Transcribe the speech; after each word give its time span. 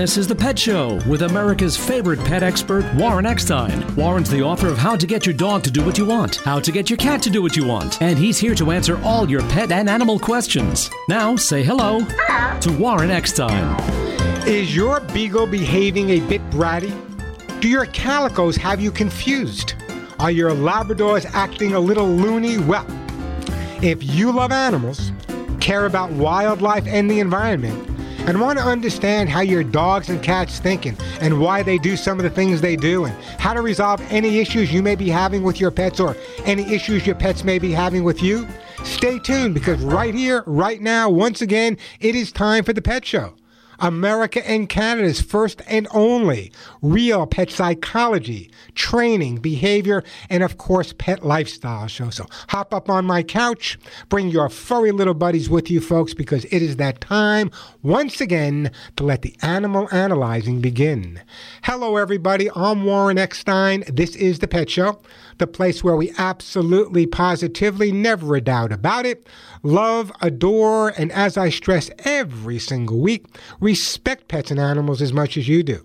This 0.00 0.16
is 0.16 0.26
The 0.26 0.34
Pet 0.34 0.58
Show 0.58 0.98
with 1.06 1.20
America's 1.20 1.76
favorite 1.76 2.20
pet 2.20 2.42
expert, 2.42 2.90
Warren 2.94 3.26
Eckstein. 3.26 3.84
Warren's 3.96 4.30
the 4.30 4.40
author 4.40 4.68
of 4.68 4.78
How 4.78 4.96
to 4.96 5.06
Get 5.06 5.26
Your 5.26 5.34
Dog 5.34 5.62
to 5.64 5.70
Do 5.70 5.84
What 5.84 5.98
You 5.98 6.06
Want, 6.06 6.36
How 6.36 6.58
to 6.58 6.72
Get 6.72 6.88
Your 6.88 6.96
Cat 6.96 7.20
to 7.24 7.28
Do 7.28 7.42
What 7.42 7.54
You 7.54 7.66
Want, 7.66 8.00
and 8.00 8.18
he's 8.18 8.38
here 8.38 8.54
to 8.54 8.70
answer 8.70 8.98
all 9.02 9.28
your 9.28 9.42
pet 9.50 9.70
and 9.70 9.90
animal 9.90 10.18
questions. 10.18 10.88
Now, 11.06 11.36
say 11.36 11.62
hello 11.62 12.00
to 12.60 12.78
Warren 12.78 13.10
Eckstein. 13.10 13.78
Is 14.46 14.74
your 14.74 15.00
beagle 15.00 15.46
behaving 15.46 16.08
a 16.08 16.20
bit 16.20 16.40
bratty? 16.48 16.90
Do 17.60 17.68
your 17.68 17.84
calicos 17.84 18.56
have 18.56 18.80
you 18.80 18.90
confused? 18.90 19.74
Are 20.18 20.30
your 20.30 20.52
Labradors 20.52 21.26
acting 21.34 21.74
a 21.74 21.78
little 21.78 22.08
loony? 22.08 22.56
Well, 22.56 22.86
if 23.82 24.02
you 24.02 24.32
love 24.32 24.50
animals, 24.50 25.12
care 25.60 25.84
about 25.84 26.10
wildlife 26.12 26.86
and 26.86 27.10
the 27.10 27.20
environment, 27.20 27.89
and 28.26 28.40
want 28.40 28.58
to 28.58 28.64
understand 28.64 29.28
how 29.28 29.40
your 29.40 29.64
dogs 29.64 30.08
and 30.08 30.22
cats 30.22 30.58
thinking 30.58 30.96
and 31.20 31.40
why 31.40 31.62
they 31.62 31.78
do 31.78 31.96
some 31.96 32.18
of 32.18 32.22
the 32.22 32.30
things 32.30 32.60
they 32.60 32.76
do 32.76 33.04
and 33.04 33.14
how 33.40 33.52
to 33.52 33.60
resolve 33.60 34.00
any 34.10 34.38
issues 34.38 34.72
you 34.72 34.82
may 34.82 34.94
be 34.94 35.08
having 35.08 35.42
with 35.42 35.60
your 35.60 35.70
pets 35.70 36.00
or 36.00 36.16
any 36.44 36.62
issues 36.72 37.06
your 37.06 37.16
pets 37.16 37.44
may 37.44 37.58
be 37.58 37.72
having 37.72 38.04
with 38.04 38.22
you, 38.22 38.46
stay 38.84 39.18
tuned 39.18 39.54
because 39.54 39.80
right 39.82 40.14
here, 40.14 40.42
right 40.46 40.80
now, 40.80 41.08
once 41.08 41.40
again, 41.40 41.76
it 42.00 42.14
is 42.14 42.32
time 42.32 42.64
for 42.64 42.72
the 42.72 42.82
Pet 42.82 43.04
Show. 43.04 43.34
America 43.80 44.46
and 44.48 44.68
Canada's 44.68 45.20
first 45.20 45.62
and 45.66 45.88
only 45.92 46.52
real 46.82 47.26
pet 47.26 47.50
psychology, 47.50 48.50
training, 48.74 49.36
behavior, 49.36 50.04
and 50.28 50.42
of 50.42 50.58
course, 50.58 50.92
pet 50.98 51.24
lifestyle 51.24 51.86
show. 51.86 52.10
So 52.10 52.26
hop 52.48 52.74
up 52.74 52.88
on 52.90 53.04
my 53.04 53.22
couch, 53.22 53.78
bring 54.08 54.28
your 54.28 54.48
furry 54.48 54.92
little 54.92 55.14
buddies 55.14 55.48
with 55.48 55.70
you, 55.70 55.80
folks, 55.80 56.14
because 56.14 56.44
it 56.46 56.62
is 56.62 56.76
that 56.76 57.00
time 57.00 57.50
once 57.82 58.20
again 58.20 58.70
to 58.96 59.04
let 59.04 59.22
the 59.22 59.36
animal 59.42 59.88
analyzing 59.92 60.60
begin. 60.60 61.20
Hello, 61.62 61.96
everybody. 61.96 62.50
I'm 62.54 62.84
Warren 62.84 63.18
Eckstein. 63.18 63.84
This 63.88 64.14
is 64.16 64.38
the 64.40 64.48
Pet 64.48 64.68
Show 64.70 65.00
the 65.40 65.48
place 65.48 65.82
where 65.82 65.96
we 65.96 66.12
absolutely, 66.18 67.06
positively, 67.06 67.90
never 67.90 68.36
a 68.36 68.40
doubt 68.40 68.70
about 68.70 69.04
it, 69.04 69.28
love, 69.64 70.12
adore, 70.20 70.90
and 70.90 71.10
as 71.10 71.36
I 71.36 71.48
stress 71.48 71.90
every 72.04 72.60
single 72.60 73.00
week, 73.00 73.26
respect 73.58 74.28
pets 74.28 74.52
and 74.52 74.60
animals 74.60 75.02
as 75.02 75.12
much 75.12 75.36
as 75.36 75.48
you 75.48 75.64
do. 75.64 75.82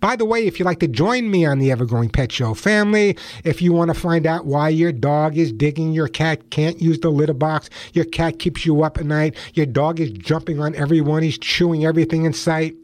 By 0.00 0.16
the 0.16 0.24
way, 0.24 0.46
if 0.46 0.58
you'd 0.58 0.64
like 0.64 0.80
to 0.80 0.88
join 0.88 1.30
me 1.30 1.44
on 1.44 1.58
the 1.58 1.68
Evergrowing 1.68 2.12
Pet 2.12 2.32
Show 2.32 2.54
family, 2.54 3.16
if 3.44 3.60
you 3.60 3.72
want 3.72 3.92
to 3.92 4.00
find 4.00 4.26
out 4.26 4.46
why 4.46 4.68
your 4.70 4.92
dog 4.92 5.36
is 5.36 5.52
digging, 5.52 5.92
your 5.92 6.08
cat 6.08 6.50
can't 6.50 6.80
use 6.80 7.00
the 7.00 7.10
litter 7.10 7.34
box, 7.34 7.68
your 7.92 8.04
cat 8.06 8.38
keeps 8.38 8.64
you 8.64 8.82
up 8.82 8.98
at 8.98 9.06
night, 9.06 9.36
your 9.54 9.66
dog 9.66 10.00
is 10.00 10.10
jumping 10.10 10.58
on 10.58 10.74
everyone, 10.74 11.22
he's 11.22 11.38
chewing 11.38 11.84
everything 11.84 12.24
in 12.24 12.32
sight. 12.32 12.74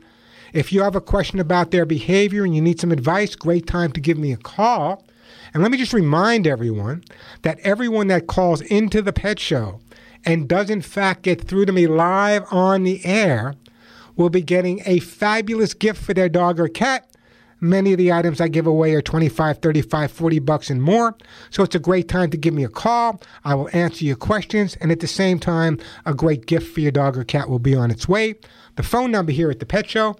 If 0.53 0.73
you 0.73 0.83
have 0.83 0.97
a 0.97 1.01
question 1.01 1.41
about 1.41 1.71
their 1.71 1.85
behavior 1.85 2.45
and 2.45 2.55
you 2.55 2.63
need 2.63 2.81
some 2.81 2.93
advice, 2.93 3.35
great 3.35 3.67
time 3.67 3.93
to 3.93 4.01
give 4.01 4.19
me 4.19 4.33
a 4.33 4.37
call. 4.37 5.05
And 5.53 5.63
let 5.63 5.73
me 5.73 5.79
just 5.79 5.93
remind 5.93 6.47
everyone 6.47 7.05
that 7.43 7.59
everyone 7.61 8.09
that 8.09 8.27
calls 8.27 8.61
into 8.61 9.03
the 9.03 9.13
pet 9.13 9.39
show 9.39 9.81
and 10.25 10.49
does 10.49 10.71
in 10.71 10.83
fact 10.83 11.23
get 11.23 11.43
through 11.43 11.67
to 11.67 11.73
me 11.73 11.87
live 11.87 12.45
on 12.51 12.85
the 12.85 13.05
air 13.05 13.55
will 14.17 14.31
be 14.31 14.43
getting 14.43 14.83
a 14.85 14.99
fabulous 14.99 15.75
gift 15.75 16.03
for 16.03 16.13
their 16.13 16.29
dog 16.29 16.59
or 16.59 16.69
cat. 16.69 17.09
Many 17.61 17.93
of 17.93 17.99
the 17.99 18.13
items 18.13 18.41
I 18.41 18.49
give 18.49 18.67
away 18.67 18.95
are 18.95 19.03
25, 19.03 19.59
35, 19.59 20.13
40 20.13 20.39
bucks 20.41 20.71
and 20.71 20.83
more. 20.83 21.17
So 21.51 21.65
it's 21.65 21.75
a 21.75 21.81
great 21.81 22.09
time 22.09 22.31
to 22.31 22.37
give 22.37 22.55
me 22.55 22.63
a 22.63 22.69
call. 22.69 23.21
I 23.45 23.55
will 23.55 23.69
answer 23.73 24.05
your 24.05 24.17
questions. 24.17 24.77
And 24.81 24.93
at 24.93 25.01
the 25.01 25.09
same 25.09 25.41
time, 25.41 25.79
a 26.07 26.15
great 26.15 26.47
gift 26.47 26.73
for 26.73 26.81
your 26.81 26.93
dog 26.93 27.17
or 27.17 27.25
cat 27.25 27.49
will 27.49 27.59
be 27.59 27.75
on 27.75 27.91
its 27.91 28.09
way. 28.09 28.37
The 28.77 28.85
phone 28.85 29.11
number 29.11 29.33
here 29.33 29.51
at 29.51 29.59
the 29.59 29.67
Pet 29.67 29.91
Show, 29.91 30.17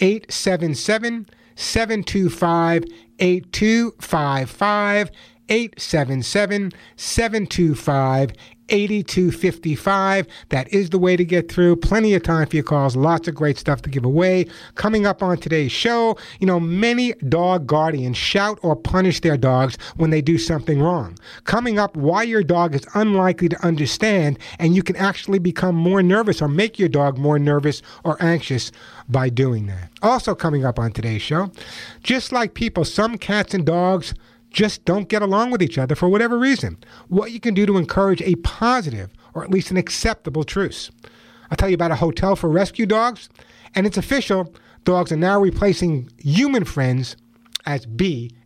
877 0.00 1.26
725 1.56 2.84
8255 3.18 5.10
877 5.48 6.72
725 6.96 8.32
8255. 8.68 10.26
That 10.48 10.72
is 10.72 10.90
the 10.90 10.98
way 10.98 11.16
to 11.16 11.24
get 11.24 11.50
through. 11.50 11.76
Plenty 11.76 12.14
of 12.14 12.22
time 12.22 12.46
for 12.46 12.56
your 12.56 12.64
calls. 12.64 12.96
Lots 12.96 13.28
of 13.28 13.34
great 13.34 13.58
stuff 13.58 13.82
to 13.82 13.90
give 13.90 14.04
away. 14.04 14.46
Coming 14.74 15.06
up 15.06 15.22
on 15.22 15.38
today's 15.38 15.72
show, 15.72 16.16
you 16.40 16.46
know, 16.46 16.60
many 16.60 17.12
dog 17.28 17.66
guardians 17.66 18.16
shout 18.16 18.58
or 18.62 18.76
punish 18.76 19.20
their 19.20 19.36
dogs 19.36 19.76
when 19.96 20.10
they 20.10 20.20
do 20.20 20.38
something 20.38 20.80
wrong. 20.80 21.18
Coming 21.44 21.78
up, 21.78 21.96
why 21.96 22.22
your 22.22 22.42
dog 22.42 22.74
is 22.74 22.86
unlikely 22.94 23.48
to 23.50 23.66
understand 23.66 24.38
and 24.58 24.74
you 24.74 24.82
can 24.82 24.96
actually 24.96 25.38
become 25.38 25.74
more 25.74 26.02
nervous 26.02 26.40
or 26.40 26.48
make 26.48 26.78
your 26.78 26.88
dog 26.88 27.18
more 27.18 27.38
nervous 27.38 27.82
or 28.04 28.16
anxious 28.22 28.72
by 29.08 29.28
doing 29.28 29.66
that. 29.66 29.90
Also, 30.02 30.34
coming 30.34 30.64
up 30.64 30.78
on 30.78 30.92
today's 30.92 31.22
show, 31.22 31.50
just 32.02 32.32
like 32.32 32.54
people, 32.54 32.84
some 32.84 33.18
cats 33.18 33.54
and 33.54 33.64
dogs 33.64 34.14
just 34.54 34.84
don't 34.84 35.08
get 35.08 35.20
along 35.20 35.50
with 35.50 35.60
each 35.60 35.76
other 35.76 35.94
for 35.94 36.08
whatever 36.08 36.38
reason. 36.38 36.78
What 37.08 37.32
you 37.32 37.40
can 37.40 37.52
do 37.52 37.66
to 37.66 37.76
encourage 37.76 38.22
a 38.22 38.36
positive 38.36 39.10
or 39.34 39.44
at 39.44 39.50
least 39.50 39.70
an 39.70 39.76
acceptable 39.76 40.44
truce. 40.44 40.90
I'll 41.50 41.56
tell 41.56 41.68
you 41.68 41.74
about 41.74 41.90
a 41.90 41.96
hotel 41.96 42.36
for 42.36 42.48
rescue 42.48 42.86
dogs, 42.86 43.28
and 43.74 43.86
it's 43.86 43.98
official. 43.98 44.54
Dogs 44.84 45.10
are 45.12 45.16
now 45.16 45.40
replacing 45.40 46.08
human 46.18 46.64
friends 46.64 47.16
as 47.66 47.84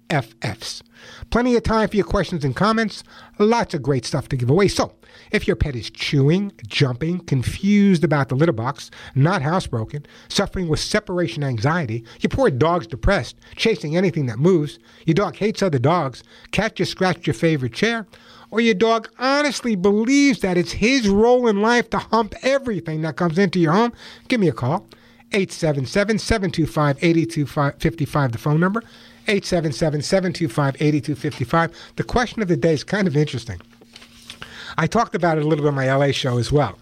BFFs. 0.08 0.82
Plenty 1.30 1.56
of 1.56 1.62
time 1.62 1.88
for 1.88 1.96
your 1.96 2.04
questions 2.04 2.44
and 2.44 2.56
comments. 2.56 3.04
Lots 3.38 3.74
of 3.74 3.82
great 3.82 4.04
stuff 4.04 4.28
to 4.28 4.36
give 4.36 4.50
away. 4.50 4.68
So, 4.68 4.94
if 5.30 5.46
your 5.46 5.56
pet 5.56 5.76
is 5.76 5.90
chewing, 5.90 6.52
jumping, 6.66 7.20
confused 7.20 8.04
about 8.04 8.28
the 8.28 8.34
litter 8.34 8.52
box, 8.52 8.90
not 9.14 9.42
housebroken, 9.42 10.06
suffering 10.28 10.68
with 10.68 10.80
separation 10.80 11.44
anxiety, 11.44 12.04
your 12.20 12.30
poor 12.30 12.50
dog's 12.50 12.86
depressed, 12.86 13.36
chasing 13.56 13.96
anything 13.96 14.26
that 14.26 14.38
moves, 14.38 14.78
your 15.06 15.14
dog 15.14 15.36
hates 15.36 15.62
other 15.62 15.78
dogs, 15.78 16.22
cat 16.50 16.76
just 16.76 16.92
scratched 16.92 17.26
your 17.26 17.34
favorite 17.34 17.72
chair, 17.72 18.06
or 18.50 18.60
your 18.60 18.74
dog 18.74 19.08
honestly 19.18 19.76
believes 19.76 20.40
that 20.40 20.56
it's 20.56 20.72
his 20.72 21.08
role 21.08 21.46
in 21.48 21.60
life 21.60 21.90
to 21.90 21.98
hump 21.98 22.34
everything 22.42 23.02
that 23.02 23.16
comes 23.16 23.38
into 23.38 23.58
your 23.60 23.72
home, 23.72 23.92
give 24.28 24.40
me 24.40 24.48
a 24.48 24.52
call. 24.52 24.86
877 25.32 26.18
725 26.18 26.98
8255, 27.02 28.32
the 28.32 28.38
phone 28.38 28.58
number. 28.58 28.82
877 29.28 30.02
725 30.02 30.76
8255. 30.80 31.72
The 31.96 32.04
question 32.04 32.42
of 32.42 32.48
the 32.48 32.56
day 32.56 32.72
is 32.72 32.82
kind 32.82 33.06
of 33.06 33.16
interesting. 33.16 33.60
I 34.76 34.86
talked 34.86 35.14
about 35.14 35.38
it 35.38 35.44
a 35.44 35.48
little 35.48 35.64
bit 35.64 35.68
on 35.68 35.74
my 35.74 35.92
LA 35.92 36.12
show 36.12 36.38
as 36.38 36.50
well. 36.50 36.78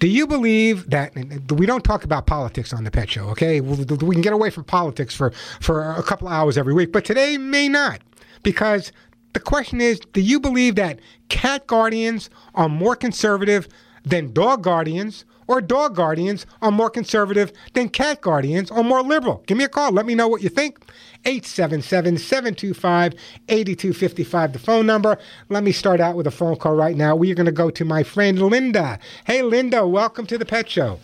Do 0.00 0.08
you 0.08 0.26
believe 0.26 0.90
that 0.90 1.14
we 1.52 1.66
don't 1.66 1.84
talk 1.84 2.04
about 2.04 2.26
politics 2.26 2.72
on 2.72 2.84
the 2.84 2.90
pet 2.90 3.10
show, 3.10 3.28
okay? 3.28 3.60
We 3.60 4.14
can 4.14 4.22
get 4.22 4.32
away 4.32 4.50
from 4.50 4.64
politics 4.64 5.14
for, 5.14 5.30
for 5.60 5.92
a 5.92 6.02
couple 6.02 6.28
hours 6.28 6.58
every 6.58 6.74
week, 6.74 6.92
but 6.92 7.04
today 7.04 7.38
may 7.38 7.68
not. 7.68 8.00
Because 8.42 8.92
the 9.32 9.40
question 9.40 9.80
is 9.80 10.00
do 10.00 10.20
you 10.20 10.40
believe 10.40 10.74
that 10.74 10.98
cat 11.28 11.66
guardians 11.66 12.28
are 12.54 12.68
more 12.68 12.96
conservative 12.96 13.68
than 14.04 14.32
dog 14.32 14.62
guardians 14.62 15.24
or 15.46 15.60
dog 15.60 15.94
guardians 15.94 16.46
are 16.62 16.70
more 16.70 16.90
conservative 16.90 17.52
than 17.74 17.88
cat 17.88 18.20
guardians 18.20 18.70
or 18.70 18.82
more 18.84 19.02
liberal? 19.02 19.42
Give 19.46 19.58
me 19.58 19.64
a 19.64 19.68
call. 19.68 19.92
Let 19.92 20.06
me 20.06 20.14
know 20.14 20.28
what 20.28 20.42
you 20.42 20.48
think. 20.48 20.78
877 21.26 22.18
725 22.18 23.14
8255, 23.48 24.52
the 24.52 24.58
phone 24.58 24.86
number. 24.86 25.18
Let 25.48 25.64
me 25.64 25.72
start 25.72 26.00
out 26.00 26.16
with 26.16 26.26
a 26.26 26.30
phone 26.30 26.56
call 26.56 26.74
right 26.74 26.96
now. 26.96 27.16
We 27.16 27.30
are 27.32 27.34
going 27.34 27.46
to 27.46 27.52
go 27.52 27.70
to 27.70 27.84
my 27.84 28.02
friend 28.02 28.40
Linda. 28.40 28.98
Hey, 29.24 29.42
Linda, 29.42 29.86
welcome 29.86 30.26
to 30.26 30.36
the 30.36 30.44
Pet 30.44 30.68
Show. 30.68 31.00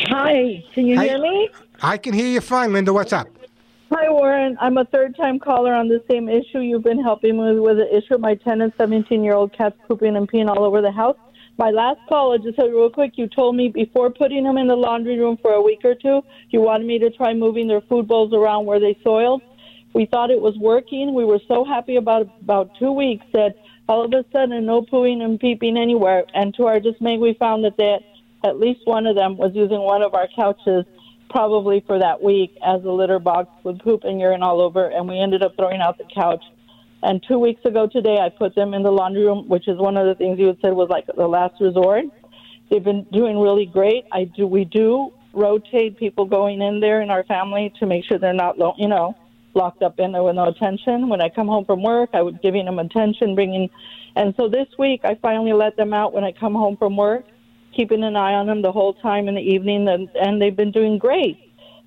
Hi, 0.00 0.62
can 0.74 0.86
you 0.86 0.96
Hi. 0.96 1.08
hear 1.08 1.18
me? 1.18 1.48
I 1.82 1.96
can 1.96 2.12
hear 2.12 2.26
you 2.26 2.40
fine, 2.40 2.72
Linda. 2.72 2.92
What's 2.92 3.12
up? 3.12 3.28
Hi, 3.92 4.10
Warren. 4.10 4.58
I'm 4.60 4.78
a 4.78 4.84
third 4.84 5.16
time 5.16 5.38
caller 5.38 5.72
on 5.72 5.86
the 5.86 6.02
same 6.10 6.28
issue. 6.28 6.58
You've 6.58 6.82
been 6.82 7.00
helping 7.00 7.38
me 7.38 7.60
with 7.60 7.76
the 7.76 7.96
issue 7.96 8.14
of 8.14 8.20
my 8.20 8.34
10 8.34 8.60
and 8.60 8.72
17 8.76 9.22
year 9.22 9.34
old 9.34 9.56
cats 9.56 9.76
pooping 9.86 10.16
and 10.16 10.28
peeing 10.28 10.48
all 10.48 10.64
over 10.64 10.82
the 10.82 10.90
house. 10.90 11.16
My 11.56 11.70
last 11.70 12.00
call, 12.08 12.32
I'll 12.32 12.38
just 12.38 12.58
you 12.58 12.76
real 12.76 12.90
quick, 12.90 13.12
you 13.14 13.28
told 13.28 13.54
me 13.54 13.68
before 13.68 14.10
putting 14.10 14.42
them 14.42 14.58
in 14.58 14.66
the 14.66 14.74
laundry 14.74 15.16
room 15.20 15.38
for 15.40 15.52
a 15.52 15.62
week 15.62 15.84
or 15.84 15.94
two, 15.94 16.20
you 16.50 16.60
wanted 16.60 16.88
me 16.88 16.98
to 16.98 17.10
try 17.10 17.32
moving 17.32 17.68
their 17.68 17.80
food 17.82 18.08
bowls 18.08 18.32
around 18.32 18.66
where 18.66 18.80
they 18.80 18.98
soiled. 19.04 19.40
We 19.94 20.06
thought 20.06 20.32
it 20.32 20.40
was 20.40 20.58
working. 20.58 21.14
We 21.14 21.24
were 21.24 21.40
so 21.46 21.64
happy 21.64 21.94
about 21.94 22.28
about 22.42 22.72
two 22.80 22.90
weeks 22.90 23.24
that 23.34 23.54
all 23.88 24.04
of 24.04 24.12
a 24.12 24.24
sudden 24.32 24.66
no 24.66 24.82
pooing 24.82 25.22
and 25.22 25.38
peeping 25.38 25.76
anywhere. 25.76 26.24
And 26.34 26.52
to 26.54 26.66
our 26.66 26.80
dismay, 26.80 27.18
we 27.18 27.34
found 27.34 27.64
that 27.64 27.76
they, 27.76 28.04
at 28.42 28.58
least 28.58 28.80
one 28.84 29.06
of 29.06 29.14
them 29.14 29.36
was 29.36 29.52
using 29.54 29.78
one 29.78 30.02
of 30.02 30.12
our 30.12 30.26
couches 30.34 30.86
probably 31.30 31.82
for 31.86 31.98
that 31.98 32.22
week 32.22 32.52
as 32.64 32.84
a 32.84 32.90
litter 32.90 33.18
box 33.18 33.48
with 33.62 33.78
poop 33.80 34.04
and 34.04 34.20
urine 34.20 34.42
all 34.42 34.60
over, 34.60 34.88
and 34.88 35.08
we 35.08 35.18
ended 35.18 35.42
up 35.42 35.54
throwing 35.56 35.80
out 35.80 35.98
the 35.98 36.06
couch. 36.14 36.44
And 37.02 37.22
two 37.26 37.38
weeks 37.38 37.64
ago 37.64 37.86
today, 37.86 38.18
I 38.18 38.30
put 38.30 38.54
them 38.54 38.74
in 38.74 38.82
the 38.82 38.90
laundry 38.90 39.24
room, 39.24 39.48
which 39.48 39.68
is 39.68 39.78
one 39.78 39.96
of 39.96 40.06
the 40.06 40.14
things 40.14 40.38
you 40.38 40.46
had 40.46 40.58
said 40.60 40.72
was 40.72 40.88
like 40.88 41.06
the 41.06 41.26
last 41.28 41.60
resort. 41.60 42.04
They've 42.70 42.82
been 42.82 43.06
doing 43.12 43.38
really 43.38 43.66
great. 43.66 44.06
I 44.10 44.24
do. 44.24 44.46
We 44.46 44.64
do 44.64 45.12
rotate 45.32 45.98
people 45.98 46.24
going 46.24 46.62
in 46.62 46.80
there 46.80 47.02
in 47.02 47.10
our 47.10 47.22
family 47.24 47.72
to 47.78 47.86
make 47.86 48.04
sure 48.04 48.18
they're 48.18 48.32
not, 48.32 48.58
lo- 48.58 48.74
you 48.76 48.88
know, 48.88 49.14
locked 49.54 49.82
up 49.82 49.98
in 49.98 50.12
there 50.12 50.22
with 50.22 50.36
no 50.36 50.48
attention. 50.48 51.08
When 51.08 51.20
I 51.20 51.28
come 51.28 51.46
home 51.46 51.64
from 51.64 51.82
work, 51.82 52.10
I 52.12 52.22
was 52.22 52.34
giving 52.42 52.64
them 52.64 52.78
attention, 52.78 53.34
bringing, 53.34 53.70
and 54.16 54.34
so 54.36 54.48
this 54.48 54.66
week 54.78 55.02
I 55.04 55.16
finally 55.20 55.52
let 55.52 55.76
them 55.76 55.92
out 55.92 56.12
when 56.12 56.24
I 56.24 56.32
come 56.32 56.54
home 56.54 56.76
from 56.76 56.96
work. 56.96 57.24
Keeping 57.76 58.02
an 58.02 58.16
eye 58.16 58.32
on 58.32 58.46
them 58.46 58.62
the 58.62 58.72
whole 58.72 58.94
time 58.94 59.28
in 59.28 59.34
the 59.34 59.40
evening, 59.40 59.86
and, 59.88 60.08
and 60.14 60.40
they've 60.40 60.56
been 60.56 60.72
doing 60.72 60.98
great. 60.98 61.38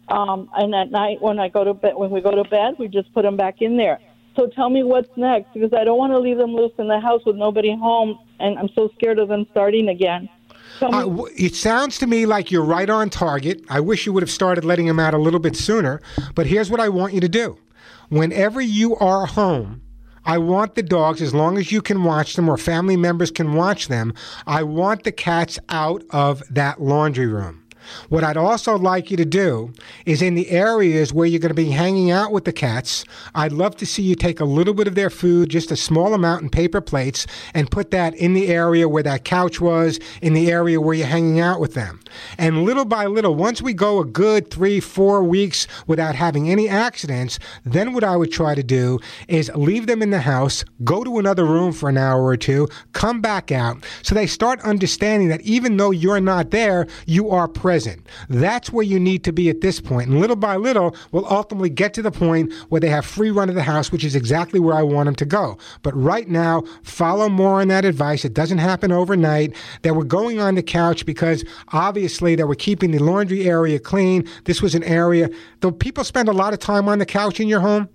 Um, 0.07 0.49
and 0.53 0.73
at 0.73 0.91
night, 0.91 1.21
when 1.21 1.39
I 1.39 1.49
go 1.49 1.63
to 1.63 1.73
bed, 1.73 1.95
when 1.95 2.11
we 2.11 2.21
go 2.21 2.31
to 2.31 2.49
bed, 2.49 2.75
we 2.79 2.87
just 2.87 3.13
put 3.13 3.23
them 3.23 3.35
back 3.35 3.61
in 3.61 3.77
there. 3.77 3.99
So 4.35 4.47
tell 4.47 4.69
me 4.69 4.83
what's 4.83 5.09
next 5.17 5.53
because 5.53 5.73
I 5.73 5.83
don't 5.83 5.97
want 5.97 6.13
to 6.13 6.19
leave 6.19 6.37
them 6.37 6.55
loose 6.55 6.71
in 6.77 6.87
the 6.87 6.99
house 6.99 7.21
with 7.25 7.35
nobody 7.35 7.75
home, 7.75 8.17
and 8.39 8.57
I'm 8.57 8.69
so 8.75 8.89
scared 8.95 9.19
of 9.19 9.27
them 9.27 9.45
starting 9.51 9.89
again. 9.89 10.29
Uh, 10.81 11.25
it 11.35 11.55
sounds 11.55 11.97
to 11.97 12.07
me 12.07 12.25
like 12.25 12.51
you're 12.51 12.63
right 12.63 12.89
on 12.89 13.09
target. 13.09 13.61
I 13.69 13.79
wish 13.81 14.05
you 14.05 14.13
would 14.13 14.23
have 14.23 14.31
started 14.31 14.63
letting 14.63 14.85
them 14.85 14.99
out 14.99 15.13
a 15.13 15.17
little 15.17 15.39
bit 15.39 15.55
sooner. 15.55 16.01
But 16.35 16.47
here's 16.47 16.69
what 16.69 16.79
I 16.79 16.89
want 16.89 17.13
you 17.13 17.19
to 17.21 17.29
do 17.29 17.57
whenever 18.09 18.61
you 18.61 18.95
are 18.95 19.25
home, 19.25 19.81
I 20.25 20.37
want 20.37 20.75
the 20.75 20.83
dogs, 20.83 21.21
as 21.21 21.33
long 21.33 21.57
as 21.57 21.71
you 21.71 21.81
can 21.81 22.03
watch 22.03 22.35
them 22.35 22.49
or 22.49 22.57
family 22.57 22.97
members 22.97 23.31
can 23.31 23.53
watch 23.53 23.87
them, 23.87 24.13
I 24.45 24.63
want 24.63 25.03
the 25.03 25.11
cats 25.11 25.59
out 25.69 26.03
of 26.09 26.43
that 26.49 26.81
laundry 26.81 27.27
room. 27.27 27.63
What 28.09 28.23
I'd 28.23 28.37
also 28.37 28.77
like 28.77 29.11
you 29.11 29.17
to 29.17 29.25
do 29.25 29.73
is 30.05 30.21
in 30.21 30.35
the 30.35 30.49
areas 30.49 31.13
where 31.13 31.25
you're 31.25 31.39
going 31.39 31.49
to 31.49 31.55
be 31.55 31.71
hanging 31.71 32.11
out 32.11 32.31
with 32.31 32.45
the 32.45 32.53
cats, 32.53 33.05
I'd 33.35 33.51
love 33.51 33.75
to 33.77 33.85
see 33.85 34.03
you 34.03 34.15
take 34.15 34.39
a 34.39 34.45
little 34.45 34.73
bit 34.73 34.87
of 34.87 34.95
their 34.95 35.09
food, 35.09 35.49
just 35.49 35.71
a 35.71 35.75
small 35.75 36.13
amount 36.13 36.43
in 36.43 36.49
paper 36.49 36.81
plates, 36.81 37.25
and 37.53 37.71
put 37.71 37.91
that 37.91 38.13
in 38.15 38.33
the 38.33 38.47
area 38.47 38.87
where 38.87 39.03
that 39.03 39.25
couch 39.25 39.59
was, 39.59 39.99
in 40.21 40.33
the 40.33 40.51
area 40.51 40.79
where 40.79 40.93
you're 40.93 41.07
hanging 41.07 41.39
out 41.39 41.59
with 41.59 41.73
them. 41.73 41.99
And 42.37 42.63
little 42.63 42.85
by 42.85 43.05
little, 43.05 43.35
once 43.35 43.61
we 43.61 43.73
go 43.73 43.99
a 43.99 44.05
good 44.05 44.51
three, 44.51 44.79
four 44.79 45.23
weeks 45.23 45.67
without 45.87 46.15
having 46.15 46.49
any 46.49 46.67
accidents, 46.67 47.39
then 47.63 47.93
what 47.93 48.03
I 48.03 48.15
would 48.15 48.31
try 48.31 48.55
to 48.55 48.63
do 48.63 48.99
is 49.27 49.51
leave 49.55 49.87
them 49.87 50.01
in 50.01 50.09
the 50.09 50.21
house, 50.21 50.63
go 50.83 51.03
to 51.03 51.19
another 51.19 51.45
room 51.45 51.71
for 51.71 51.89
an 51.89 51.97
hour 51.97 52.23
or 52.23 52.37
two, 52.37 52.67
come 52.93 53.21
back 53.21 53.51
out, 53.51 53.83
so 54.01 54.13
they 54.15 54.27
start 54.27 54.59
understanding 54.61 55.29
that 55.29 55.41
even 55.41 55.77
though 55.77 55.91
you're 55.91 56.19
not 56.19 56.51
there, 56.51 56.87
you 57.05 57.29
are 57.29 57.47
present 57.47 57.78
present. 57.79 58.05
That's 58.27 58.73
where 58.73 58.83
you 58.83 58.99
need 58.99 59.23
to 59.23 59.31
be 59.31 59.49
at 59.49 59.61
this 59.61 59.79
point. 59.79 60.09
And 60.09 60.19
little 60.19 60.35
by 60.35 60.57
little, 60.57 60.93
we'll 61.13 61.25
ultimately 61.25 61.69
get 61.69 61.93
to 61.93 62.01
the 62.01 62.11
point 62.11 62.51
where 62.67 62.81
they 62.81 62.89
have 62.89 63.05
free 63.05 63.31
run 63.31 63.47
of 63.47 63.55
the 63.55 63.63
house, 63.63 63.89
which 63.89 64.03
is 64.03 64.15
exactly 64.15 64.59
where 64.59 64.75
I 64.75 64.81
want 64.81 65.05
them 65.05 65.15
to 65.15 65.25
go. 65.25 65.57
But 65.81 65.95
right 65.95 66.27
now, 66.27 66.63
follow 66.83 67.29
more 67.29 67.61
on 67.61 67.69
that 67.69 67.85
advice. 67.85 68.25
It 68.25 68.33
doesn't 68.33 68.57
happen 68.57 68.91
overnight. 68.91 69.55
They 69.83 69.91
were 69.91 70.03
going 70.03 70.41
on 70.41 70.55
the 70.55 70.63
couch 70.63 71.05
because 71.05 71.45
obviously 71.69 72.35
they 72.35 72.43
were 72.43 72.53
keeping 72.53 72.91
the 72.91 72.99
laundry 72.99 73.45
area 73.45 73.79
clean. 73.79 74.27
This 74.43 74.61
was 74.61 74.75
an 74.75 74.83
area, 74.83 75.29
though 75.61 75.71
people 75.71 76.03
spend 76.03 76.27
a 76.27 76.33
lot 76.33 76.51
of 76.51 76.59
time 76.59 76.89
on 76.89 76.99
the 76.99 77.05
couch 77.05 77.39
in 77.39 77.47
your 77.47 77.61
home. 77.61 77.87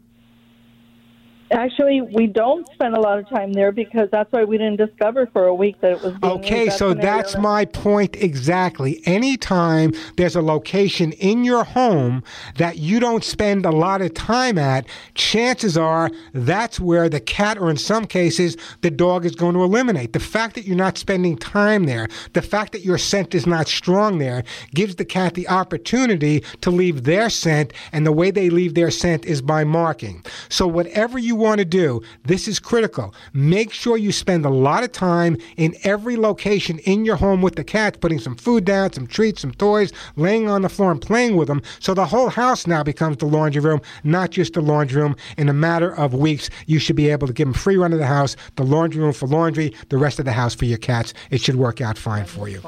Actually, 1.50 2.00
we 2.00 2.26
don't 2.26 2.66
spend 2.72 2.96
a 2.96 3.00
lot 3.00 3.18
of 3.18 3.28
time 3.28 3.52
there 3.52 3.72
because 3.72 4.08
that's 4.10 4.30
why 4.32 4.44
we 4.44 4.58
didn't 4.58 4.76
discover 4.76 5.26
for 5.26 5.44
a 5.44 5.54
week 5.54 5.80
that 5.80 5.92
it 5.92 6.02
was. 6.02 6.14
okay, 6.22 6.68
so 6.70 6.94
that's 6.94 7.36
my 7.36 7.64
point 7.64 8.16
exactly. 8.16 9.02
Anytime 9.06 9.92
there's 10.16 10.36
a 10.36 10.42
location 10.42 11.12
in 11.12 11.44
your 11.44 11.64
home 11.64 12.22
that 12.56 12.78
you 12.78 12.98
don't 12.98 13.24
spend 13.24 13.66
a 13.66 13.70
lot 13.70 14.00
of 14.00 14.14
time 14.14 14.58
at, 14.58 14.86
chances 15.14 15.76
are 15.76 16.10
that's 16.32 16.80
where 16.80 17.08
the 17.08 17.20
cat, 17.20 17.58
or 17.58 17.70
in 17.70 17.76
some 17.76 18.06
cases, 18.06 18.56
the 18.80 18.90
dog 18.90 19.24
is 19.24 19.34
going 19.34 19.54
to 19.54 19.62
eliminate. 19.62 20.12
The 20.12 20.20
fact 20.20 20.54
that 20.54 20.64
you're 20.64 20.76
not 20.76 20.98
spending 20.98 21.36
time 21.36 21.84
there, 21.84 22.08
the 22.32 22.42
fact 22.42 22.72
that 22.72 22.84
your 22.84 22.98
scent 22.98 23.34
is 23.34 23.46
not 23.46 23.68
strong 23.68 24.18
there, 24.18 24.44
gives 24.74 24.96
the 24.96 25.04
cat 25.04 25.34
the 25.34 25.48
opportunity 25.48 26.42
to 26.60 26.70
leave 26.70 27.04
their 27.04 27.28
scent, 27.30 27.72
and 27.92 28.06
the 28.06 28.12
way 28.12 28.30
they 28.30 28.50
leave 28.50 28.74
their 28.74 28.90
scent 28.90 29.24
is 29.24 29.42
by 29.42 29.64
marking. 29.64 30.24
So 30.48 30.66
whatever 30.66 31.18
you 31.18 31.33
want 31.34 31.58
to 31.58 31.64
do, 31.64 32.02
this 32.24 32.48
is 32.48 32.58
critical. 32.58 33.14
Make 33.32 33.72
sure 33.72 33.96
you 33.96 34.12
spend 34.12 34.44
a 34.44 34.50
lot 34.50 34.84
of 34.84 34.92
time 34.92 35.36
in 35.56 35.74
every 35.84 36.16
location 36.16 36.78
in 36.80 37.04
your 37.04 37.16
home 37.16 37.42
with 37.42 37.56
the 37.56 37.64
cats, 37.64 37.98
putting 37.98 38.18
some 38.18 38.36
food 38.36 38.64
down, 38.64 38.92
some 38.92 39.06
treats, 39.06 39.42
some 39.42 39.52
toys, 39.52 39.92
laying 40.16 40.48
on 40.48 40.62
the 40.62 40.68
floor 40.68 40.90
and 40.90 41.00
playing 41.00 41.36
with 41.36 41.48
them. 41.48 41.62
So 41.80 41.94
the 41.94 42.06
whole 42.06 42.28
house 42.28 42.66
now 42.66 42.82
becomes 42.82 43.18
the 43.18 43.26
laundry 43.26 43.60
room, 43.60 43.80
not 44.02 44.30
just 44.30 44.54
the 44.54 44.60
laundry 44.60 45.00
room. 45.02 45.16
In 45.36 45.48
a 45.48 45.54
matter 45.54 45.94
of 45.94 46.14
weeks, 46.14 46.50
you 46.66 46.78
should 46.78 46.96
be 46.96 47.10
able 47.10 47.26
to 47.26 47.32
give 47.32 47.46
them 47.46 47.54
free 47.54 47.76
run 47.76 47.92
of 47.92 47.98
the 47.98 48.06
house, 48.06 48.36
the 48.56 48.64
laundry 48.64 49.02
room 49.02 49.12
for 49.12 49.26
laundry, 49.26 49.74
the 49.88 49.98
rest 49.98 50.18
of 50.18 50.24
the 50.24 50.32
house 50.32 50.54
for 50.54 50.64
your 50.64 50.78
cats. 50.78 51.14
It 51.30 51.40
should 51.40 51.56
work 51.56 51.80
out 51.80 51.98
fine 51.98 52.24
for 52.24 52.48
you. 52.48 52.60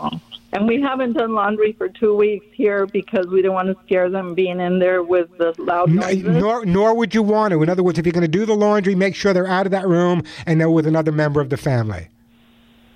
And 0.57 0.67
we 0.67 0.81
haven't 0.81 1.13
done 1.13 1.35
laundry 1.35 1.73
for 1.75 1.91
two 1.91 2.17
weeks 2.17 2.47
here 2.55 2.87
because 2.87 3.27
we 3.27 3.43
didn't 3.43 3.53
want 3.53 3.69
to 3.69 3.77
scare 3.85 4.09
them 4.09 4.35
being 4.35 4.59
in 4.59 4.79
there 4.79 5.03
with 5.03 5.29
the 5.37 5.55
loud 5.59 5.91
noises. 5.91 6.23
Nor, 6.23 6.65
nor 6.65 6.95
would 6.95 7.15
you 7.15 7.23
want 7.23 7.53
to. 7.53 7.63
In 7.63 7.69
other 7.69 7.83
words, 7.83 7.99
if 7.99 8.07
you're 8.07 8.15
going 8.15 8.23
to 8.23 8.29
do 8.29 8.47
the 8.47 8.55
laundry, 8.55 8.95
make 8.95 9.15
sure 9.15 9.35
they're 9.35 9.47
out 9.47 9.67
of 9.67 9.73
that 9.73 9.87
room 9.87 10.23
and 10.47 10.59
they're 10.59 10.71
with 10.71 10.87
another 10.87 11.13
member 11.13 11.43
of 11.43 11.51
the 11.51 11.59
family. 11.59 12.09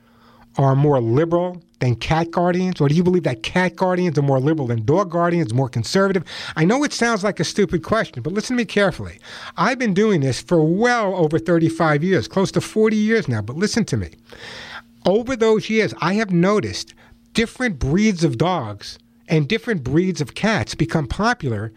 are 0.58 0.78
more 0.78 1.02
liberal 1.02 1.62
than 1.84 1.96
cat 1.98 2.32
guardians? 2.32 2.80
Or 2.80 2.88
do 2.88 2.96
you 2.96 3.04
believe 3.04 3.24
that 3.24 3.44
cat 3.44 3.76
guardians 3.76 4.18
are 4.18 4.22
more 4.22 4.40
liberal 4.40 4.68
than 4.68 4.86
dog 4.86 5.12
guardians, 5.12 5.54
more 5.54 5.68
conservative? 5.68 6.24
I 6.56 6.64
know 6.64 6.84
it 6.86 6.94
sounds 6.94 7.26
like 7.26 7.42
a 7.42 7.44
stupid 7.44 7.84
question, 7.84 8.24
but 8.24 8.32
listen 8.32 8.56
to 8.56 8.62
me 8.62 8.66
carefully. 8.66 9.20
I've 9.58 9.80
been 9.80 9.94
doing 9.94 10.22
this 10.22 10.42
for 10.42 10.64
well 10.64 11.14
over 11.16 11.38
35 11.38 12.02
years, 12.02 12.28
close 12.28 12.52
to 12.54 12.62
40 12.62 12.96
years 12.96 13.28
now, 13.28 13.42
but 13.42 13.58
listen 13.58 13.84
to 13.86 13.98
me. 13.98 14.12
Over 15.06 15.36
those 15.36 15.70
years, 15.70 15.94
I 16.00 16.14
have 16.14 16.32
noticed 16.32 16.94
different 17.34 17.80
breeds 17.80 18.24
of 18.24 18.38
dogs 18.38 18.98
and 19.28 19.50
different 19.50 19.84
breeds 19.84 20.22
of 20.22 20.36
cats 20.36 20.75
become 20.75 21.08
popular 21.08 21.74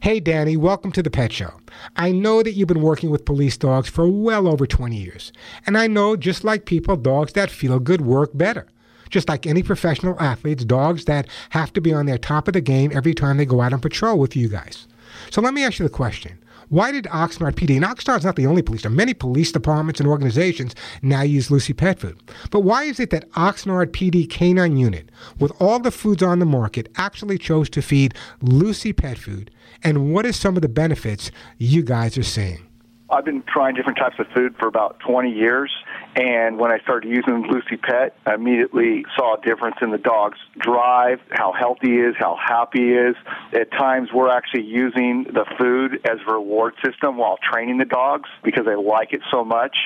Hey, 0.00 0.20
Danny, 0.20 0.56
welcome 0.56 0.92
to 0.92 1.02
the 1.02 1.10
Pet 1.10 1.32
Show. 1.32 1.54
I 1.96 2.12
know 2.12 2.42
that 2.42 2.52
you've 2.52 2.68
been 2.68 2.82
working 2.82 3.10
with 3.10 3.24
police 3.24 3.56
dogs 3.56 3.88
for 3.88 4.08
well 4.08 4.46
over 4.46 4.64
20 4.64 4.96
years. 4.96 5.32
And 5.66 5.76
I 5.76 5.88
know, 5.88 6.14
just 6.14 6.44
like 6.44 6.66
people, 6.66 6.96
dogs 6.96 7.32
that 7.32 7.50
feel 7.50 7.80
good 7.80 8.02
work 8.02 8.30
better. 8.32 8.68
Just 9.10 9.28
like 9.28 9.46
any 9.46 9.62
professional 9.62 10.20
athletes, 10.20 10.64
dogs 10.64 11.06
that 11.06 11.26
have 11.50 11.72
to 11.72 11.80
be 11.80 11.92
on 11.92 12.06
their 12.06 12.18
top 12.18 12.46
of 12.46 12.54
the 12.54 12.60
game 12.60 12.92
every 12.94 13.14
time 13.14 13.38
they 13.38 13.46
go 13.46 13.60
out 13.60 13.72
on 13.72 13.80
patrol 13.80 14.18
with 14.18 14.36
you 14.36 14.48
guys. 14.48 14.86
So 15.30 15.40
let 15.40 15.54
me 15.54 15.64
ask 15.64 15.78
you 15.78 15.84
the 15.84 15.90
question 15.90 16.38
why 16.68 16.92
did 16.92 17.04
Oxnard 17.04 17.54
PD, 17.54 17.76
and 17.76 17.84
Oxnard's 17.84 18.24
not 18.24 18.36
the 18.36 18.46
only 18.46 18.62
police, 18.62 18.82
there 18.82 18.90
many 18.90 19.14
police 19.14 19.52
departments 19.52 20.00
and 20.00 20.08
organizations 20.08 20.74
now 21.02 21.22
use 21.22 21.50
Lucy 21.50 21.72
Pet 21.72 21.98
Food. 21.98 22.20
But 22.50 22.60
why 22.60 22.84
is 22.84 23.00
it 23.00 23.10
that 23.10 23.30
Oxnard 23.32 23.86
PD 23.86 24.28
Canine 24.28 24.76
Unit, 24.76 25.10
with 25.38 25.52
all 25.60 25.78
the 25.78 25.90
foods 25.90 26.22
on 26.22 26.38
the 26.38 26.46
market, 26.46 26.88
actually 26.96 27.38
chose 27.38 27.70
to 27.70 27.82
feed 27.82 28.14
Lucy 28.42 28.92
Pet 28.92 29.18
Food? 29.18 29.50
And 29.82 30.12
what 30.12 30.26
are 30.26 30.32
some 30.32 30.56
of 30.56 30.62
the 30.62 30.68
benefits 30.68 31.30
you 31.56 31.82
guys 31.82 32.18
are 32.18 32.22
seeing? 32.22 32.66
I've 33.10 33.24
been 33.24 33.42
trying 33.48 33.74
different 33.74 33.98
types 33.98 34.16
of 34.18 34.26
food 34.34 34.54
for 34.58 34.68
about 34.68 34.98
20 35.00 35.30
years, 35.30 35.72
and 36.18 36.58
when 36.58 36.72
I 36.72 36.80
started 36.80 37.08
using 37.08 37.46
Lucy 37.48 37.76
Pet, 37.76 38.16
I 38.26 38.34
immediately 38.34 39.04
saw 39.16 39.36
a 39.36 39.40
difference 39.40 39.76
in 39.80 39.92
the 39.92 39.98
dog's 39.98 40.38
drive, 40.58 41.20
how 41.30 41.52
healthy 41.52 41.90
he 41.90 41.96
is, 41.98 42.16
how 42.18 42.36
happy 42.36 42.80
he 42.80 42.92
is. 42.92 43.14
At 43.52 43.70
times, 43.70 44.08
we're 44.12 44.28
actually 44.28 44.64
using 44.64 45.26
the 45.32 45.44
food 45.56 46.00
as 46.04 46.18
a 46.26 46.32
reward 46.32 46.74
system 46.84 47.18
while 47.18 47.38
training 47.52 47.78
the 47.78 47.84
dogs 47.84 48.28
because 48.42 48.66
they 48.66 48.74
like 48.74 49.12
it 49.12 49.20
so 49.30 49.44
much. 49.44 49.76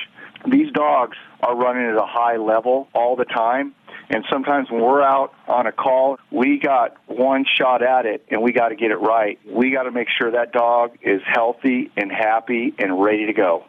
These 0.49 0.71
dogs 0.71 1.17
are 1.41 1.55
running 1.55 1.85
at 1.85 1.97
a 1.97 2.05
high 2.05 2.37
level 2.37 2.87
all 2.95 3.15
the 3.15 3.25
time, 3.25 3.75
and 4.09 4.25
sometimes 4.31 4.71
when 4.71 4.81
we're 4.81 5.03
out 5.03 5.35
on 5.47 5.67
a 5.67 5.71
call, 5.71 6.17
we 6.31 6.57
got 6.57 6.97
one 7.05 7.45
shot 7.59 7.83
at 7.83 8.07
it 8.07 8.25
and 8.31 8.41
we 8.41 8.53
got 8.53 8.69
to 8.69 8.75
get 8.75 8.89
it 8.89 8.97
right. 8.97 9.39
We 9.45 9.71
got 9.71 9.83
to 9.83 9.91
make 9.91 10.07
sure 10.19 10.31
that 10.31 10.51
dog 10.51 10.97
is 11.03 11.21
healthy 11.25 11.91
and 11.95 12.11
happy 12.11 12.73
and 12.79 12.99
ready 12.99 13.27
to 13.27 13.33
go. 13.33 13.65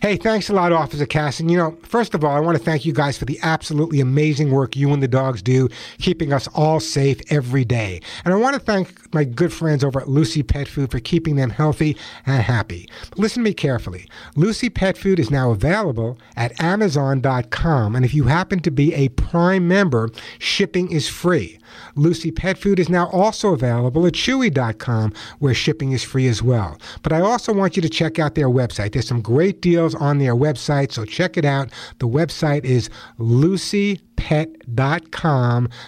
Hey, 0.00 0.16
thanks 0.16 0.48
a 0.48 0.52
lot, 0.52 0.72
Officer 0.72 1.06
Casson. 1.06 1.48
You 1.48 1.56
know, 1.56 1.78
first 1.82 2.14
of 2.14 2.24
all, 2.24 2.36
I 2.36 2.40
want 2.40 2.56
to 2.56 2.62
thank 2.62 2.84
you 2.84 2.92
guys 2.92 3.18
for 3.18 3.24
the 3.24 3.38
absolutely 3.42 4.00
amazing 4.00 4.50
work 4.50 4.76
you 4.76 4.92
and 4.92 5.02
the 5.02 5.08
dogs 5.08 5.42
do, 5.42 5.68
keeping 5.98 6.32
us 6.32 6.48
all 6.54 6.78
safe 6.78 7.20
every 7.30 7.64
day. 7.64 8.00
And 8.24 8.32
I 8.32 8.36
want 8.36 8.54
to 8.54 8.60
thank 8.60 9.12
my 9.12 9.24
good 9.24 9.52
friends 9.52 9.82
over 9.82 10.00
at 10.00 10.08
Lucy 10.08 10.42
Pet 10.42 10.68
Food 10.68 10.90
for 10.90 11.00
keeping 11.00 11.36
them 11.36 11.50
healthy 11.50 11.96
and 12.24 12.42
happy. 12.42 12.88
But 13.10 13.18
listen 13.18 13.42
to 13.42 13.48
me 13.48 13.54
carefully. 13.54 14.08
Lucy 14.36 14.70
Pet 14.70 14.96
Food 14.96 15.18
is 15.18 15.30
now 15.30 15.50
available 15.50 16.18
at 16.36 16.60
Amazon.com, 16.62 17.96
and 17.96 18.04
if 18.04 18.14
you 18.14 18.24
happen 18.24 18.60
to 18.60 18.70
be 18.70 18.94
a 18.94 19.08
Prime 19.08 19.66
member, 19.66 20.08
shipping 20.38 20.92
is 20.92 21.08
free. 21.08 21.58
Lucy 21.96 22.30
Pet 22.30 22.58
Food 22.58 22.78
is 22.78 22.88
now 22.88 23.08
also 23.08 23.52
available 23.52 24.06
at 24.06 24.12
Chewy.com, 24.12 25.12
where 25.38 25.54
shipping 25.54 25.92
is 25.92 26.04
free 26.04 26.28
as 26.28 26.42
well. 26.42 26.78
But 27.02 27.12
I 27.12 27.20
also 27.20 27.52
want 27.52 27.74
you 27.74 27.82
to 27.82 27.88
check 27.88 28.18
out 28.18 28.34
their 28.34 28.48
website. 28.48 28.92
There's 28.92 29.08
some 29.08 29.22
great 29.22 29.60
deals 29.64 29.94
on 29.94 30.18
their 30.18 30.36
website, 30.36 30.92
so 30.92 31.06
check 31.06 31.38
it 31.38 31.44
out. 31.46 31.70
The 31.98 32.06
website 32.06 32.66
is 32.66 32.90
lucypet.com. 33.18 33.98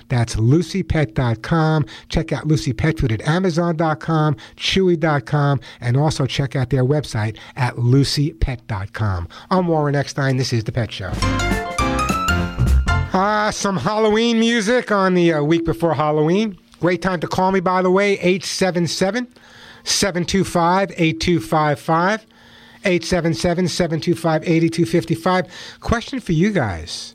That's 0.08 0.36
lucypet.com. 0.36 1.84
Check 2.08 2.32
out 2.32 2.46
Lucy 2.46 2.72
Pet 2.72 2.98
Food 2.98 3.12
at 3.12 3.20
amazon.com, 3.28 4.36
chewy.com, 4.56 5.60
and 5.82 5.96
also 5.98 6.24
check 6.24 6.56
out 6.56 6.70
their 6.70 6.84
website 6.84 7.36
at 7.54 7.76
lucypet.com. 7.76 9.28
I'm 9.50 9.66
Warren 9.68 9.94
Eckstein. 9.94 10.38
This 10.38 10.54
is 10.54 10.64
The 10.64 10.72
Pet 10.72 10.90
Show. 10.90 11.12
Ah, 13.18 13.48
uh, 13.48 13.50
some 13.50 13.76
Halloween 13.76 14.40
music 14.40 14.90
on 14.90 15.12
the 15.12 15.34
uh, 15.34 15.42
week 15.42 15.66
before 15.66 15.92
Halloween. 15.94 16.56
Great 16.80 17.02
time 17.02 17.20
to 17.20 17.28
call 17.28 17.52
me, 17.52 17.60
by 17.60 17.82
the 17.82 17.90
way, 17.90 18.12
877 18.12 19.28
725 19.84 20.92
8255. 20.96 22.26
877 22.86 23.66
725 23.66 24.42
8255. 24.44 25.46
Question 25.80 26.20
for 26.20 26.32
you 26.32 26.52
guys 26.52 27.14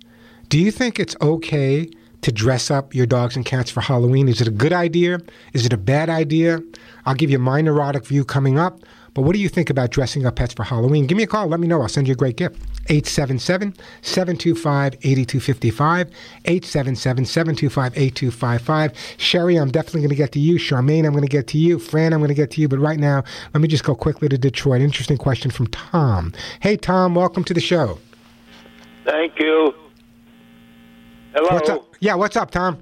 Do 0.49 0.59
you 0.59 0.69
think 0.69 0.99
it's 0.99 1.15
okay 1.21 1.89
to 2.21 2.31
dress 2.31 2.69
up 2.69 2.93
your 2.93 3.05
dogs 3.05 3.37
and 3.37 3.45
cats 3.45 3.71
for 3.71 3.79
Halloween? 3.79 4.27
Is 4.27 4.41
it 4.41 4.47
a 4.47 4.51
good 4.51 4.73
idea? 4.73 5.19
Is 5.53 5.65
it 5.65 5.71
a 5.71 5.77
bad 5.77 6.09
idea? 6.09 6.59
I'll 7.05 7.15
give 7.15 7.31
you 7.31 7.39
my 7.39 7.61
neurotic 7.61 8.05
view 8.05 8.25
coming 8.25 8.59
up. 8.59 8.81
But 9.13 9.23
what 9.23 9.33
do 9.33 9.39
you 9.39 9.49
think 9.49 9.69
about 9.69 9.91
dressing 9.91 10.25
up 10.25 10.37
pets 10.37 10.53
for 10.53 10.63
Halloween? 10.63 11.05
Give 11.05 11.17
me 11.17 11.23
a 11.23 11.27
call. 11.27 11.47
Let 11.47 11.59
me 11.59 11.67
know. 11.67 11.81
I'll 11.81 11.89
send 11.89 12.07
you 12.07 12.13
a 12.13 12.15
great 12.15 12.37
gift. 12.37 12.61
877 12.87 13.75
725 14.01 14.93
8255. 15.03 16.07
877 16.45 17.25
725 17.25 17.97
8255. 17.97 18.93
Sherry, 19.17 19.57
I'm 19.57 19.69
definitely 19.69 20.01
going 20.01 20.09
to 20.09 20.15
get 20.15 20.31
to 20.31 20.39
you. 20.39 20.55
Charmaine, 20.55 21.05
I'm 21.05 21.11
going 21.11 21.23
to 21.23 21.27
get 21.27 21.47
to 21.47 21.57
you. 21.57 21.77
Fran, 21.77 22.13
I'm 22.13 22.19
going 22.19 22.29
to 22.29 22.33
get 22.33 22.51
to 22.51 22.61
you. 22.61 22.69
But 22.69 22.79
right 22.79 22.99
now, 22.99 23.23
let 23.53 23.61
me 23.61 23.67
just 23.67 23.83
go 23.83 23.95
quickly 23.95 24.29
to 24.29 24.37
Detroit. 24.37 24.81
Interesting 24.81 25.17
question 25.17 25.51
from 25.51 25.67
Tom. 25.67 26.33
Hey, 26.61 26.77
Tom, 26.77 27.13
welcome 27.13 27.43
to 27.43 27.53
the 27.53 27.61
show. 27.61 27.99
Thank 29.03 29.39
you. 29.39 29.73
Hello. 31.33 31.49
What's 31.53 31.69
up? 31.69 31.95
Yeah, 31.99 32.15
what's 32.15 32.37
up, 32.37 32.51
Tom? 32.51 32.81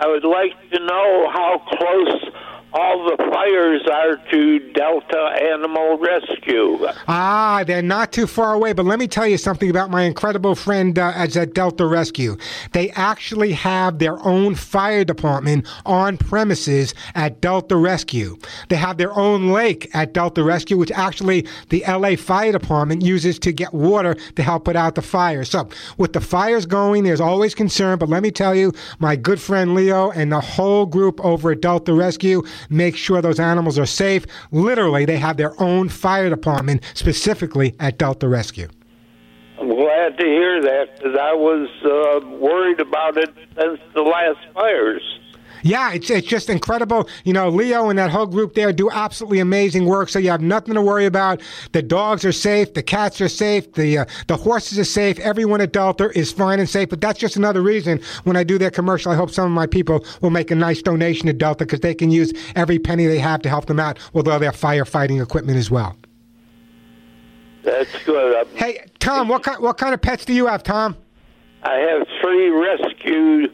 I 0.00 0.08
would 0.08 0.24
like 0.24 0.52
to 0.72 0.78
know 0.78 1.28
how 1.32 1.60
close 1.66 2.32
all 2.72 3.04
the 3.04 3.16
fires 3.30 3.82
are 3.90 4.16
to 4.30 4.58
Delta 4.72 5.36
Animal 5.42 5.98
Rescue. 5.98 6.86
Ah, 7.06 7.64
they're 7.66 7.80
not 7.82 8.12
too 8.12 8.26
far 8.26 8.52
away. 8.54 8.72
But 8.72 8.84
let 8.84 8.98
me 8.98 9.08
tell 9.08 9.26
you 9.26 9.38
something 9.38 9.70
about 9.70 9.90
my 9.90 10.02
incredible 10.02 10.54
friend 10.54 10.98
uh, 10.98 11.12
at 11.16 11.54
Delta 11.54 11.86
Rescue. 11.86 12.36
They 12.72 12.90
actually 12.90 13.52
have 13.52 13.98
their 13.98 14.22
own 14.24 14.54
fire 14.54 15.04
department 15.04 15.66
on 15.86 16.18
premises 16.18 16.94
at 17.14 17.40
Delta 17.40 17.76
Rescue. 17.76 18.36
They 18.68 18.76
have 18.76 18.98
their 18.98 19.16
own 19.16 19.48
lake 19.48 19.90
at 19.94 20.12
Delta 20.12 20.42
Rescue, 20.42 20.76
which 20.76 20.92
actually 20.92 21.46
the 21.70 21.84
LA 21.88 22.16
Fire 22.16 22.52
Department 22.52 23.02
uses 23.02 23.38
to 23.40 23.52
get 23.52 23.72
water 23.72 24.14
to 24.36 24.42
help 24.42 24.64
put 24.66 24.76
out 24.76 24.94
the 24.94 25.02
fire. 25.02 25.44
So, 25.44 25.68
with 25.96 26.12
the 26.12 26.20
fires 26.20 26.66
going, 26.66 27.04
there's 27.04 27.20
always 27.20 27.54
concern. 27.54 27.98
But 27.98 28.08
let 28.08 28.22
me 28.22 28.30
tell 28.30 28.54
you, 28.54 28.72
my 28.98 29.16
good 29.16 29.40
friend 29.40 29.74
Leo 29.74 30.10
and 30.10 30.30
the 30.30 30.40
whole 30.40 30.84
group 30.84 31.24
over 31.24 31.52
at 31.52 31.60
Delta 31.60 31.94
Rescue, 31.94 32.42
make 32.70 32.96
sure 32.96 33.20
those 33.20 33.40
animals 33.40 33.78
are 33.78 33.86
safe. 33.86 34.26
Literally, 34.50 35.04
they 35.04 35.18
have 35.18 35.36
their 35.36 35.60
own 35.60 35.88
fire 35.88 36.28
department 36.28 36.82
specifically 36.94 37.74
at 37.80 37.98
Delta 37.98 38.28
Rescue. 38.28 38.68
I'm 39.60 39.68
glad 39.68 40.16
to 40.18 40.24
hear 40.24 40.62
that 40.62 40.96
because 40.96 41.16
I 41.20 41.32
was 41.32 41.68
uh, 41.84 42.26
worried 42.36 42.80
about 42.80 43.16
it 43.16 43.30
since 43.56 43.80
the 43.94 44.02
last 44.02 44.38
fires. 44.54 45.02
Yeah, 45.62 45.92
it's 45.92 46.10
it's 46.10 46.26
just 46.26 46.48
incredible. 46.48 47.08
You 47.24 47.32
know, 47.32 47.48
Leo 47.48 47.88
and 47.90 47.98
that 47.98 48.10
whole 48.10 48.26
group 48.26 48.54
there 48.54 48.72
do 48.72 48.90
absolutely 48.90 49.40
amazing 49.40 49.86
work. 49.86 50.08
So 50.08 50.18
you 50.18 50.30
have 50.30 50.42
nothing 50.42 50.74
to 50.74 50.82
worry 50.82 51.06
about. 51.06 51.40
The 51.72 51.82
dogs 51.82 52.24
are 52.24 52.32
safe, 52.32 52.74
the 52.74 52.82
cats 52.82 53.20
are 53.20 53.28
safe, 53.28 53.72
the 53.72 53.98
uh, 53.98 54.04
the 54.26 54.36
horses 54.36 54.78
are 54.78 54.84
safe. 54.84 55.18
Everyone 55.18 55.60
at 55.60 55.72
Delta 55.72 56.10
is 56.18 56.32
fine 56.32 56.60
and 56.60 56.68
safe. 56.68 56.88
But 56.88 57.00
that's 57.00 57.18
just 57.18 57.36
another 57.36 57.62
reason 57.62 58.00
when 58.24 58.36
I 58.36 58.44
do 58.44 58.58
their 58.58 58.70
commercial, 58.70 59.12
I 59.12 59.14
hope 59.16 59.30
some 59.30 59.46
of 59.46 59.52
my 59.52 59.66
people 59.66 60.04
will 60.20 60.30
make 60.30 60.50
a 60.50 60.54
nice 60.54 60.82
donation 60.82 61.26
to 61.26 61.32
Delta 61.32 61.64
because 61.64 61.80
they 61.80 61.94
can 61.94 62.10
use 62.10 62.32
every 62.54 62.78
penny 62.78 63.06
they 63.06 63.18
have 63.18 63.42
to 63.42 63.48
help 63.48 63.66
them 63.66 63.80
out 63.80 63.98
with 64.12 64.28
all 64.28 64.38
their 64.38 64.52
firefighting 64.52 65.22
equipment 65.22 65.58
as 65.58 65.70
well. 65.70 65.96
That's 67.64 68.02
good. 68.04 68.46
Hey, 68.54 68.86
Tom, 68.98 69.28
what 69.28 69.42
kind 69.42 69.62
what 69.62 69.76
kind 69.78 69.92
of 69.92 70.00
pets 70.00 70.24
do 70.24 70.32
you 70.32 70.46
have, 70.46 70.62
Tom? 70.62 70.96
I 71.62 71.74
have 71.74 72.06
three 72.20 72.48
rescued 72.50 73.52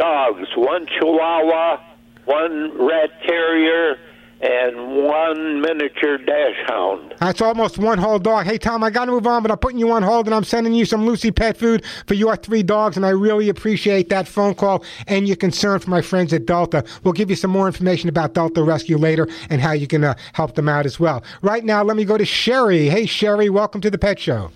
dogs 0.00 0.48
one 0.56 0.86
Chihuahua, 0.86 1.78
one 2.24 2.72
Rat 2.78 3.10
Terrier, 3.26 3.98
and 4.40 5.04
one 5.04 5.60
miniature 5.60 6.16
dash 6.16 6.56
hound. 6.66 7.14
That's 7.20 7.42
almost 7.42 7.76
one 7.76 7.98
whole 7.98 8.18
dog. 8.18 8.46
Hey, 8.46 8.56
Tom, 8.56 8.82
I 8.82 8.88
got 8.88 9.04
to 9.04 9.12
move 9.12 9.26
on, 9.26 9.42
but 9.42 9.50
I'm 9.50 9.58
putting 9.58 9.78
you 9.78 9.92
on 9.92 10.02
hold 10.02 10.26
and 10.26 10.34
I'm 10.34 10.44
sending 10.44 10.72
you 10.72 10.86
some 10.86 11.04
Lucy 11.06 11.30
pet 11.30 11.58
food 11.58 11.84
for 12.06 12.14
your 12.14 12.34
three 12.36 12.62
dogs, 12.62 12.96
and 12.96 13.04
I 13.04 13.10
really 13.10 13.50
appreciate 13.50 14.08
that 14.08 14.26
phone 14.26 14.54
call 14.54 14.82
and 15.06 15.28
your 15.28 15.36
concern 15.36 15.78
for 15.80 15.90
my 15.90 16.00
friends 16.00 16.32
at 16.32 16.46
Delta. 16.46 16.82
We'll 17.04 17.12
give 17.12 17.28
you 17.28 17.36
some 17.36 17.50
more 17.50 17.66
information 17.66 18.08
about 18.08 18.32
Delta 18.32 18.62
Rescue 18.62 18.96
later 18.96 19.28
and 19.50 19.60
how 19.60 19.72
you 19.72 19.86
can 19.86 20.04
uh, 20.04 20.14
help 20.32 20.54
them 20.54 20.68
out 20.68 20.86
as 20.86 20.98
well. 20.98 21.22
Right 21.42 21.64
now, 21.64 21.82
let 21.84 21.98
me 21.98 22.06
go 22.06 22.16
to 22.16 22.24
Sherry. 22.24 22.88
Hey, 22.88 23.04
Sherry, 23.04 23.50
welcome 23.50 23.82
to 23.82 23.90
the 23.90 23.98
Pet 23.98 24.18
Show. 24.18 24.50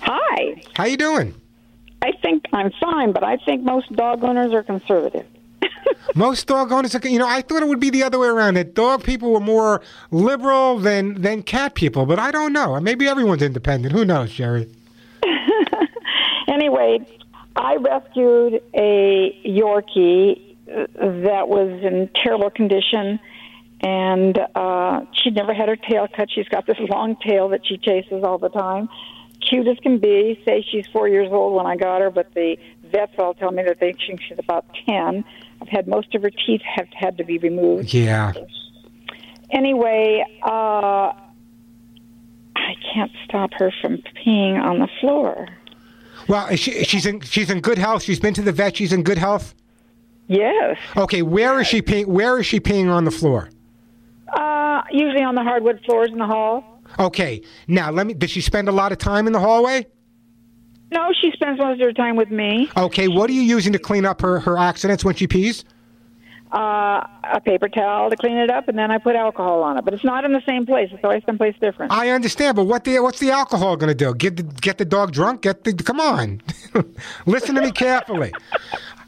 Hi. 0.00 0.60
How 0.74 0.86
you 0.86 0.96
doing? 0.96 1.40
I 2.02 2.12
think 2.22 2.44
I'm 2.52 2.70
fine, 2.80 3.12
but 3.12 3.22
I 3.22 3.36
think 3.36 3.62
most 3.62 3.92
dog 3.92 4.24
owners 4.24 4.52
are 4.52 4.62
conservative. 4.62 5.26
most 6.14 6.46
dog 6.46 6.72
owners 6.72 6.94
are, 6.94 7.00
you 7.06 7.18
know, 7.18 7.28
I 7.28 7.42
thought 7.42 7.62
it 7.62 7.68
would 7.68 7.80
be 7.80 7.90
the 7.90 8.02
other 8.02 8.18
way 8.18 8.28
around. 8.28 8.54
That 8.54 8.74
dog 8.74 9.04
people 9.04 9.32
were 9.32 9.40
more 9.40 9.82
liberal 10.10 10.78
than 10.78 11.20
than 11.20 11.42
cat 11.42 11.74
people, 11.74 12.06
but 12.06 12.18
I 12.18 12.30
don't 12.30 12.52
know. 12.52 12.78
Maybe 12.80 13.06
everyone's 13.06 13.42
independent. 13.42 13.92
Who 13.92 14.04
knows, 14.04 14.32
Jerry? 14.32 14.68
anyway, 16.48 17.06
I 17.54 17.76
rescued 17.76 18.62
a 18.74 19.40
Yorkie 19.44 20.56
uh, 20.68 20.86
that 21.24 21.48
was 21.48 21.68
in 21.82 22.08
terrible 22.14 22.48
condition, 22.48 23.20
and 23.82 24.38
uh, 24.54 25.02
she'd 25.12 25.34
never 25.34 25.52
had 25.52 25.68
her 25.68 25.76
tail 25.76 26.08
cut. 26.08 26.30
She's 26.30 26.48
got 26.48 26.66
this 26.66 26.78
long 26.78 27.16
tail 27.16 27.50
that 27.50 27.66
she 27.66 27.76
chases 27.76 28.24
all 28.24 28.38
the 28.38 28.48
time 28.48 28.88
cute 29.50 29.66
as 29.66 29.78
can 29.78 29.98
be. 29.98 30.40
Say 30.46 30.64
she's 30.70 30.86
four 30.92 31.08
years 31.08 31.28
old 31.30 31.54
when 31.54 31.66
I 31.66 31.76
got 31.76 32.00
her, 32.00 32.10
but 32.10 32.32
the 32.34 32.56
vets 32.84 33.12
all 33.18 33.34
tell 33.34 33.50
me 33.50 33.62
that 33.64 33.80
they 33.80 33.92
think 33.92 34.20
she's 34.22 34.38
about 34.38 34.64
10. 34.88 35.24
I've 35.60 35.68
had 35.68 35.88
most 35.88 36.14
of 36.14 36.22
her 36.22 36.30
teeth 36.30 36.62
have 36.62 36.88
had 36.94 37.18
to 37.18 37.24
be 37.24 37.38
removed. 37.38 37.92
Yeah. 37.92 38.32
Anyway, 39.50 40.24
uh, 40.42 41.12
I 42.56 42.74
can't 42.94 43.10
stop 43.24 43.50
her 43.58 43.72
from 43.82 43.98
peeing 44.24 44.62
on 44.62 44.78
the 44.78 44.88
floor. 45.00 45.48
Well, 46.28 46.46
is 46.48 46.60
she, 46.60 46.84
she's 46.84 47.06
in 47.06 47.20
she's 47.22 47.50
in 47.50 47.60
good 47.60 47.78
health. 47.78 48.02
She's 48.02 48.20
been 48.20 48.34
to 48.34 48.42
the 48.42 48.52
vet. 48.52 48.76
She's 48.76 48.92
in 48.92 49.02
good 49.02 49.18
health. 49.18 49.54
Yes. 50.28 50.78
Okay, 50.96 51.22
where 51.22 51.58
is 51.60 51.66
she 51.66 51.82
peeing? 51.82 52.06
Where 52.06 52.38
is 52.38 52.46
she 52.46 52.60
peeing 52.60 52.88
on 52.88 53.04
the 53.04 53.10
floor? 53.10 53.50
Uh, 54.32 54.82
usually 54.92 55.24
on 55.24 55.34
the 55.34 55.42
hardwood 55.42 55.80
floors 55.84 56.10
in 56.12 56.18
the 56.18 56.26
hall. 56.26 56.69
Okay, 56.98 57.42
now 57.66 57.90
let 57.90 58.06
me. 58.06 58.14
Does 58.14 58.30
she 58.30 58.40
spend 58.40 58.68
a 58.68 58.72
lot 58.72 58.92
of 58.92 58.98
time 58.98 59.26
in 59.26 59.32
the 59.32 59.40
hallway? 59.40 59.86
No, 60.92 61.12
she 61.20 61.30
spends 61.32 61.58
most 61.58 61.80
of 61.80 61.86
her 61.86 61.92
time 61.92 62.16
with 62.16 62.30
me. 62.30 62.68
Okay, 62.76 63.06
what 63.08 63.30
are 63.30 63.32
you 63.32 63.42
using 63.42 63.72
to 63.72 63.78
clean 63.78 64.04
up 64.04 64.20
her, 64.22 64.40
her 64.40 64.58
accidents 64.58 65.04
when 65.04 65.14
she 65.14 65.26
pees? 65.26 65.64
Uh, 66.52 67.06
a 67.32 67.40
paper 67.40 67.68
towel 67.68 68.10
to 68.10 68.16
clean 68.16 68.36
it 68.36 68.50
up, 68.50 68.66
and 68.66 68.76
then 68.76 68.90
I 68.90 68.98
put 68.98 69.14
alcohol 69.14 69.62
on 69.62 69.78
it. 69.78 69.84
But 69.84 69.94
it's 69.94 70.02
not 70.02 70.24
in 70.24 70.32
the 70.32 70.42
same 70.44 70.66
place. 70.66 70.88
It's 70.90 71.04
always 71.04 71.22
someplace 71.24 71.54
different. 71.60 71.92
I 71.92 72.08
understand, 72.10 72.56
but 72.56 72.64
what 72.64 72.82
the 72.82 72.98
what's 72.98 73.20
the 73.20 73.30
alcohol 73.30 73.76
going 73.76 73.88
to 73.88 73.94
do? 73.94 74.12
Get 74.14 74.36
the 74.36 74.42
get 74.42 74.78
the 74.78 74.84
dog 74.84 75.12
drunk? 75.12 75.42
Get 75.42 75.62
the 75.62 75.72
come 75.74 76.00
on, 76.00 76.42
listen 77.26 77.54
to 77.54 77.60
me 77.60 77.70
carefully. 77.70 78.32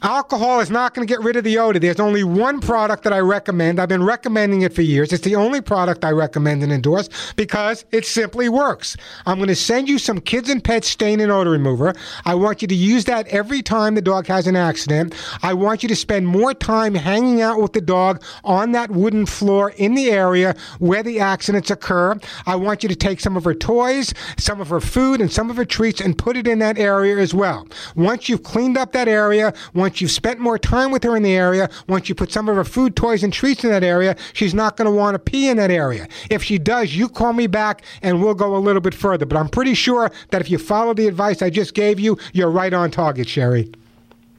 Alcohol 0.03 0.59
is 0.59 0.69
not 0.69 0.93
going 0.93 1.07
to 1.07 1.11
get 1.11 1.23
rid 1.23 1.37
of 1.37 1.45
the 1.45 1.57
odor. 1.57 1.79
There's 1.79 2.01
only 2.01 2.25
one 2.25 2.59
product 2.59 3.05
that 3.05 3.13
I 3.13 3.19
recommend. 3.19 3.79
I've 3.79 3.87
been 3.87 4.03
recommending 4.03 4.63
it 4.63 4.73
for 4.73 4.81
years. 4.81 5.13
It's 5.13 5.23
the 5.23 5.37
only 5.37 5.61
product 5.61 6.03
I 6.03 6.11
recommend 6.11 6.61
and 6.61 6.73
endorse 6.73 7.07
because 7.37 7.85
it 7.93 8.05
simply 8.05 8.49
works. 8.49 8.97
I'm 9.25 9.37
going 9.37 9.47
to 9.47 9.55
send 9.55 9.87
you 9.87 9.97
some 9.97 10.19
kids 10.19 10.49
and 10.49 10.61
pets 10.61 10.89
stain 10.89 11.21
and 11.21 11.31
odor 11.31 11.51
remover. 11.51 11.93
I 12.25 12.35
want 12.35 12.61
you 12.61 12.67
to 12.67 12.75
use 12.75 13.05
that 13.05 13.29
every 13.29 13.61
time 13.61 13.95
the 13.95 14.01
dog 14.01 14.27
has 14.27 14.45
an 14.45 14.57
accident. 14.57 15.15
I 15.41 15.53
want 15.53 15.83
you 15.83 15.89
to 15.89 15.95
spend 15.95 16.27
more 16.27 16.53
time 16.53 16.95
hanging 16.95 17.41
out 17.41 17.61
with 17.61 17.71
the 17.71 17.79
dog 17.79 18.21
on 18.43 18.73
that 18.73 18.91
wooden 18.91 19.25
floor 19.25 19.69
in 19.77 19.95
the 19.95 20.11
area 20.11 20.53
where 20.79 21.03
the 21.03 21.21
accidents 21.21 21.71
occur. 21.71 22.19
I 22.45 22.57
want 22.57 22.83
you 22.83 22.89
to 22.89 22.95
take 22.95 23.21
some 23.21 23.37
of 23.37 23.45
her 23.45 23.55
toys, 23.55 24.13
some 24.37 24.59
of 24.59 24.67
her 24.67 24.81
food, 24.81 25.21
and 25.21 25.31
some 25.31 25.49
of 25.49 25.55
her 25.55 25.63
treats 25.63 26.01
and 26.01 26.17
put 26.17 26.35
it 26.35 26.45
in 26.45 26.59
that 26.59 26.77
area 26.77 27.19
as 27.19 27.33
well. 27.33 27.65
Once 27.95 28.27
you've 28.27 28.43
cleaned 28.43 28.77
up 28.77 28.91
that 28.91 29.07
area, 29.07 29.53
once 29.73 29.92
you've 30.01 30.11
spent 30.11 30.39
more 30.39 30.57
time 30.57 30.91
with 30.91 31.03
her 31.03 31.15
in 31.15 31.23
the 31.23 31.33
area, 31.33 31.69
once 31.87 32.09
you 32.09 32.15
put 32.15 32.31
some 32.31 32.49
of 32.49 32.55
her 32.55 32.63
food, 32.63 32.95
toys, 32.95 33.23
and 33.23 33.31
treats 33.31 33.63
in 33.63 33.71
that 33.71 33.83
area, 33.83 34.15
she's 34.33 34.53
not 34.53 34.77
going 34.77 34.85
to 34.85 34.91
want 34.91 35.15
to 35.15 35.19
pee 35.19 35.49
in 35.49 35.57
that 35.57 35.71
area. 35.71 36.07
If 36.29 36.43
she 36.43 36.57
does, 36.57 36.95
you 36.95 37.09
call 37.09 37.33
me 37.33 37.47
back 37.47 37.83
and 38.01 38.21
we'll 38.21 38.33
go 38.33 38.55
a 38.55 38.57
little 38.57 38.81
bit 38.81 38.93
further. 38.93 39.25
But 39.25 39.37
I'm 39.37 39.49
pretty 39.49 39.73
sure 39.73 40.11
that 40.31 40.41
if 40.41 40.49
you 40.49 40.57
follow 40.57 40.93
the 40.93 41.07
advice 41.07 41.41
I 41.41 41.49
just 41.49 41.73
gave 41.73 41.99
you, 41.99 42.17
you're 42.33 42.51
right 42.51 42.73
on 42.73 42.91
target, 42.91 43.27
Sherry. 43.27 43.71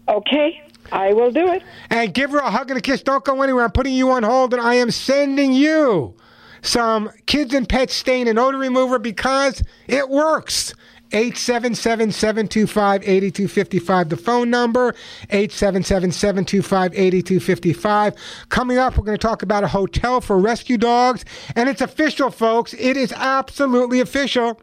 Okay, 0.09 0.63
I 0.93 1.13
will 1.13 1.31
do 1.31 1.51
it. 1.53 1.63
And 1.91 2.13
give 2.13 2.31
her 2.31 2.39
a 2.39 2.51
hug 2.51 2.71
and 2.71 2.79
a 2.79 2.83
kiss. 2.83 3.03
Don't 3.03 3.25
go 3.25 3.43
anywhere. 3.43 3.65
I'm 3.65 3.73
putting 3.73 3.95
you 3.95 4.11
on 4.11 4.23
hold, 4.23 4.53
and 4.53 4.63
I 4.63 4.75
am 4.75 4.91
sending 4.91 5.53
you 5.53 6.15
some 6.63 7.11
kids 7.27 7.55
and 7.55 7.69
pets 7.69 7.95
stain 7.95 8.27
and 8.27 8.39
odor 8.39 8.59
remover 8.59 8.99
because 8.99 9.63
it 9.87 10.09
works. 10.09 10.75
877-725-8255 11.15 14.09
the 14.09 14.17
phone 14.17 14.51
number 14.51 14.93
877-725-8255 15.31 18.17
coming 18.49 18.79
up 18.79 18.99
we're 18.99 19.05
going 19.05 19.17
to 19.17 19.23
talk 19.23 19.43
about 19.43 19.63
a 19.63 19.69
hotel 19.69 20.21
for 20.21 20.41
rescue 20.41 20.77
dogs 20.77 21.25
and 21.55 21.69
it's 21.69 21.81
official 21.81 22.33
folks 22.33 22.75
it 22.75 22.97
is 22.97 23.13
absolutely 23.13 24.01
official 24.01 24.61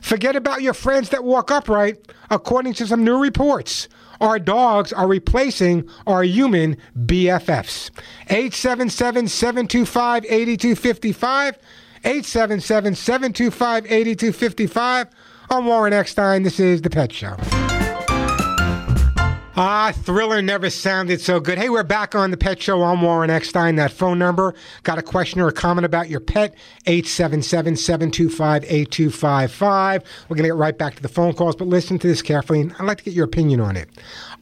forget 0.00 0.36
about 0.36 0.62
your 0.62 0.74
friends 0.74 1.08
that 1.08 1.24
walk 1.24 1.50
upright 1.50 2.06
according 2.30 2.72
to 2.74 2.86
some 2.86 3.02
new 3.02 3.20
reports 3.20 3.88
our 4.20 4.38
dogs 4.38 4.92
are 4.92 5.08
replacing 5.08 5.88
our 6.06 6.22
human 6.22 6.76
BFFs. 6.96 7.90
877 8.28 9.26
725 9.28 10.24
8255. 10.24 11.58
877 12.04 12.94
725 12.94 13.86
8255. 13.86 15.08
I'm 15.50 15.66
Warren 15.66 15.92
Eckstein. 15.92 16.42
This 16.42 16.58
is 16.58 16.82
The 16.82 16.90
Pet 16.90 17.12
Show. 17.12 17.36
Ah, 19.56 19.92
Thriller 19.94 20.42
never 20.42 20.68
sounded 20.68 21.20
so 21.20 21.38
good. 21.38 21.58
Hey, 21.58 21.68
we're 21.68 21.84
back 21.84 22.16
on 22.16 22.32
The 22.32 22.36
Pet 22.36 22.60
Show. 22.60 22.82
I'm 22.82 23.02
Warren 23.02 23.30
Eckstein. 23.30 23.76
That 23.76 23.92
phone 23.92 24.18
number, 24.18 24.52
got 24.82 24.98
a 24.98 25.02
question 25.02 25.40
or 25.40 25.46
a 25.46 25.52
comment 25.52 25.84
about 25.84 26.08
your 26.08 26.18
pet, 26.18 26.56
877 26.86 27.76
725 27.76 28.64
8255. 28.64 30.02
We're 30.28 30.36
going 30.36 30.42
to 30.42 30.48
get 30.48 30.56
right 30.56 30.76
back 30.76 30.96
to 30.96 31.02
the 31.02 31.08
phone 31.08 31.34
calls, 31.34 31.54
but 31.54 31.68
listen 31.68 32.00
to 32.00 32.08
this 32.08 32.20
carefully, 32.20 32.62
and 32.62 32.74
I'd 32.80 32.86
like 32.86 32.98
to 32.98 33.04
get 33.04 33.14
your 33.14 33.26
opinion 33.26 33.60
on 33.60 33.76
it. 33.76 33.88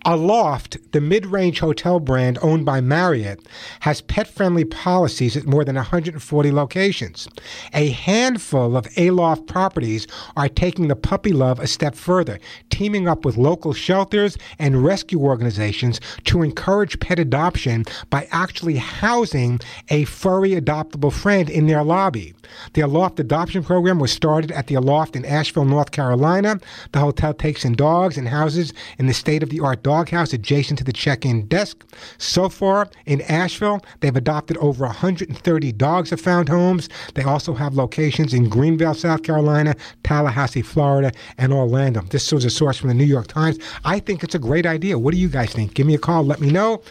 Aloft, 0.04 0.78
the 0.90 1.00
mid 1.00 1.26
range 1.26 1.60
hotel 1.60 2.00
brand 2.00 2.36
owned 2.42 2.64
by 2.64 2.80
Marriott, 2.80 3.46
has 3.80 4.00
pet 4.00 4.26
friendly 4.26 4.64
policies 4.64 5.36
at 5.36 5.46
more 5.46 5.64
than 5.64 5.76
140 5.76 6.50
locations. 6.50 7.28
A 7.72 7.90
handful 7.90 8.76
of 8.76 8.88
Aloft 8.96 9.46
properties 9.46 10.08
are 10.36 10.48
taking 10.48 10.88
the 10.88 10.96
puppy 10.96 11.32
love 11.32 11.60
a 11.60 11.68
step 11.68 11.94
further, 11.94 12.40
teaming 12.70 13.06
up 13.06 13.24
with 13.24 13.36
local 13.36 13.72
shelters 13.72 14.36
and 14.58 14.84
rescue 14.84 15.20
organizations 15.20 16.00
to 16.24 16.42
encourage 16.42 16.98
pet 16.98 17.20
adoption 17.20 17.84
by 18.10 18.26
actually 18.32 18.76
housing 18.76 19.60
a 19.88 20.04
furry 20.04 20.50
adoptable 20.50 21.12
friend 21.12 21.48
in 21.48 21.68
their 21.68 21.84
lobby. 21.84 22.34
The 22.74 22.80
Aloft 22.80 23.20
adoption 23.20 23.62
program 23.62 23.98
was 23.98 24.10
started 24.10 24.50
at 24.50 24.66
the 24.66 24.74
Aloft 24.74 25.14
in 25.14 25.24
Asheville, 25.24 25.64
North 25.64 25.92
Carolina. 25.92 26.58
The 26.90 26.98
hotel 26.98 27.32
takes 27.32 27.64
in 27.64 27.74
dogs 27.74 28.18
and 28.18 28.28
houses 28.28 28.72
in 28.98 29.06
the 29.06 29.14
state 29.14 29.42
of 29.42 29.50
the 29.50 29.60
art 29.60 29.82
doghouse 29.92 30.32
adjacent 30.32 30.78
to 30.78 30.84
the 30.84 30.92
check 30.92 31.26
in 31.26 31.46
desk. 31.48 31.84
So 32.16 32.48
far 32.48 32.88
in 33.04 33.20
Asheville, 33.22 33.80
they've 34.00 34.16
adopted 34.16 34.56
over 34.56 34.86
130 34.86 35.72
dogs 35.72 36.08
have 36.08 36.20
found 36.20 36.48
homes. 36.48 36.88
They 37.14 37.22
also 37.22 37.52
have 37.52 37.74
locations 37.74 38.32
in 38.32 38.48
Greenville, 38.48 38.94
South 38.94 39.22
Carolina, 39.22 39.74
Tallahassee, 40.02 40.62
Florida, 40.62 41.12
and 41.36 41.52
Orlando. 41.52 42.00
This 42.00 42.32
was 42.32 42.46
a 42.46 42.50
source 42.50 42.78
from 42.78 42.88
the 42.88 42.94
New 42.94 43.04
York 43.04 43.26
Times. 43.26 43.58
I 43.84 43.98
think 43.98 44.22
it's 44.24 44.34
a 44.34 44.38
great 44.38 44.64
idea. 44.64 44.98
What 44.98 45.12
do 45.12 45.20
you 45.20 45.28
guys 45.28 45.52
think? 45.52 45.74
Give 45.74 45.86
me 45.86 45.94
a 45.94 45.98
call. 45.98 46.24
Let 46.24 46.40
me 46.40 46.50
know. 46.50 46.82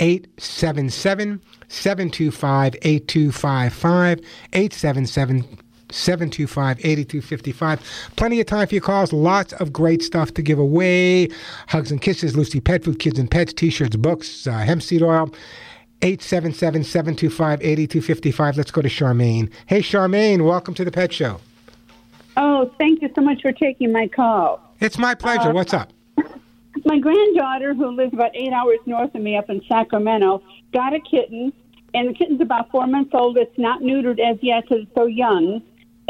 877 0.00 1.40
725 1.68 2.76
8255. 2.82 4.20
877 4.52 5.58
725 5.92 6.78
8255. 6.78 8.10
Plenty 8.16 8.40
of 8.40 8.46
time 8.46 8.66
for 8.66 8.74
your 8.74 8.82
calls. 8.82 9.12
Lots 9.12 9.52
of 9.54 9.72
great 9.72 10.02
stuff 10.02 10.34
to 10.34 10.42
give 10.42 10.58
away. 10.58 11.28
Hugs 11.68 11.90
and 11.90 12.00
kisses, 12.00 12.36
Lucy 12.36 12.60
Pet 12.60 12.84
Food, 12.84 12.98
Kids 12.98 13.18
and 13.18 13.30
Pets, 13.30 13.52
t 13.52 13.70
shirts, 13.70 13.96
books, 13.96 14.46
uh, 14.46 14.58
hemp 14.58 14.82
seed 14.82 15.02
oil. 15.02 15.32
877 16.02 16.84
725 16.84 17.60
8255. 17.62 18.56
Let's 18.56 18.70
go 18.70 18.80
to 18.80 18.88
Charmaine. 18.88 19.50
Hey, 19.66 19.80
Charmaine, 19.80 20.44
welcome 20.46 20.72
to 20.74 20.84
the 20.84 20.90
Pet 20.90 21.12
Show. 21.12 21.40
Oh, 22.36 22.72
thank 22.78 23.02
you 23.02 23.10
so 23.14 23.20
much 23.20 23.42
for 23.42 23.52
taking 23.52 23.92
my 23.92 24.08
call. 24.08 24.62
It's 24.80 24.96
my 24.96 25.14
pleasure. 25.14 25.50
Uh, 25.50 25.52
What's 25.52 25.74
up? 25.74 25.92
My 26.84 26.98
granddaughter, 26.98 27.74
who 27.74 27.88
lives 27.88 28.14
about 28.14 28.34
eight 28.34 28.52
hours 28.52 28.78
north 28.86 29.14
of 29.14 29.20
me 29.20 29.36
up 29.36 29.50
in 29.50 29.60
Sacramento, 29.68 30.42
got 30.72 30.94
a 30.94 31.00
kitten, 31.00 31.52
and 31.92 32.08
the 32.08 32.14
kitten's 32.14 32.40
about 32.40 32.70
four 32.70 32.86
months 32.86 33.10
old. 33.12 33.36
It's 33.36 33.58
not 33.58 33.82
neutered 33.82 34.18
as 34.18 34.38
yet 34.40 34.62
because 34.62 34.84
it's 34.84 34.94
so 34.94 35.04
young. 35.04 35.60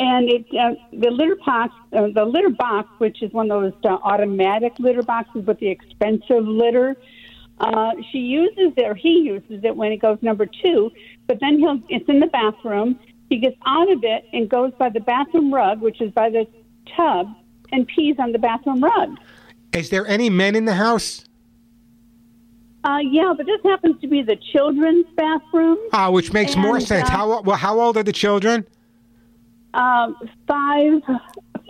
And 0.03 0.31
it, 0.31 0.47
uh, 0.59 0.77
the 0.95 1.11
litter 1.11 1.37
box, 1.45 1.75
uh, 1.93 2.07
the 2.15 2.25
litter 2.25 2.49
box, 2.49 2.89
which 2.97 3.23
is 3.23 3.31
one 3.35 3.51
of 3.51 3.61
those 3.63 3.73
uh, 3.85 3.99
automatic 4.03 4.73
litter 4.79 5.03
boxes 5.03 5.45
with 5.45 5.59
the 5.61 5.69
expensive 5.69 6.47
litter, 6.47 6.97
uh, 7.59 7.91
she 8.11 8.19
uses 8.21 8.73
it, 8.79 8.87
or 8.87 8.95
he 8.95 9.21
uses 9.21 9.63
it 9.63 9.77
when 9.77 9.93
it 9.93 9.99
goes 9.99 10.17
number 10.23 10.47
two. 10.47 10.91
But 11.27 11.39
then 11.41 11.59
he'll, 11.59 11.79
it's 11.91 12.09
in 12.09 12.19
the 12.19 12.29
bathroom. 12.29 12.99
He 13.29 13.37
gets 13.41 13.57
out 13.67 13.93
of 13.93 14.03
it 14.03 14.25
and 14.33 14.49
goes 14.49 14.73
by 14.79 14.89
the 14.89 15.01
bathroom 15.01 15.53
rug, 15.53 15.83
which 15.83 16.01
is 16.01 16.11
by 16.13 16.31
the 16.31 16.47
tub, 16.97 17.27
and 17.71 17.87
pees 17.87 18.17
on 18.19 18.33
the 18.33 18.39
bathroom 18.39 18.83
rug. 18.83 19.19
Is 19.75 19.91
there 19.91 20.07
any 20.07 20.31
men 20.31 20.57
in 20.57 20.65
the 20.65 20.75
house? 20.75 21.27
Uh, 22.85 23.01
yeah, 23.03 23.35
but 23.37 23.45
this 23.45 23.61
happens 23.65 24.01
to 24.01 24.09
be 24.09 24.23
the 24.23 24.37
children's 24.53 25.05
bathroom. 25.15 25.77
Ah, 25.93 26.11
which 26.11 26.33
makes 26.33 26.57
more 26.57 26.81
sense. 26.81 27.07
uh, 27.11 27.13
How 27.13 27.43
well? 27.43 27.57
How 27.57 27.79
old 27.79 27.99
are 27.99 28.03
the 28.03 28.13
children? 28.13 28.67
Um, 29.75 30.17
five, 30.47 31.03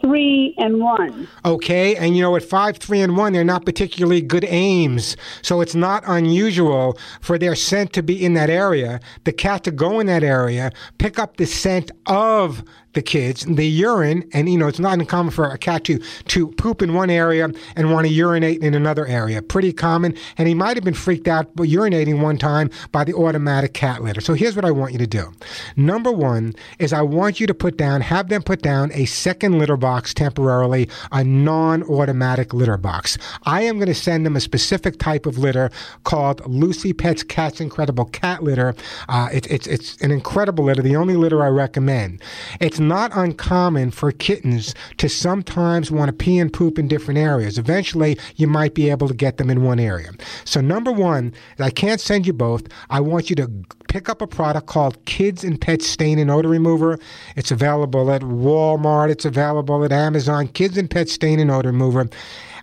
three, 0.01 0.55
and 0.59 0.81
one. 0.81 1.29
Okay, 1.45 1.97
and 1.97 2.17
you 2.17 2.23
know 2.23 2.37
at 2.37 2.43
five, 2.43 2.79
three, 2.79 3.01
and 3.01 3.17
one, 3.17 3.33
they're 3.33 3.45
not 3.45 3.65
particularly 3.65 4.21
good 4.21 4.45
aims, 4.47 5.17
so 5.43 5.61
it's 5.61 5.75
not 5.75 6.03
unusual 6.07 6.99
for 7.21 7.39
their 7.39 7.55
scent 7.55 7.93
to 7.95 8.03
be 8.03 8.25
in 8.25 8.35
that 8.35 8.51
area. 8.51 9.01
The 9.25 9.33
cat 9.33 9.65
to 9.65 9.71
go 9.71 10.01
in 10.01 10.07
that 10.07 10.25
area, 10.25 10.73
pick 10.99 11.19
up 11.19 11.37
the 11.37 11.47
scent 11.47 11.91
of 12.07 12.65
the 12.93 13.03
kids. 13.03 13.45
The 13.45 13.67
urine 13.67 14.29
and 14.33 14.49
you 14.49 14.59
know 14.59 14.67
it's 14.67 14.79
not 14.79 14.99
uncommon 14.99 15.33
for 15.33 15.47
a 15.47 15.59
cat 15.59 15.85
to 15.85 15.99
to 16.27 16.49
poop 16.49 16.83
in 16.83 16.95
one 16.95 17.11
area 17.11 17.49
and 17.77 17.93
want 17.93 18.07
to 18.07 18.13
urinate 18.13 18.63
in 18.63 18.75
another 18.75 19.07
area. 19.07 19.43
Pretty 19.43 19.73
common 19.73 20.15
and 20.39 20.49
he 20.49 20.55
might 20.55 20.77
have 20.77 20.85
been 20.85 20.95
freaked 20.95 21.29
out 21.29 21.55
by 21.55 21.67
urinating 21.67 22.21
one 22.21 22.39
time 22.39 22.71
by 22.93 23.05
the 23.05 23.15
automatic 23.15 23.75
cat 23.75 24.03
litter. 24.03 24.21
So 24.21 24.35
here's 24.35 24.57
what 24.57 24.65
i 24.65 24.71
want 24.71 24.93
you 24.93 24.99
to 24.99 25.07
do. 25.07 25.33
Number 25.77 26.11
one 26.11 26.55
is 26.79 26.93
i 26.93 27.03
want 27.03 27.39
you 27.39 27.47
to 27.47 27.55
put 27.55 27.77
down 27.77 28.01
have 28.01 28.29
them 28.29 28.43
put 28.43 28.63
down 28.63 28.91
a 28.93 29.05
second 29.05 29.59
litter 29.59 29.77
box 29.77 30.13
temporarily 30.13 30.89
a 31.13 31.23
non-automatic 31.23 32.53
litter 32.53 32.77
box. 32.77 33.19
I 33.45 33.63
am 33.63 33.77
going 33.77 33.89
to 33.89 33.95
send 33.95 34.27
them 34.27 34.37
a 34.37 34.41
specific 34.41 34.99
type 34.99 35.27
of 35.27 35.39
litter 35.39 35.71
called 36.05 36.45
lucy 36.47 36.93
pets 36.93 37.23
cats 37.23 37.61
incredible 37.61 38.07
cat 38.07 38.43
litter. 38.43 38.75
Uh, 39.09 39.29
it, 39.33 39.47
it's 39.51 39.67
it's 39.67 39.97
an 39.99 40.11
incredible 40.11 40.65
litter 40.65 40.83
the 40.83 40.97
only 40.97 41.17
litter 41.17 41.43
i 41.43 41.49
recommend. 41.49 42.21
It's 42.61 42.80
not 42.81 43.13
uncommon 43.15 43.91
for 43.91 44.11
kittens 44.11 44.75
to 44.97 45.09
sometimes 45.09 45.91
want 45.91 46.09
to 46.09 46.13
pee 46.13 46.39
and 46.39 46.53
poop 46.53 46.79
in 46.79 46.89
different 46.89 47.19
areas. 47.19 47.59
Eventually, 47.59 48.19
you 48.37 48.47
might 48.47 48.75
be 48.75 48.91
able 48.91 49.07
to 49.09 49.15
get 49.15 49.37
them 49.37 49.51
in 49.51 49.63
one 49.63 49.79
area. 49.79 50.11
So, 50.45 50.61
number 50.61 50.91
one, 50.91 51.33
I 51.59 51.71
can't 51.71 52.01
send 52.01 52.27
you 52.27 52.33
both. 52.33 52.67
I 52.89 53.01
want 53.01 53.31
you 53.31 53.37
to 53.37 53.51
pick 53.89 54.09
up 54.09 54.23
a 54.23 54.27
product 54.27 54.67
called 54.67 55.05
Kids 55.05 55.45
and 55.45 55.61
Pets 55.61 55.87
Stain 55.87 56.19
and 56.19 56.31
Odor 56.31 56.49
Remover. 56.49 56.99
It's 57.37 57.51
available 57.51 58.11
at 58.11 58.23
Walmart, 58.23 59.11
it's 59.11 59.25
available 59.25 59.85
at 59.85 59.93
Amazon. 59.93 60.49
Kids 60.49 60.79
and 60.79 60.91
Pets 60.91 61.13
Stain 61.13 61.39
and 61.39 61.51
Odor 61.51 61.71
Remover. 61.71 62.09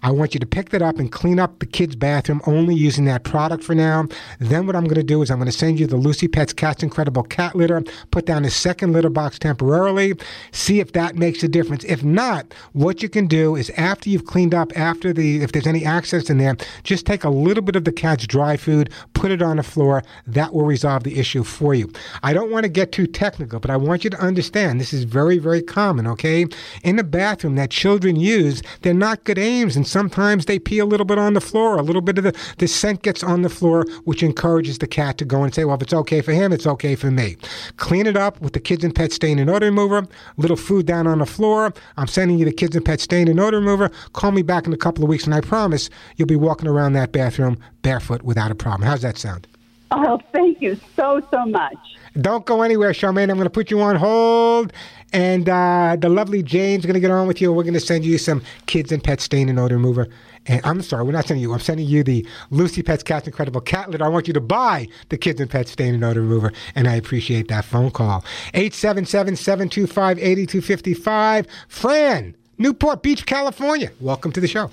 I 0.01 0.11
want 0.11 0.33
you 0.33 0.39
to 0.39 0.45
pick 0.45 0.69
that 0.69 0.81
up 0.81 0.99
and 0.99 1.11
clean 1.11 1.39
up 1.39 1.59
the 1.59 1.65
kids' 1.65 1.95
bathroom 1.95 2.41
only 2.45 2.75
using 2.75 3.05
that 3.05 3.23
product 3.23 3.63
for 3.63 3.75
now. 3.75 4.07
Then 4.39 4.67
what 4.67 4.75
I'm 4.75 4.83
going 4.83 4.95
to 4.95 5.03
do 5.03 5.21
is 5.21 5.31
I'm 5.31 5.37
going 5.37 5.47
to 5.47 5.51
send 5.51 5.79
you 5.79 5.87
the 5.87 5.97
Lucy 5.97 6.27
Pets 6.27 6.53
Cats 6.53 6.83
Incredible 6.83 7.23
Cat 7.23 7.55
Litter, 7.55 7.83
put 8.11 8.25
down 8.25 8.45
a 8.45 8.49
second 8.49 8.93
litter 8.93 9.09
box 9.09 9.39
temporarily, 9.39 10.13
see 10.51 10.79
if 10.79 10.93
that 10.93 11.15
makes 11.15 11.43
a 11.43 11.47
difference. 11.47 11.83
If 11.85 12.03
not, 12.03 12.53
what 12.73 13.01
you 13.01 13.09
can 13.09 13.27
do 13.27 13.55
is 13.55 13.69
after 13.71 14.09
you've 14.09 14.25
cleaned 14.25 14.53
up, 14.53 14.71
after 14.77 15.13
the 15.13 15.41
if 15.41 15.51
there's 15.51 15.67
any 15.67 15.85
access 15.85 16.29
in 16.29 16.37
there, 16.37 16.55
just 16.83 17.05
take 17.05 17.23
a 17.23 17.29
little 17.29 17.63
bit 17.63 17.75
of 17.75 17.83
the 17.83 17.91
cat's 17.91 18.27
dry 18.27 18.57
food, 18.57 18.89
put 19.13 19.31
it 19.31 19.41
on 19.41 19.57
the 19.57 19.63
floor. 19.63 20.03
That 20.25 20.53
will 20.53 20.65
resolve 20.65 21.03
the 21.03 21.19
issue 21.19 21.43
for 21.43 21.73
you. 21.73 21.91
I 22.23 22.33
don't 22.33 22.51
want 22.51 22.63
to 22.63 22.69
get 22.69 22.91
too 22.91 23.07
technical, 23.07 23.59
but 23.59 23.71
I 23.71 23.77
want 23.77 24.03
you 24.03 24.09
to 24.09 24.19
understand 24.19 24.79
this 24.79 24.93
is 24.93 25.03
very, 25.03 25.37
very 25.37 25.61
common, 25.61 26.07
okay? 26.07 26.45
In 26.83 26.97
the 26.97 27.03
bathroom 27.03 27.55
that 27.55 27.71
children 27.71 28.15
use, 28.15 28.61
they're 28.81 28.93
not 28.93 29.23
good 29.23 29.37
aims 29.37 29.75
and 29.75 29.86
sometimes 29.87 30.45
they 30.45 30.59
pee 30.59 30.79
a 30.79 30.85
little 30.85 31.05
bit 31.05 31.17
on 31.17 31.33
the 31.33 31.41
floor. 31.41 31.77
A 31.77 31.81
little 31.81 32.01
bit 32.01 32.17
of 32.17 32.23
the, 32.25 32.35
the 32.57 32.67
scent 32.67 33.01
gets 33.01 33.23
on 33.23 33.41
the 33.41 33.49
floor, 33.49 33.85
which 34.05 34.23
encourages 34.23 34.77
the 34.77 34.87
cat 34.87 35.17
to 35.17 35.25
go 35.25 35.43
and 35.43 35.53
say, 35.53 35.65
well, 35.65 35.75
if 35.75 35.81
it's 35.81 35.93
okay 35.93 36.21
for 36.21 36.33
him, 36.33 36.51
it's 36.51 36.67
okay 36.67 36.95
for 36.95 37.11
me. 37.11 37.37
Clean 37.77 38.05
it 38.05 38.17
up 38.17 38.39
with 38.41 38.53
the 38.53 38.59
Kids 38.59 38.83
and 38.83 38.93
Pet 38.93 39.11
Stain 39.11 39.39
and 39.39 39.49
Odor 39.49 39.67
Remover. 39.67 40.07
Little 40.37 40.57
food 40.57 40.85
down 40.85 41.07
on 41.07 41.19
the 41.19 41.25
floor. 41.25 41.73
I'm 41.97 42.07
sending 42.07 42.37
you 42.37 42.45
the 42.45 42.51
Kids 42.51 42.75
and 42.75 42.85
Pet 42.85 42.99
Stain 42.99 43.27
and 43.27 43.39
Odor 43.39 43.59
Remover. 43.59 43.89
Call 44.13 44.31
me 44.31 44.41
back 44.41 44.67
in 44.67 44.73
a 44.73 44.77
couple 44.77 45.03
of 45.03 45.09
weeks, 45.09 45.25
and 45.25 45.33
I 45.33 45.41
promise 45.41 45.89
you'll 46.15 46.27
be 46.27 46.35
walking 46.35 46.67
around 46.67 46.93
that 46.93 47.11
bathroom 47.11 47.57
barefoot 47.81 48.23
without 48.23 48.51
a 48.51 48.55
problem. 48.55 48.87
How's 48.87 49.01
that 49.01 49.17
sound? 49.17 49.47
Oh, 49.91 50.19
thank 50.33 50.61
you 50.61 50.77
so, 50.95 51.21
so 51.31 51.45
much. 51.45 51.77
Don't 52.19 52.45
go 52.45 52.61
anywhere, 52.63 52.91
Charmaine. 52.91 53.29
I'm 53.29 53.37
going 53.37 53.43
to 53.43 53.49
put 53.49 53.69
you 53.69 53.79
on 53.81 53.95
hold. 53.95 54.73
And 55.13 55.47
uh, 55.47 55.95
the 55.99 56.09
lovely 56.09 56.43
Jane's 56.43 56.85
going 56.85 56.95
to 56.95 56.99
get 56.99 57.11
on 57.11 57.27
with 57.27 57.39
you. 57.41 57.53
We're 57.53 57.63
going 57.63 57.73
to 57.75 57.79
send 57.79 58.03
you 58.05 58.17
some 58.17 58.41
kids 58.65 58.91
and 58.91 59.03
pet 59.03 59.21
stain 59.21 59.47
and 59.49 59.59
odor 59.59 59.75
remover. 59.75 60.07
And 60.47 60.61
I'm 60.65 60.81
sorry, 60.81 61.03
we're 61.05 61.11
not 61.11 61.25
sending 61.27 61.41
you. 61.41 61.53
I'm 61.53 61.59
sending 61.59 61.85
you 61.87 62.03
the 62.03 62.25
Lucy 62.49 62.81
Pets 62.81 63.03
Cats 63.03 63.27
Incredible 63.27 63.61
Cat 63.61 63.89
Litter. 63.89 64.03
I 64.03 64.07
want 64.09 64.27
you 64.27 64.33
to 64.33 64.41
buy 64.41 64.87
the 65.09 65.17
Kids 65.17 65.39
and 65.39 65.49
Pet 65.49 65.67
Stain 65.67 65.93
and 65.93 66.03
Odor 66.03 66.21
Remover. 66.21 66.51
And 66.75 66.87
I 66.87 66.95
appreciate 66.95 67.47
that 67.49 67.65
phone 67.65 67.91
call. 67.91 68.23
877 68.53 69.35
725 69.35 70.17
8255. 70.19 71.47
Fran, 71.67 72.35
Newport 72.57 73.01
Beach, 73.03 73.25
California. 73.25 73.91
Welcome 74.01 74.31
to 74.33 74.41
the 74.41 74.47
show. 74.47 74.71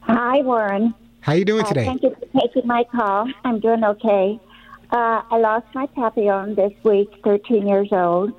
Hi, 0.00 0.40
Warren. 0.42 0.94
How 1.20 1.32
you 1.32 1.44
doing 1.44 1.64
Uh, 1.64 1.68
today? 1.68 1.84
thank 1.84 2.02
you 2.02 2.10
for 2.10 2.40
taking 2.40 2.66
my 2.66 2.84
call. 2.84 3.28
I'm 3.44 3.58
doing 3.60 3.82
okay. 3.84 4.38
Uh, 4.94 5.22
I 5.28 5.38
lost 5.38 5.66
my 5.74 5.86
papillon 5.86 6.54
this 6.54 6.72
week, 6.84 7.08
13 7.24 7.66
years 7.66 7.88
old. 7.90 8.30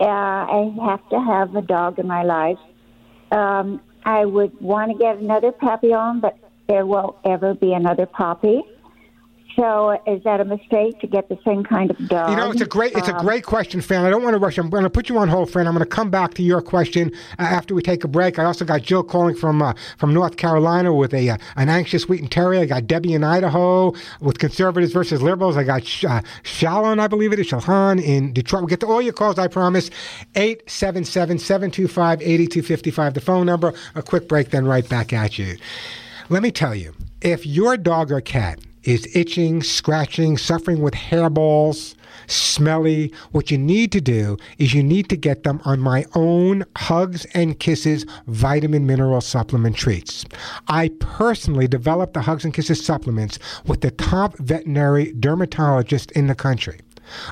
Uh, 0.00 0.04
I 0.04 0.74
have 0.84 1.08
to 1.10 1.20
have 1.20 1.54
a 1.54 1.62
dog 1.62 2.00
in 2.00 2.08
my 2.08 2.24
life. 2.24 2.58
Um, 3.30 3.80
I 4.04 4.24
would 4.24 4.60
want 4.60 4.90
to 4.90 4.98
get 4.98 5.18
another 5.18 5.52
papillon, 5.52 6.18
but 6.18 6.36
there 6.66 6.84
won't 6.86 7.14
ever 7.24 7.54
be 7.54 7.72
another 7.72 8.06
poppy. 8.06 8.62
So, 9.56 9.98
is 10.06 10.22
that 10.24 10.40
a 10.40 10.44
mistake 10.44 11.00
to 11.00 11.06
get 11.06 11.28
the 11.28 11.38
same 11.44 11.64
kind 11.64 11.90
of 11.90 12.08
dog? 12.08 12.30
You 12.30 12.36
know, 12.36 12.50
it's 12.50 12.60
a 12.60 12.66
great 12.66 12.92
it's 12.94 13.08
a 13.08 13.16
Um, 13.16 13.24
great 13.24 13.44
question, 13.44 13.80
Fran. 13.80 14.04
I 14.04 14.10
don't 14.10 14.22
want 14.22 14.34
to 14.34 14.38
rush. 14.38 14.58
I'm 14.58 14.70
going 14.70 14.84
to 14.84 14.90
put 14.90 15.08
you 15.08 15.18
on 15.18 15.28
hold, 15.28 15.50
Fran. 15.50 15.66
I'm 15.66 15.74
going 15.74 15.84
to 15.84 15.90
come 15.90 16.10
back 16.10 16.34
to 16.34 16.42
your 16.42 16.62
question 16.62 17.10
uh, 17.38 17.42
after 17.42 17.74
we 17.74 17.82
take 17.82 18.04
a 18.04 18.08
break. 18.08 18.38
I 18.38 18.44
also 18.44 18.64
got 18.64 18.82
Jill 18.82 19.02
calling 19.02 19.34
from 19.34 19.60
uh, 19.60 19.74
from 19.98 20.14
North 20.14 20.36
Carolina 20.36 20.94
with 20.94 21.12
a 21.12 21.30
uh, 21.30 21.36
an 21.56 21.68
anxious 21.68 22.08
Wheaten 22.08 22.28
Terrier. 22.28 22.62
I 22.62 22.66
got 22.66 22.86
Debbie 22.86 23.14
in 23.14 23.24
Idaho 23.24 23.92
with 24.20 24.38
conservatives 24.38 24.92
versus 24.92 25.20
liberals. 25.22 25.56
I 25.56 25.64
got 25.64 25.84
Sh- 25.84 26.04
uh, 26.04 26.22
Shalon, 26.42 27.00
I 27.00 27.06
believe 27.08 27.32
it 27.32 27.38
is 27.38 27.48
Shalhan 27.48 28.02
in 28.02 28.32
Detroit. 28.32 28.62
We'll 28.62 28.68
get 28.68 28.80
to 28.80 28.86
all 28.86 29.02
your 29.02 29.12
calls, 29.12 29.38
I 29.38 29.48
promise. 29.48 29.90
877-725-8255, 30.34 33.14
the 33.14 33.20
phone 33.20 33.46
number. 33.46 33.72
A 33.94 34.02
quick 34.02 34.28
break, 34.28 34.50
then 34.50 34.66
right 34.66 34.88
back 34.88 35.12
at 35.12 35.38
you. 35.38 35.56
Let 36.28 36.42
me 36.42 36.50
tell 36.50 36.74
you, 36.74 36.94
if 37.20 37.46
your 37.46 37.76
dog 37.76 38.10
or 38.10 38.20
cat 38.20 38.58
is 38.84 39.08
itching, 39.14 39.62
scratching, 39.62 40.36
suffering 40.38 40.80
with 40.80 40.94
hairballs, 40.94 41.94
smelly, 42.26 43.12
what 43.32 43.50
you 43.50 43.58
need 43.58 43.92
to 43.92 44.00
do 44.00 44.36
is 44.58 44.74
you 44.74 44.82
need 44.82 45.08
to 45.08 45.16
get 45.16 45.42
them 45.42 45.60
on 45.64 45.80
my 45.80 46.04
own 46.14 46.64
Hugs 46.76 47.24
and 47.34 47.58
Kisses 47.58 48.06
vitamin 48.26 48.86
mineral 48.86 49.20
supplement 49.20 49.76
treats. 49.76 50.24
I 50.68 50.90
personally 51.00 51.68
developed 51.68 52.14
the 52.14 52.22
Hugs 52.22 52.44
and 52.44 52.54
Kisses 52.54 52.84
supplements 52.84 53.38
with 53.66 53.80
the 53.80 53.90
top 53.90 54.36
veterinary 54.38 55.12
dermatologist 55.12 56.10
in 56.12 56.26
the 56.26 56.34
country. 56.34 56.80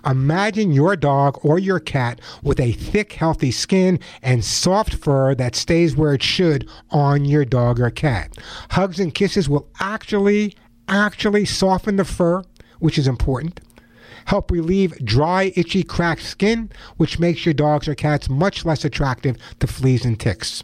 Imagine 0.05 0.73
your 0.73 0.97
dog 0.97 1.39
or 1.43 1.59
your 1.59 1.81
cat 1.81 2.21
with 2.43 2.61
a 2.61 2.73
thick, 2.73 3.13
healthy 3.13 3.51
skin 3.51 3.99
and 4.23 4.45
soft 4.45 4.95
fur 4.95 5.35
that 5.37 5.55
stays 5.55 5.97
where 5.97 6.13
it 6.13 6.23
should 6.23 6.69
on 6.91 7.25
your 7.25 7.45
dog 7.45 7.81
or 7.81 7.91
cat. 7.91 8.37
Hugs 8.71 9.01
and 9.01 9.15
kisses 9.15 9.49
will 9.49 9.69
actually, 9.79 10.55
actually 10.90 11.44
soften 11.44 11.96
the 11.96 12.05
fur, 12.05 12.42
which 12.79 12.98
is 12.98 13.09
important. 13.09 13.61
Help 14.26 14.50
relieve 14.50 14.92
dry, 15.05 15.53
itchy, 15.57 15.83
cracked 15.83 16.22
skin, 16.22 16.70
which 16.98 17.18
makes 17.18 17.46
your 17.46 17.55
dogs 17.55 17.88
or 17.88 17.94
cats 17.94 18.29
much 18.29 18.64
less 18.64 18.85
attractive 18.85 19.37
to 19.61 19.66
fleas 19.66 20.05
and 20.05 20.20
ticks. 20.20 20.62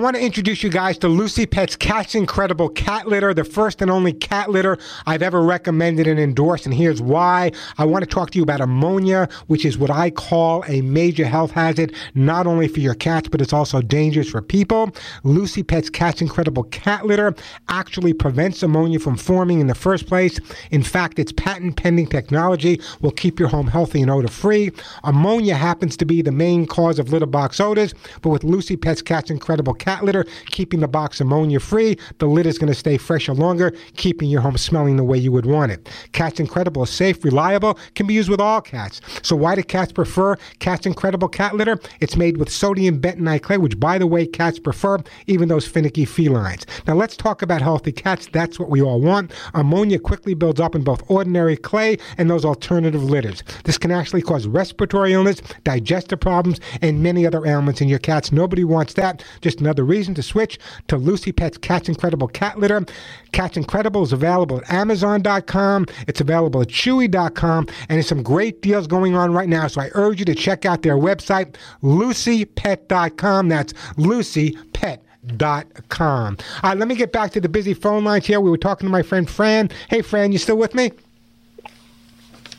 I 0.00 0.02
want 0.02 0.16
to 0.16 0.22
introduce 0.24 0.64
you 0.64 0.70
guys 0.70 0.98
to 0.98 1.08
Lucy 1.08 1.46
Pet's 1.46 1.76
Cat's 1.76 2.16
Incredible 2.16 2.68
Cat 2.68 3.06
Litter, 3.06 3.32
the 3.32 3.44
first 3.44 3.80
and 3.80 3.88
only 3.88 4.12
cat 4.12 4.50
litter 4.50 4.76
I've 5.06 5.22
ever 5.22 5.40
recommended 5.40 6.08
and 6.08 6.18
endorsed, 6.18 6.66
and 6.66 6.74
here's 6.74 7.00
why. 7.00 7.52
I 7.78 7.84
want 7.84 8.02
to 8.02 8.10
talk 8.10 8.32
to 8.32 8.38
you 8.38 8.42
about 8.42 8.60
ammonia, 8.60 9.28
which 9.46 9.64
is 9.64 9.78
what 9.78 9.92
I 9.92 10.10
call 10.10 10.64
a 10.66 10.80
major 10.80 11.24
health 11.24 11.52
hazard, 11.52 11.94
not 12.16 12.44
only 12.44 12.66
for 12.66 12.80
your 12.80 12.96
cats, 12.96 13.28
but 13.28 13.40
it's 13.40 13.52
also 13.52 13.80
dangerous 13.80 14.28
for 14.28 14.42
people. 14.42 14.90
Lucy 15.22 15.62
Pet's 15.62 15.90
Cat's 15.90 16.20
Incredible 16.20 16.64
Cat 16.64 17.06
Litter 17.06 17.32
actually 17.68 18.14
prevents 18.14 18.64
ammonia 18.64 18.98
from 18.98 19.16
forming 19.16 19.60
in 19.60 19.68
the 19.68 19.76
first 19.76 20.08
place. 20.08 20.40
In 20.72 20.82
fact, 20.82 21.20
its 21.20 21.30
patent 21.30 21.76
pending 21.76 22.08
technology 22.08 22.80
will 23.00 23.12
keep 23.12 23.38
your 23.38 23.48
home 23.48 23.68
healthy 23.68 24.02
and 24.02 24.10
odor 24.10 24.26
free. 24.26 24.72
Ammonia 25.04 25.54
happens 25.54 25.96
to 25.98 26.04
be 26.04 26.20
the 26.20 26.32
main 26.32 26.66
cause 26.66 26.98
of 26.98 27.12
litter 27.12 27.26
box 27.26 27.60
odors, 27.60 27.94
but 28.22 28.30
with 28.30 28.42
Lucy 28.42 28.76
Pet's 28.76 29.00
Cat's 29.00 29.30
Incredible 29.30 29.74
cat 29.84 30.02
litter, 30.02 30.24
keeping 30.46 30.80
the 30.80 30.88
box 30.88 31.20
ammonia 31.20 31.60
free. 31.60 31.98
The 32.18 32.26
lid 32.26 32.46
is 32.46 32.58
going 32.58 32.72
to 32.72 32.78
stay 32.78 32.96
fresher 32.96 33.34
longer, 33.34 33.74
keeping 33.96 34.30
your 34.30 34.40
home 34.40 34.56
smelling 34.56 34.96
the 34.96 35.04
way 35.04 35.18
you 35.18 35.30
would 35.30 35.44
want 35.44 35.72
it. 35.72 35.90
Cat's 36.12 36.40
Incredible 36.40 36.84
is 36.84 36.90
safe, 36.90 37.22
reliable, 37.22 37.78
can 37.94 38.06
be 38.06 38.14
used 38.14 38.30
with 38.30 38.40
all 38.40 38.62
cats. 38.62 39.02
So 39.22 39.36
why 39.36 39.54
do 39.54 39.62
cats 39.62 39.92
prefer 39.92 40.36
Cat's 40.58 40.86
Incredible 40.86 41.28
cat 41.28 41.54
litter? 41.54 41.78
It's 42.00 42.16
made 42.16 42.38
with 42.38 42.50
sodium 42.50 42.98
bentonite 42.98 43.42
clay, 43.42 43.58
which, 43.58 43.78
by 43.78 43.98
the 43.98 44.06
way, 44.06 44.26
cats 44.26 44.58
prefer, 44.58 44.98
even 45.26 45.48
those 45.48 45.66
finicky 45.66 46.06
felines. 46.06 46.64
Now 46.86 46.94
let's 46.94 47.16
talk 47.16 47.42
about 47.42 47.60
healthy 47.60 47.92
cats. 47.92 48.28
That's 48.32 48.58
what 48.58 48.70
we 48.70 48.80
all 48.80 49.00
want. 49.00 49.32
Ammonia 49.52 49.98
quickly 49.98 50.32
builds 50.32 50.60
up 50.60 50.74
in 50.74 50.82
both 50.82 51.02
ordinary 51.10 51.56
clay 51.58 51.98
and 52.16 52.30
those 52.30 52.44
alternative 52.44 53.04
litters. 53.04 53.42
This 53.64 53.76
can 53.76 53.90
actually 53.90 54.22
cause 54.22 54.46
respiratory 54.46 55.12
illness, 55.12 55.42
digestive 55.62 56.20
problems, 56.20 56.58
and 56.80 57.02
many 57.02 57.26
other 57.26 57.44
ailments 57.46 57.82
in 57.82 57.88
your 57.88 57.98
cats. 57.98 58.32
Nobody 58.32 58.64
wants 58.64 58.94
that. 58.94 59.22
Just 59.42 59.60
another 59.60 59.73
reason 59.82 60.14
to 60.14 60.22
switch 60.22 60.58
to 60.88 60.96
Lucy 60.96 61.32
Pet's 61.32 61.58
Cat's 61.58 61.88
Incredible 61.88 62.28
Cat 62.28 62.58
Litter. 62.58 62.84
Cat's 63.32 63.56
Incredible 63.56 64.02
is 64.02 64.12
available 64.12 64.58
at 64.58 64.70
Amazon.com. 64.70 65.86
It's 66.06 66.20
available 66.20 66.62
at 66.62 66.68
Chewy.com, 66.68 67.66
and 67.88 67.90
there's 67.96 68.06
some 68.06 68.22
great 68.22 68.62
deals 68.62 68.86
going 68.86 69.16
on 69.16 69.32
right 69.32 69.48
now. 69.48 69.66
So 69.66 69.80
I 69.80 69.90
urge 69.94 70.20
you 70.20 70.24
to 70.26 70.34
check 70.34 70.64
out 70.64 70.82
their 70.82 70.96
website, 70.96 71.56
LucyPet.com. 71.82 73.48
That's 73.48 73.72
LucyPet.com. 73.96 76.36
All 76.62 76.70
right, 76.70 76.78
let 76.78 76.86
me 76.86 76.94
get 76.94 77.12
back 77.12 77.32
to 77.32 77.40
the 77.40 77.48
busy 77.48 77.74
phone 77.74 78.04
lines 78.04 78.26
here. 78.26 78.40
We 78.40 78.50
were 78.50 78.58
talking 78.58 78.86
to 78.86 78.92
my 78.92 79.02
friend 79.02 79.28
Fran. 79.28 79.70
Hey, 79.88 80.02
Fran, 80.02 80.32
you 80.32 80.38
still 80.38 80.58
with 80.58 80.74
me? 80.74 80.92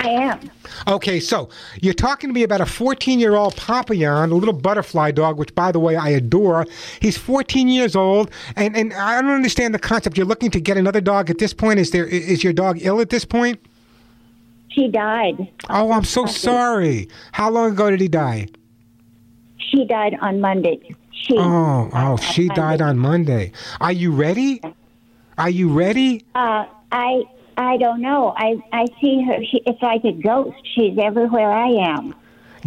I 0.05 0.09
am. 0.09 0.51
Okay, 0.87 1.19
so 1.19 1.49
you're 1.81 1.93
talking 1.93 2.29
to 2.29 2.33
me 2.33 2.43
about 2.43 2.61
a 2.61 2.65
14 2.65 3.19
year 3.19 3.35
old 3.35 3.55
Papillon, 3.55 4.31
a 4.31 4.35
little 4.35 4.53
butterfly 4.53 5.11
dog, 5.11 5.37
which, 5.37 5.53
by 5.55 5.71
the 5.71 5.79
way, 5.79 5.95
I 5.95 6.09
adore. 6.09 6.65
He's 6.99 7.17
14 7.17 7.67
years 7.67 7.95
old, 7.95 8.29
and, 8.55 8.75
and 8.75 8.93
I 8.93 9.21
don't 9.21 9.31
understand 9.31 9.73
the 9.73 9.79
concept. 9.79 10.17
You're 10.17 10.27
looking 10.27 10.51
to 10.51 10.61
get 10.61 10.77
another 10.77 11.01
dog 11.01 11.29
at 11.29 11.39
this 11.39 11.53
point. 11.53 11.79
Is 11.79 11.91
there 11.91 12.05
is 12.05 12.43
your 12.43 12.53
dog 12.53 12.77
ill 12.81 13.01
at 13.01 13.09
this 13.09 13.25
point? 13.25 13.59
She 14.69 14.89
died. 14.89 15.49
Oh, 15.69 15.91
I'm 15.91 16.03
so 16.03 16.25
sorry. 16.25 17.09
How 17.31 17.49
long 17.49 17.71
ago 17.71 17.89
did 17.89 18.01
he 18.01 18.07
die? 18.07 18.47
She 19.57 19.85
died 19.85 20.17
on 20.21 20.41
Monday. 20.41 20.79
She. 21.11 21.35
Oh, 21.37 21.89
oh, 21.93 22.17
she 22.17 22.49
died 22.49 22.81
on 22.81 22.99
Monday. 22.99 23.53
Are 23.81 23.91
you 23.91 24.11
ready? 24.11 24.61
Are 25.37 25.49
you 25.49 25.69
ready? 25.69 26.25
Uh, 26.35 26.65
I 26.91 27.23
I 27.57 27.77
don't 27.77 28.01
know. 28.01 28.33
I 28.37 28.55
I 28.71 28.85
see 29.01 29.21
her. 29.23 29.37
She, 29.43 29.61
it's 29.65 29.81
like 29.81 30.03
a 30.03 30.11
ghost. 30.11 30.55
She's 30.75 30.97
everywhere 30.97 31.51
I 31.51 31.67
am. 31.69 32.13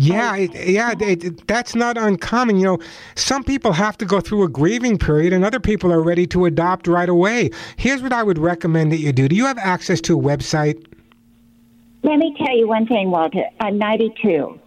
Yeah, 0.01 0.37
it, 0.37 0.55
yeah, 0.68 0.92
it, 1.01 1.24
it- 1.24 1.46
that's 1.48 1.74
not 1.74 1.98
uncommon. 1.98 2.57
You 2.57 2.64
know, 2.64 2.79
some 3.16 3.42
people 3.42 3.72
have 3.72 3.98
to 3.98 4.05
go 4.07 4.20
through 4.20 4.44
a 4.44 4.48
grieving 4.48 4.96
period, 4.96 5.33
and 5.33 5.44
other 5.44 5.59
people 5.61 5.92
are 5.92 6.01
ready 6.03 6.27
to 6.29 6.44
adopt 6.44 6.87
right 6.87 7.09
away. 7.09 7.51
Here's 7.77 8.01
what 8.01 8.12
I 8.12 8.22
would 8.22 8.38
recommend 8.38 8.92
that 8.92 8.98
you 8.98 9.12
do. 9.12 9.27
Do 9.29 9.35
you 9.35 9.44
have 9.46 9.59
access 9.59 10.01
to 10.03 10.18
a 10.18 10.22
website? 10.22 10.85
Let 12.05 12.18
me 12.18 12.35
tell 12.38 12.57
you 12.57 12.68
one 12.68 12.87
thing, 12.87 13.11
Walter. 13.11 13.42
I'm 13.61 13.77
92. 13.77 14.61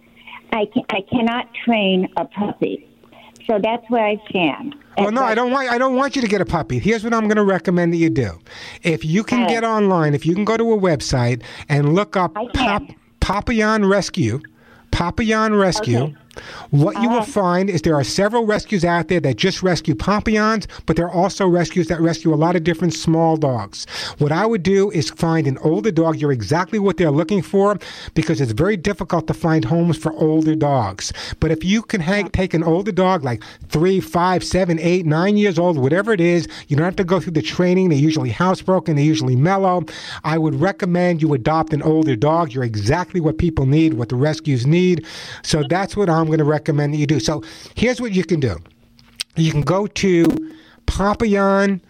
I 0.52 0.66
can, 0.66 0.82
I 0.90 1.00
cannot 1.10 1.48
train 1.64 2.08
a 2.18 2.26
puppy, 2.26 2.86
so 3.46 3.58
that's 3.62 3.88
where 3.88 4.04
I 4.04 4.20
stand. 4.28 4.74
Well, 4.98 5.10
no, 5.10 5.22
I 5.22 5.34
don't 5.34 5.50
want. 5.50 5.70
I 5.70 5.78
don't 5.78 5.96
want 5.96 6.16
you 6.16 6.22
to 6.22 6.28
get 6.28 6.40
a 6.40 6.44
puppy. 6.44 6.78
Here's 6.78 7.02
what 7.02 7.14
I'm 7.14 7.24
going 7.24 7.36
to 7.36 7.44
recommend 7.44 7.92
that 7.94 7.96
you 7.96 8.10
do. 8.10 8.38
If 8.82 9.04
you 9.04 9.24
can 9.24 9.48
get 9.48 9.64
online, 9.64 10.14
if 10.14 10.26
you 10.26 10.34
can 10.34 10.44
go 10.44 10.56
to 10.56 10.72
a 10.72 10.78
website 10.78 11.42
and 11.68 11.94
look 11.94 12.16
up 12.16 12.34
Pop. 12.52 12.82
Papillon 13.20 13.86
Rescue, 13.86 14.40
Papillon 14.90 15.54
Rescue. 15.54 16.02
Okay. 16.02 16.16
What 16.70 17.00
you 17.02 17.08
will 17.08 17.18
Uh-huh. 17.18 17.24
find 17.42 17.70
is 17.70 17.82
there 17.82 17.94
are 17.94 18.04
several 18.04 18.46
rescues 18.46 18.84
out 18.84 19.08
there 19.08 19.20
that 19.20 19.36
just 19.36 19.62
rescue 19.62 19.94
papillons, 19.94 20.66
but 20.86 20.96
there 20.96 21.06
are 21.06 21.14
also 21.14 21.46
rescues 21.46 21.88
that 21.88 22.00
rescue 22.00 22.32
a 22.32 22.36
lot 22.36 22.56
of 22.56 22.64
different 22.64 22.94
small 22.94 23.36
dogs. 23.36 23.86
What 24.18 24.32
I 24.32 24.46
would 24.46 24.62
do 24.62 24.90
is 24.92 25.10
find 25.10 25.46
an 25.46 25.58
older 25.58 25.90
dog. 25.90 26.16
You're 26.16 26.32
exactly 26.32 26.78
what 26.78 26.96
they're 26.96 27.10
looking 27.10 27.42
for 27.42 27.78
because 28.14 28.40
it's 28.40 28.52
very 28.52 28.76
difficult 28.76 29.26
to 29.26 29.34
find 29.34 29.64
homes 29.66 29.96
for 29.98 30.12
older 30.14 30.54
dogs. 30.54 31.12
But 31.40 31.50
if 31.50 31.64
you 31.64 31.82
can 31.82 32.00
hang, 32.00 32.28
take 32.30 32.54
an 32.54 32.64
older 32.64 32.92
dog, 32.92 33.22
like 33.24 33.42
three, 33.68 34.00
five, 34.00 34.42
seven, 34.42 34.78
eight, 34.80 35.04
nine 35.04 35.36
years 35.36 35.58
old, 35.58 35.76
whatever 35.78 36.12
it 36.12 36.20
is, 36.20 36.48
you 36.68 36.76
don't 36.76 36.84
have 36.84 36.96
to 36.96 37.04
go 37.04 37.20
through 37.20 37.32
the 37.32 37.42
training. 37.42 37.90
They're 37.90 37.98
usually 37.98 38.30
housebroken, 38.30 38.94
they're 38.94 39.04
usually 39.04 39.36
mellow. 39.36 39.84
I 40.24 40.38
would 40.38 40.54
recommend 40.60 41.20
you 41.20 41.34
adopt 41.34 41.72
an 41.72 41.82
older 41.82 42.16
dog. 42.16 42.52
You're 42.52 42.64
exactly 42.64 43.20
what 43.20 43.38
people 43.38 43.66
need, 43.66 43.94
what 43.94 44.08
the 44.08 44.16
rescues 44.16 44.66
need. 44.66 45.04
So 45.42 45.62
that's 45.68 45.96
what 45.96 46.08
I'm 46.08 46.21
going 46.26 46.38
to 46.38 46.44
recommend 46.44 46.94
that 46.94 46.98
you 46.98 47.06
do. 47.06 47.20
So 47.20 47.42
here's 47.74 48.00
what 48.00 48.12
you 48.12 48.24
can 48.24 48.40
do 48.40 48.56
you 49.36 49.50
can 49.50 49.62
go 49.62 49.86
to 49.86 50.54
Papillon 50.86 51.80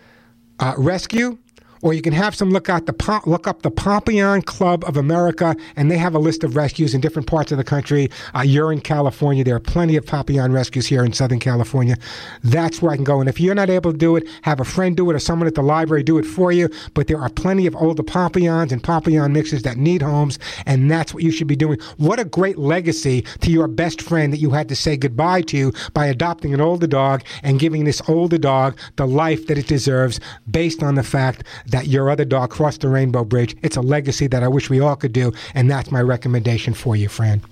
uh, 0.60 0.74
Rescue, 0.76 1.38
or 1.82 1.92
you 1.92 2.00
can 2.00 2.12
have 2.12 2.34
some 2.34 2.50
look 2.50 2.68
out 2.68 2.86
the 2.86 3.20
look 3.26 3.46
up 3.46 3.62
the 3.62 3.70
Papillon 3.70 4.40
Club 4.42 4.84
of 4.84 4.96
America, 4.96 5.54
and 5.76 5.90
they 5.90 5.98
have 5.98 6.14
a 6.14 6.18
list 6.18 6.44
of 6.44 6.56
rescues 6.56 6.94
in 6.94 7.00
different 7.00 7.28
parts 7.28 7.52
of 7.52 7.58
the 7.58 7.64
country. 7.64 8.08
Uh, 8.34 8.40
you're 8.40 8.72
in 8.72 8.80
California; 8.80 9.44
there 9.44 9.56
are 9.56 9.60
plenty 9.60 9.96
of 9.96 10.06
Papillon 10.06 10.52
rescues 10.52 10.86
here 10.86 11.04
in 11.04 11.12
Southern 11.12 11.40
California. 11.40 11.96
That's 12.42 12.80
where 12.80 12.92
I 12.92 12.96
can 12.96 13.04
go. 13.04 13.20
And 13.20 13.28
if 13.28 13.40
you're 13.40 13.54
not 13.54 13.68
able 13.68 13.92
to 13.92 13.98
do 13.98 14.16
it, 14.16 14.26
have 14.42 14.60
a 14.60 14.64
friend 14.64 14.96
do 14.96 15.10
it, 15.10 15.14
or 15.14 15.18
someone 15.18 15.48
at 15.48 15.54
the 15.54 15.62
library 15.62 16.02
do 16.02 16.18
it 16.18 16.24
for 16.24 16.52
you. 16.52 16.68
But 16.94 17.08
there 17.08 17.20
are 17.20 17.28
plenty 17.28 17.66
of 17.66 17.76
older 17.76 18.02
Papillons 18.02 18.72
and 18.72 18.82
Papillon 18.82 19.32
mixes 19.32 19.62
that 19.62 19.76
need 19.76 20.02
homes, 20.02 20.38
and 20.66 20.90
that's 20.90 21.12
what 21.12 21.24
you 21.24 21.32
should 21.32 21.48
be 21.48 21.56
doing. 21.56 21.78
What 21.96 22.20
a 22.20 22.24
great 22.24 22.58
legacy 22.58 23.22
to 23.40 23.50
your 23.50 23.66
best 23.66 24.00
friend 24.00 24.32
that 24.32 24.38
you 24.38 24.50
had 24.50 24.68
to 24.68 24.76
say 24.76 24.96
goodbye 24.96 25.42
to 25.42 25.72
by 25.94 26.06
adopting 26.06 26.54
an 26.54 26.60
older 26.60 26.86
dog 26.86 27.24
and 27.42 27.58
giving 27.58 27.84
this 27.84 28.00
older 28.08 28.38
dog 28.38 28.78
the 28.96 29.06
life 29.06 29.46
that 29.48 29.58
it 29.58 29.66
deserves 29.66 30.20
based 30.50 30.82
on 30.82 30.94
the 30.94 31.02
fact 31.02 31.42
that 31.72 31.88
your 31.88 32.08
other 32.10 32.24
dog 32.24 32.50
crossed 32.50 32.82
the 32.82 32.88
rainbow 32.88 33.24
bridge. 33.24 33.56
It's 33.62 33.76
a 33.76 33.80
legacy 33.80 34.28
that 34.28 34.42
I 34.42 34.48
wish 34.48 34.70
we 34.70 34.80
all 34.80 34.94
could 34.94 35.12
do, 35.12 35.32
and 35.54 35.70
that's 35.70 35.90
my 35.90 36.00
recommendation 36.00 36.74
for 36.74 36.94
you, 36.94 37.08
Fran. 37.08 37.42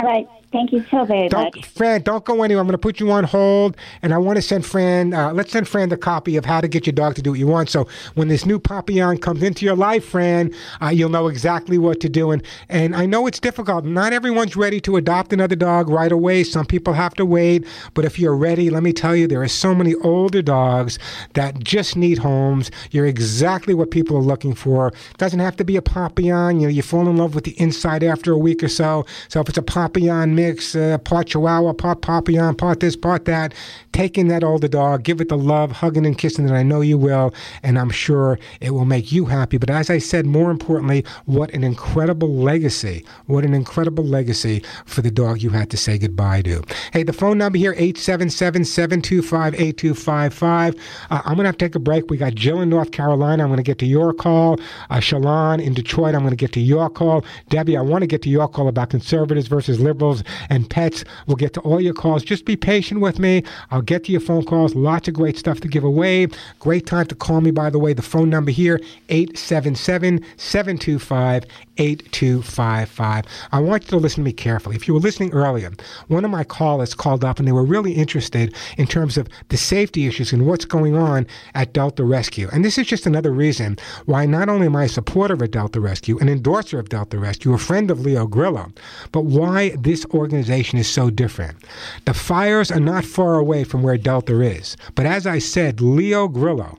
All 0.00 0.08
right. 0.08 0.26
Thank 0.54 0.70
you 0.70 0.86
so 0.88 1.04
very 1.04 1.28
Don't, 1.28 1.56
much. 1.56 1.66
Fran, 1.66 2.02
don't 2.02 2.24
go 2.24 2.44
anywhere. 2.44 2.60
I'm 2.60 2.68
going 2.68 2.74
to 2.74 2.78
put 2.78 3.00
you 3.00 3.10
on 3.10 3.24
hold, 3.24 3.76
and 4.02 4.14
I 4.14 4.18
want 4.18 4.36
to 4.36 4.42
send 4.42 4.64
Fran. 4.64 5.12
Uh, 5.12 5.32
let's 5.32 5.50
send 5.50 5.66
Fran 5.66 5.88
the 5.88 5.96
copy 5.96 6.36
of 6.36 6.44
how 6.44 6.60
to 6.60 6.68
get 6.68 6.86
your 6.86 6.92
dog 6.92 7.16
to 7.16 7.22
do 7.22 7.30
what 7.30 7.40
you 7.40 7.48
want. 7.48 7.70
So 7.70 7.88
when 8.14 8.28
this 8.28 8.46
new 8.46 8.60
Papillon 8.60 9.18
comes 9.18 9.42
into 9.42 9.64
your 9.64 9.74
life, 9.74 10.04
Fran, 10.04 10.54
uh, 10.80 10.90
you'll 10.90 11.08
know 11.08 11.26
exactly 11.26 11.76
what 11.76 11.98
to 12.02 12.08
do. 12.08 12.30
And 12.30 12.40
and 12.68 12.94
I 12.94 13.04
know 13.04 13.26
it's 13.26 13.40
difficult. 13.40 13.84
Not 13.84 14.12
everyone's 14.12 14.54
ready 14.54 14.80
to 14.82 14.96
adopt 14.96 15.32
another 15.32 15.56
dog 15.56 15.88
right 15.88 16.12
away. 16.12 16.44
Some 16.44 16.66
people 16.66 16.92
have 16.92 17.14
to 17.14 17.26
wait. 17.26 17.66
But 17.94 18.04
if 18.04 18.20
you're 18.20 18.36
ready, 18.36 18.70
let 18.70 18.84
me 18.84 18.92
tell 18.92 19.16
you, 19.16 19.26
there 19.26 19.42
are 19.42 19.48
so 19.48 19.74
many 19.74 19.96
older 19.96 20.40
dogs 20.40 21.00
that 21.32 21.58
just 21.64 21.96
need 21.96 22.18
homes. 22.18 22.70
You're 22.92 23.06
exactly 23.06 23.74
what 23.74 23.90
people 23.90 24.16
are 24.16 24.22
looking 24.22 24.54
for. 24.54 24.88
It 24.88 25.18
Doesn't 25.18 25.40
have 25.40 25.56
to 25.56 25.64
be 25.64 25.74
a 25.76 25.82
Papillon. 25.82 26.60
You 26.60 26.68
know, 26.68 26.72
you 26.72 26.82
fall 26.82 27.08
in 27.08 27.16
love 27.16 27.34
with 27.34 27.42
the 27.42 27.60
inside 27.60 28.04
after 28.04 28.30
a 28.30 28.38
week 28.38 28.62
or 28.62 28.68
so. 28.68 29.04
So 29.28 29.40
if 29.40 29.48
it's 29.48 29.58
a 29.58 29.62
Papillon 29.62 30.36
mix 30.44 30.74
uh, 30.74 30.98
part 30.98 31.28
Chihuahua, 31.28 31.72
part 31.72 32.02
Papillon, 32.02 32.54
part 32.54 32.80
this, 32.80 32.96
part 32.96 33.24
that. 33.24 33.54
Taking 33.92 34.28
that 34.28 34.42
older 34.42 34.66
dog, 34.66 35.04
give 35.04 35.20
it 35.20 35.28
the 35.28 35.38
love, 35.38 35.70
hugging 35.70 36.04
and 36.04 36.18
kissing 36.18 36.46
that 36.46 36.54
I 36.54 36.64
know 36.64 36.80
you 36.80 36.98
will, 36.98 37.32
and 37.62 37.78
I'm 37.78 37.90
sure 37.90 38.38
it 38.60 38.70
will 38.70 38.84
make 38.84 39.12
you 39.12 39.24
happy. 39.26 39.56
But 39.56 39.70
as 39.70 39.88
I 39.88 39.98
said, 39.98 40.26
more 40.26 40.50
importantly, 40.50 41.04
what 41.26 41.50
an 41.54 41.62
incredible 41.62 42.34
legacy. 42.34 43.04
What 43.26 43.44
an 43.44 43.54
incredible 43.54 44.04
legacy 44.04 44.64
for 44.84 45.00
the 45.00 45.12
dog 45.12 45.42
you 45.42 45.50
had 45.50 45.70
to 45.70 45.76
say 45.76 45.96
goodbye 45.96 46.42
to. 46.42 46.64
Hey, 46.92 47.04
the 47.04 47.12
phone 47.12 47.38
number 47.38 47.56
here, 47.56 47.72
877 47.72 48.64
725 48.64 49.54
8255. 49.54 50.74
Uh, 51.10 51.22
I'm 51.24 51.36
going 51.36 51.44
to 51.44 51.44
have 51.44 51.58
to 51.58 51.64
take 51.64 51.76
a 51.76 51.78
break. 51.78 52.10
We 52.10 52.16
got 52.16 52.34
Jill 52.34 52.60
in 52.60 52.68
North 52.68 52.90
Carolina. 52.90 53.44
I'm 53.44 53.48
going 53.48 53.58
to 53.58 53.62
get 53.62 53.78
to 53.78 53.86
your 53.86 54.12
call. 54.12 54.58
Uh, 54.90 54.96
Shalon 54.96 55.64
in 55.64 55.72
Detroit. 55.72 56.16
I'm 56.16 56.22
going 56.22 56.30
to 56.30 56.36
get 56.36 56.52
to 56.52 56.60
your 56.60 56.90
call. 56.90 57.24
Debbie, 57.48 57.76
I 57.76 57.80
want 57.80 58.02
to 58.02 58.08
get 58.08 58.22
to 58.22 58.28
your 58.28 58.48
call 58.48 58.66
about 58.66 58.90
conservatives 58.90 59.46
versus 59.46 59.78
liberals 59.78 60.23
and 60.50 60.68
pets. 60.68 61.04
We'll 61.26 61.36
get 61.36 61.52
to 61.54 61.60
all 61.60 61.80
your 61.80 61.94
calls. 61.94 62.22
Just 62.22 62.44
be 62.44 62.56
patient 62.56 63.00
with 63.00 63.18
me. 63.18 63.42
I'll 63.70 63.82
get 63.82 64.04
to 64.04 64.12
your 64.12 64.20
phone 64.20 64.44
calls. 64.44 64.74
Lots 64.74 65.08
of 65.08 65.14
great 65.14 65.36
stuff 65.36 65.60
to 65.60 65.68
give 65.68 65.84
away. 65.84 66.28
Great 66.58 66.86
time 66.86 67.06
to 67.06 67.14
call 67.14 67.40
me, 67.40 67.50
by 67.50 67.70
the 67.70 67.78
way. 67.78 67.92
The 67.92 68.02
phone 68.02 68.30
number 68.30 68.50
here, 68.50 68.80
877 69.08 70.24
725 70.36 71.44
8255. 71.78 73.24
I 73.52 73.60
want 73.60 73.84
you 73.84 73.90
to 73.90 73.96
listen 73.96 74.22
to 74.22 74.24
me 74.24 74.32
carefully. 74.32 74.76
If 74.76 74.86
you 74.86 74.94
were 74.94 75.00
listening 75.00 75.32
earlier, 75.32 75.72
one 76.08 76.24
of 76.24 76.30
my 76.30 76.44
callers 76.44 76.94
called 76.94 77.24
up 77.24 77.38
and 77.38 77.48
they 77.48 77.52
were 77.52 77.64
really 77.64 77.92
interested 77.92 78.54
in 78.76 78.86
terms 78.86 79.16
of 79.16 79.28
the 79.48 79.56
safety 79.56 80.06
issues 80.06 80.32
and 80.32 80.46
what's 80.46 80.64
going 80.64 80.96
on 80.96 81.26
at 81.54 81.72
Delta 81.72 82.04
Rescue. 82.04 82.48
And 82.52 82.64
this 82.64 82.78
is 82.78 82.86
just 82.86 83.06
another 83.06 83.32
reason 83.32 83.78
why 84.06 84.26
not 84.26 84.48
only 84.48 84.66
am 84.66 84.76
I 84.76 84.84
a 84.84 84.88
supporter 84.88 85.34
of 85.34 85.50
Delta 85.50 85.80
Rescue, 85.80 86.18
an 86.18 86.28
endorser 86.28 86.78
of 86.78 86.88
Delta 86.88 87.18
Rescue, 87.18 87.54
a 87.54 87.58
friend 87.58 87.90
of 87.90 88.00
Leo 88.00 88.26
Grillo, 88.26 88.72
but 89.12 89.24
why 89.24 89.70
this 89.78 90.04
organization 90.06 90.78
is 90.78 90.88
so 90.88 91.10
different. 91.10 91.56
The 92.04 92.14
fires 92.14 92.70
are 92.70 92.80
not 92.80 93.04
far 93.04 93.34
away 93.36 93.64
from 93.64 93.82
where 93.82 93.96
Delta 93.96 94.40
is. 94.40 94.76
But 94.94 95.06
as 95.06 95.26
I 95.26 95.38
said, 95.38 95.80
Leo 95.80 96.28
Grillo, 96.28 96.78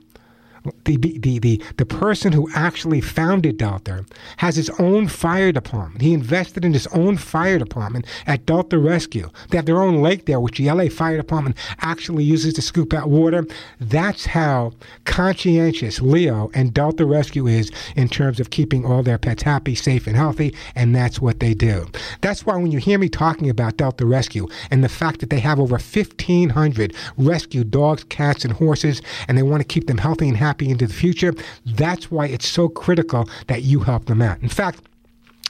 the, 0.84 0.96
the, 0.96 1.38
the, 1.38 1.62
the 1.76 1.86
person 1.86 2.32
who 2.32 2.48
actually 2.54 3.00
founded 3.00 3.58
Delta 3.58 4.04
has 4.38 4.56
his 4.56 4.70
own 4.78 5.08
fire 5.08 5.52
department. 5.52 6.02
He 6.02 6.12
invested 6.12 6.64
in 6.64 6.72
his 6.72 6.86
own 6.88 7.16
fire 7.16 7.58
department 7.58 8.06
at 8.26 8.46
Delta 8.46 8.78
Rescue. 8.78 9.30
They 9.50 9.58
have 9.58 9.66
their 9.66 9.82
own 9.82 10.02
lake 10.02 10.26
there, 10.26 10.40
which 10.40 10.58
the 10.58 10.70
LA 10.70 10.88
Fire 10.88 11.16
Department 11.16 11.56
actually 11.80 12.24
uses 12.24 12.54
to 12.54 12.62
scoop 12.62 12.94
out 12.94 13.08
water. 13.08 13.46
That's 13.80 14.26
how 14.26 14.72
conscientious 15.04 16.00
Leo 16.00 16.50
and 16.54 16.72
Delta 16.72 17.04
Rescue 17.04 17.46
is 17.46 17.70
in 17.94 18.08
terms 18.08 18.40
of 18.40 18.50
keeping 18.50 18.84
all 18.84 19.02
their 19.02 19.18
pets 19.18 19.42
happy, 19.42 19.74
safe, 19.74 20.06
and 20.06 20.16
healthy, 20.16 20.54
and 20.74 20.94
that's 20.94 21.20
what 21.20 21.40
they 21.40 21.54
do. 21.54 21.86
That's 22.20 22.46
why 22.46 22.56
when 22.56 22.72
you 22.72 22.78
hear 22.78 22.98
me 22.98 23.08
talking 23.08 23.50
about 23.50 23.76
Delta 23.76 24.06
Rescue 24.06 24.48
and 24.70 24.82
the 24.82 24.88
fact 24.88 25.20
that 25.20 25.30
they 25.30 25.40
have 25.40 25.60
over 25.60 25.74
1,500 25.74 26.94
rescued 27.18 27.70
dogs, 27.70 28.04
cats, 28.04 28.44
and 28.44 28.54
horses, 28.54 29.02
and 29.28 29.36
they 29.36 29.42
want 29.42 29.60
to 29.60 29.66
keep 29.66 29.86
them 29.86 29.98
healthy 29.98 30.28
and 30.28 30.36
happy 30.36 30.55
into 30.62 30.86
the 30.86 30.94
future. 30.94 31.34
That's 31.64 32.10
why 32.10 32.26
it's 32.26 32.48
so 32.48 32.68
critical 32.68 33.28
that 33.48 33.62
you 33.62 33.80
help 33.80 34.06
them 34.06 34.22
out. 34.22 34.40
In 34.42 34.48
fact, 34.48 34.80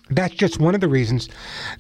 that's 0.08 0.34
just 0.34 0.60
one 0.60 0.74
of 0.74 0.80
the 0.80 0.88
reasons 0.88 1.28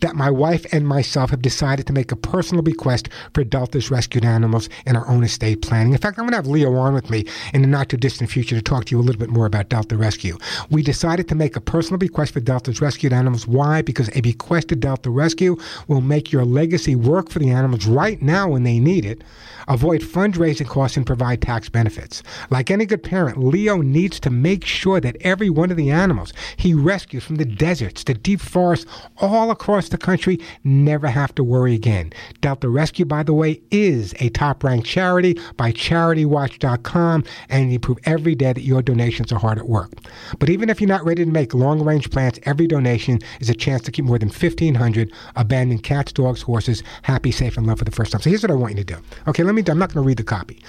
that 0.00 0.16
my 0.16 0.28
wife 0.28 0.66
and 0.72 0.86
myself 0.86 1.30
have 1.30 1.42
decided 1.42 1.86
to 1.86 1.92
make 1.92 2.10
a 2.10 2.16
personal 2.16 2.60
bequest 2.60 3.08
for 3.34 3.44
Delta's 3.44 3.88
rescued 3.88 4.24
animals 4.24 4.68
in 4.84 4.96
our 4.96 5.06
own 5.06 5.22
estate 5.22 5.62
planning. 5.62 5.92
In 5.92 5.98
fact, 5.98 6.18
I'm 6.18 6.24
going 6.24 6.32
to 6.32 6.38
have 6.38 6.48
Leo 6.48 6.74
on 6.74 6.92
with 6.92 7.08
me 7.08 7.24
in 7.54 7.62
the 7.62 7.68
not 7.68 7.88
too 7.88 7.96
distant 7.96 8.28
future 8.28 8.56
to 8.56 8.62
talk 8.62 8.86
to 8.86 8.96
you 8.96 9.00
a 9.00 9.04
little 9.04 9.20
bit 9.20 9.30
more 9.30 9.46
about 9.46 9.68
Delta 9.68 9.96
Rescue. 9.96 10.38
We 10.70 10.82
decided 10.82 11.28
to 11.28 11.36
make 11.36 11.54
a 11.54 11.60
personal 11.60 11.98
bequest 11.98 12.32
for 12.32 12.40
Delta's 12.40 12.80
rescued 12.80 13.12
animals. 13.12 13.46
Why? 13.46 13.80
Because 13.80 14.10
a 14.16 14.20
bequest 14.22 14.68
to 14.68 14.76
Delta 14.76 15.08
Rescue 15.08 15.56
will 15.86 16.00
make 16.00 16.32
your 16.32 16.44
legacy 16.44 16.96
work 16.96 17.30
for 17.30 17.38
the 17.38 17.50
animals 17.50 17.86
right 17.86 18.20
now 18.20 18.48
when 18.48 18.64
they 18.64 18.80
need 18.80 19.04
it, 19.04 19.22
avoid 19.68 20.00
fundraising 20.00 20.66
costs, 20.66 20.96
and 20.96 21.06
provide 21.06 21.42
tax 21.42 21.68
benefits. 21.68 22.22
Like 22.50 22.70
any 22.70 22.86
good 22.86 23.02
parent, 23.02 23.38
Leo 23.38 23.78
needs 23.78 24.20
to 24.20 24.30
make 24.30 24.64
sure 24.64 25.00
that 25.00 25.16
every 25.20 25.50
one 25.50 25.70
of 25.70 25.76
the 25.76 25.90
animals 25.90 26.32
he 26.56 26.74
rescues 26.74 27.24
from 27.24 27.36
the 27.36 27.44
deserts, 27.44 28.04
the 28.04 28.14
deep 28.14 28.40
forests 28.40 28.86
all 29.18 29.50
across 29.50 29.88
the 29.88 29.98
country 29.98 30.38
never 30.64 31.08
have 31.08 31.34
to 31.36 31.44
worry 31.44 31.74
again. 31.74 32.12
Delta 32.40 32.68
Rescue, 32.68 33.04
by 33.04 33.22
the 33.22 33.32
way, 33.32 33.60
is 33.70 34.14
a 34.20 34.28
top 34.30 34.62
ranked 34.62 34.86
charity 34.86 35.38
by 35.56 35.72
CharityWatch.com, 35.72 37.24
and 37.48 37.72
you 37.72 37.78
prove 37.78 37.98
every 38.04 38.34
day 38.34 38.52
that 38.52 38.62
your 38.62 38.82
donations 38.82 39.32
are 39.32 39.38
hard 39.38 39.58
at 39.58 39.68
work. 39.68 39.92
But 40.38 40.50
even 40.50 40.68
if 40.68 40.80
you're 40.80 40.88
not 40.88 41.04
ready 41.04 41.24
to 41.24 41.30
make 41.30 41.54
long 41.54 41.82
range 41.82 42.10
plans, 42.10 42.38
every 42.44 42.66
donation 42.66 43.20
is 43.40 43.50
a 43.50 43.54
chance 43.54 43.82
to 43.82 43.92
keep 43.92 44.04
more 44.04 44.18
than 44.18 44.28
1,500 44.28 45.12
abandoned 45.34 45.82
cats, 45.82 46.12
dogs, 46.12 46.42
horses 46.42 46.82
happy, 47.02 47.30
safe, 47.30 47.56
and 47.56 47.66
loved 47.66 47.78
for 47.78 47.84
the 47.84 47.90
first 47.90 48.12
time. 48.12 48.20
So 48.20 48.30
here's 48.30 48.42
what 48.42 48.50
I 48.50 48.54
want 48.54 48.76
you 48.76 48.84
to 48.84 48.94
do. 48.94 49.00
Okay, 49.28 49.42
let 49.42 49.54
me, 49.54 49.55
I'm 49.68 49.78
not 49.78 49.92
going 49.92 50.02
to 50.02 50.06
read 50.06 50.18
the 50.18 50.24
copy. 50.24 50.62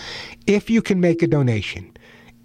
If 0.46 0.70
you 0.70 0.82
can 0.82 1.00
make 1.00 1.22
a 1.22 1.28
donation, 1.28 1.96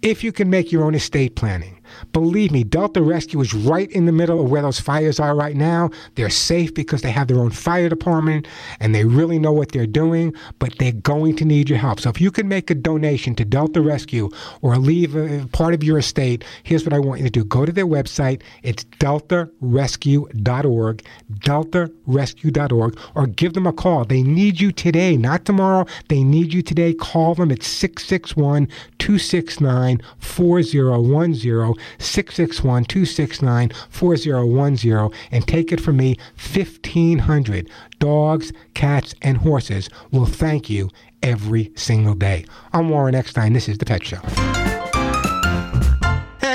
if 0.01 0.23
you 0.23 0.31
can 0.31 0.49
make 0.49 0.71
your 0.71 0.83
own 0.83 0.95
estate 0.95 1.35
planning, 1.35 1.79
Believe 2.11 2.51
me, 2.51 2.63
Delta 2.63 3.01
Rescue 3.01 3.41
is 3.41 3.53
right 3.53 3.89
in 3.91 4.05
the 4.05 4.11
middle 4.11 4.43
of 4.43 4.49
where 4.49 4.61
those 4.61 4.79
fires 4.79 5.19
are 5.19 5.35
right 5.35 5.55
now. 5.55 5.89
They're 6.15 6.29
safe 6.29 6.73
because 6.73 7.01
they 7.01 7.11
have 7.11 7.27
their 7.27 7.39
own 7.39 7.51
fire 7.51 7.89
department 7.89 8.47
and 8.79 8.93
they 8.93 9.05
really 9.05 9.39
know 9.39 9.51
what 9.51 9.71
they're 9.71 9.87
doing, 9.87 10.33
but 10.59 10.77
they're 10.77 10.91
going 10.91 11.35
to 11.37 11.45
need 11.45 11.69
your 11.69 11.79
help. 11.79 11.99
So 11.99 12.09
if 12.09 12.21
you 12.21 12.31
can 12.31 12.47
make 12.47 12.69
a 12.69 12.75
donation 12.75 13.35
to 13.35 13.45
Delta 13.45 13.81
Rescue 13.81 14.29
or 14.61 14.77
leave 14.77 15.15
a 15.15 15.47
part 15.51 15.73
of 15.73 15.83
your 15.83 15.97
estate, 15.97 16.43
here's 16.63 16.85
what 16.85 16.93
I 16.93 16.99
want 16.99 17.19
you 17.19 17.25
to 17.25 17.31
do. 17.31 17.43
Go 17.43 17.65
to 17.65 17.71
their 17.71 17.87
website. 17.87 18.41
It's 18.63 18.83
deltarescue.org, 18.83 21.03
deltarescue.org, 21.39 22.99
or 23.15 23.27
give 23.27 23.53
them 23.53 23.67
a 23.67 23.73
call. 23.73 24.05
They 24.05 24.23
need 24.23 24.61
you 24.61 24.71
today, 24.71 25.17
not 25.17 25.45
tomorrow. 25.45 25.85
They 26.09 26.23
need 26.23 26.53
you 26.53 26.61
today. 26.61 26.93
Call 26.93 27.35
them 27.35 27.51
at 27.51 27.63
661 27.63 28.67
269 28.99 30.01
4010. 30.19 31.73
661 31.99 32.85
269 32.85 33.71
4010 33.89 35.19
and 35.31 35.47
take 35.47 35.71
it 35.71 35.81
from 35.81 35.97
me 35.97 36.17
1,500 36.53 37.69
dogs, 37.99 38.51
cats, 38.73 39.15
and 39.21 39.37
horses 39.37 39.89
will 40.11 40.25
thank 40.25 40.69
you 40.69 40.89
every 41.21 41.71
single 41.75 42.15
day. 42.15 42.45
I'm 42.73 42.89
Warren 42.89 43.15
Eckstein. 43.15 43.53
This 43.53 43.69
is 43.69 43.77
The 43.77 43.85
Pet 43.85 44.05
Show. 44.05 44.62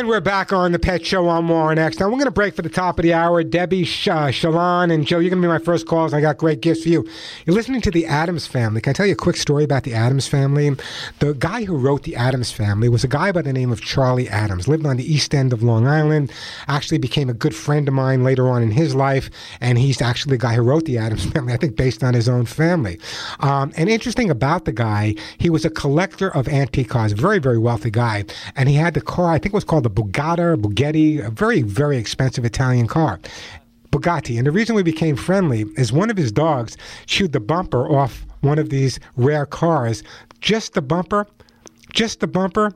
We're 0.08 0.20
back 0.20 0.54
on 0.54 0.72
the 0.72 0.78
Pet 0.78 1.04
Show 1.04 1.28
on 1.28 1.48
Warren 1.48 1.78
X. 1.78 2.00
Now, 2.00 2.06
we're 2.06 2.12
going 2.12 2.24
to 2.24 2.30
break 2.30 2.54
for 2.54 2.62
the 2.62 2.70
top 2.70 2.98
of 2.98 3.02
the 3.02 3.12
hour. 3.12 3.44
Debbie, 3.44 3.84
Sh- 3.84 4.08
uh, 4.08 4.28
Shalon, 4.28 4.90
and 4.90 5.06
Joe, 5.06 5.18
you're 5.18 5.28
going 5.28 5.42
to 5.42 5.46
be 5.46 5.52
my 5.52 5.58
first 5.58 5.86
calls. 5.86 6.14
I 6.14 6.22
got 6.22 6.38
great 6.38 6.62
gifts 6.62 6.84
for 6.84 6.88
you. 6.88 7.06
You're 7.44 7.54
listening 7.54 7.82
to 7.82 7.90
the 7.90 8.06
Addams 8.06 8.46
Family. 8.46 8.80
Can 8.80 8.92
I 8.92 8.94
tell 8.94 9.04
you 9.04 9.12
a 9.12 9.16
quick 9.16 9.36
story 9.36 9.64
about 9.64 9.82
the 9.82 9.92
Addams 9.92 10.26
Family? 10.26 10.70
The 11.18 11.34
guy 11.34 11.64
who 11.64 11.76
wrote 11.76 12.04
the 12.04 12.16
Addams 12.16 12.50
Family 12.50 12.88
was 12.88 13.04
a 13.04 13.08
guy 13.08 13.32
by 13.32 13.42
the 13.42 13.52
name 13.52 13.70
of 13.70 13.82
Charlie 13.82 14.30
Addams. 14.30 14.66
Lived 14.66 14.86
on 14.86 14.96
the 14.96 15.04
east 15.04 15.34
end 15.34 15.52
of 15.52 15.62
Long 15.62 15.86
Island. 15.86 16.32
Actually 16.68 16.96
became 16.96 17.28
a 17.28 17.34
good 17.34 17.54
friend 17.54 17.86
of 17.86 17.92
mine 17.92 18.24
later 18.24 18.48
on 18.48 18.62
in 18.62 18.70
his 18.70 18.94
life. 18.94 19.28
And 19.60 19.76
he's 19.76 20.00
actually 20.00 20.38
the 20.38 20.40
guy 20.40 20.54
who 20.54 20.62
wrote 20.62 20.86
the 20.86 20.96
Addams 20.96 21.26
Family, 21.26 21.52
I 21.52 21.58
think 21.58 21.76
based 21.76 22.02
on 22.02 22.14
his 22.14 22.30
own 22.30 22.46
family. 22.46 22.98
Um, 23.40 23.74
and 23.76 23.90
interesting 23.90 24.30
about 24.30 24.64
the 24.64 24.72
guy, 24.72 25.16
he 25.36 25.50
was 25.50 25.66
a 25.66 25.70
collector 25.70 26.34
of 26.34 26.48
antique 26.48 26.88
cars. 26.88 27.12
Very, 27.12 27.40
very 27.40 27.58
wealthy 27.58 27.90
guy. 27.90 28.24
And 28.56 28.70
he 28.70 28.76
had 28.76 28.94
the 28.94 29.02
car, 29.02 29.32
I 29.32 29.38
think 29.38 29.52
it 29.52 29.58
was 29.58 29.64
called 29.64 29.84
the 29.84 29.97
Bugatti, 29.98 30.56
Bugatti, 30.56 31.26
a 31.26 31.28
very, 31.28 31.62
very 31.62 31.96
expensive 31.96 32.44
Italian 32.44 32.86
car. 32.86 33.18
Bugatti. 33.90 34.38
And 34.38 34.46
the 34.46 34.52
reason 34.52 34.76
we 34.76 34.84
became 34.84 35.16
friendly 35.16 35.64
is 35.76 35.92
one 35.92 36.08
of 36.08 36.16
his 36.16 36.30
dogs 36.30 36.76
chewed 37.06 37.32
the 37.32 37.40
bumper 37.40 37.90
off 37.90 38.24
one 38.40 38.60
of 38.60 38.70
these 38.70 39.00
rare 39.16 39.44
cars. 39.44 40.04
Just 40.40 40.74
the 40.74 40.82
bumper, 40.82 41.26
just 41.92 42.20
the 42.20 42.28
bumper 42.28 42.72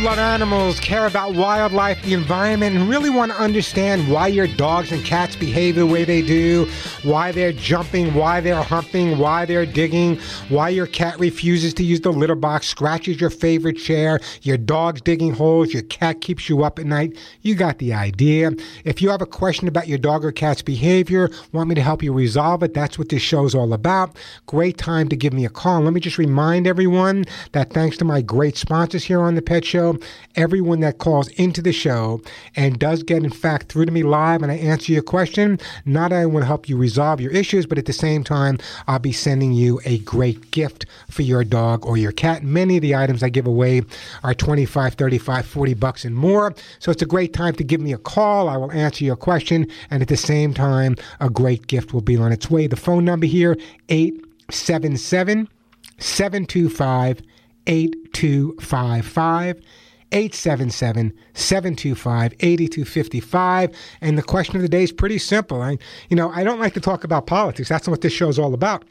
love 0.00 0.18
animals, 0.18 0.78
care 0.80 1.06
about 1.06 1.34
wildlife, 1.34 2.02
the 2.02 2.14
environment, 2.14 2.76
and 2.76 2.88
really 2.88 3.10
want 3.10 3.32
to 3.32 3.38
understand 3.38 4.08
why 4.10 4.26
your 4.26 4.46
dogs 4.46 4.92
and 4.92 5.04
cats 5.04 5.36
behave 5.36 5.74
the 5.74 5.86
way 5.86 6.04
they 6.04 6.22
do, 6.22 6.68
why 7.02 7.32
they're 7.32 7.52
jumping, 7.52 8.14
why 8.14 8.40
they're 8.40 8.62
humping, 8.62 9.18
why 9.18 9.44
they're 9.44 9.66
digging, 9.66 10.16
why 10.48 10.68
your 10.68 10.86
cat 10.86 11.18
refuses 11.18 11.74
to 11.74 11.84
use 11.84 12.00
the 12.00 12.12
litter 12.12 12.34
box, 12.34 12.66
scratches 12.66 13.20
your 13.20 13.30
favorite 13.30 13.76
chair, 13.76 14.20
your 14.42 14.56
dog's 14.56 15.00
digging 15.00 15.34
holes, 15.34 15.72
your 15.72 15.82
cat 15.82 16.20
keeps 16.20 16.48
you 16.48 16.62
up 16.62 16.78
at 16.78 16.86
night, 16.86 17.18
you 17.40 17.54
got 17.54 17.78
the 17.78 17.92
idea. 17.92 18.52
If 18.84 19.02
you 19.02 19.10
have 19.10 19.22
a 19.22 19.26
question 19.26 19.66
about 19.68 19.88
your 19.88 19.98
dog 19.98 20.24
or 20.24 20.32
cat's 20.32 20.62
behavior, 20.62 21.30
want 21.52 21.68
me 21.68 21.74
to 21.74 21.82
help 21.82 22.02
you 22.02 22.12
resolve 22.12 22.62
it, 22.62 22.72
that's 22.72 22.98
what 22.98 23.08
this 23.08 23.22
show's 23.22 23.54
all 23.54 23.72
about. 23.72 24.16
Great 24.46 24.78
time 24.78 25.08
to 25.08 25.16
give 25.16 25.32
me 25.32 25.44
a 25.44 25.50
call. 25.50 25.80
let 25.80 25.92
me 25.92 26.00
just 26.00 26.18
remind 26.18 26.66
everyone 26.66 27.24
that 27.52 27.72
thanks 27.72 27.96
to 27.96 28.04
my 28.04 28.22
great 28.22 28.56
sponsors 28.56 29.04
here 29.04 29.20
on 29.20 29.34
the 29.34 29.42
Pet 29.42 29.64
Show, 29.64 29.81
everyone 30.36 30.80
that 30.80 30.98
calls 30.98 31.28
into 31.28 31.62
the 31.62 31.72
show 31.72 32.20
and 32.56 32.78
does 32.78 33.02
get, 33.02 33.24
in 33.24 33.30
fact, 33.30 33.70
through 33.70 33.86
to 33.86 33.92
me 33.92 34.02
live 34.02 34.42
and 34.42 34.52
I 34.52 34.56
answer 34.56 34.92
your 34.92 35.02
question, 35.02 35.58
not 35.84 36.12
only 36.12 36.26
will 36.26 36.44
help 36.44 36.68
you 36.68 36.76
resolve 36.76 37.20
your 37.20 37.32
issues, 37.32 37.66
but 37.66 37.78
at 37.78 37.86
the 37.86 37.92
same 37.92 38.24
time, 38.24 38.58
I'll 38.86 38.98
be 38.98 39.12
sending 39.12 39.52
you 39.52 39.80
a 39.84 39.98
great 39.98 40.50
gift 40.50 40.86
for 41.10 41.22
your 41.22 41.44
dog 41.44 41.84
or 41.86 41.96
your 41.96 42.12
cat. 42.12 42.42
Many 42.42 42.76
of 42.76 42.82
the 42.82 42.94
items 42.94 43.22
I 43.22 43.28
give 43.28 43.46
away 43.46 43.82
are 44.24 44.34
25, 44.34 44.94
35, 44.94 45.46
40 45.46 45.74
bucks 45.74 46.04
and 46.04 46.14
more. 46.14 46.54
So 46.78 46.90
it's 46.90 47.02
a 47.02 47.06
great 47.06 47.32
time 47.32 47.54
to 47.54 47.64
give 47.64 47.80
me 47.80 47.92
a 47.92 47.98
call. 47.98 48.48
I 48.48 48.56
will 48.56 48.72
answer 48.72 49.04
your 49.04 49.16
question. 49.16 49.66
And 49.90 50.02
at 50.02 50.08
the 50.08 50.16
same 50.16 50.54
time, 50.54 50.96
a 51.20 51.30
great 51.30 51.66
gift 51.66 51.92
will 51.92 52.02
be 52.02 52.16
on 52.16 52.32
its 52.32 52.50
way. 52.50 52.66
The 52.66 52.76
phone 52.76 53.04
number 53.04 53.26
here, 53.26 53.56
877 53.88 55.48
725 55.98 57.22
8255. 57.66 59.60
877 60.12 61.12
725 61.34 62.34
8255. 62.40 63.70
And 64.00 64.18
the 64.18 64.22
question 64.22 64.56
of 64.56 64.62
the 64.62 64.68
day 64.68 64.82
is 64.82 64.92
pretty 64.92 65.18
simple. 65.18 65.62
I, 65.62 65.78
you 66.10 66.16
know, 66.16 66.30
I 66.30 66.44
don't 66.44 66.60
like 66.60 66.74
to 66.74 66.80
talk 66.80 67.02
about 67.02 67.26
politics. 67.26 67.68
That's 67.68 67.86
not 67.86 67.92
what 67.92 68.02
this 68.02 68.12
show 68.12 68.28
is 68.28 68.38
all 68.38 68.52
about. 68.54 68.84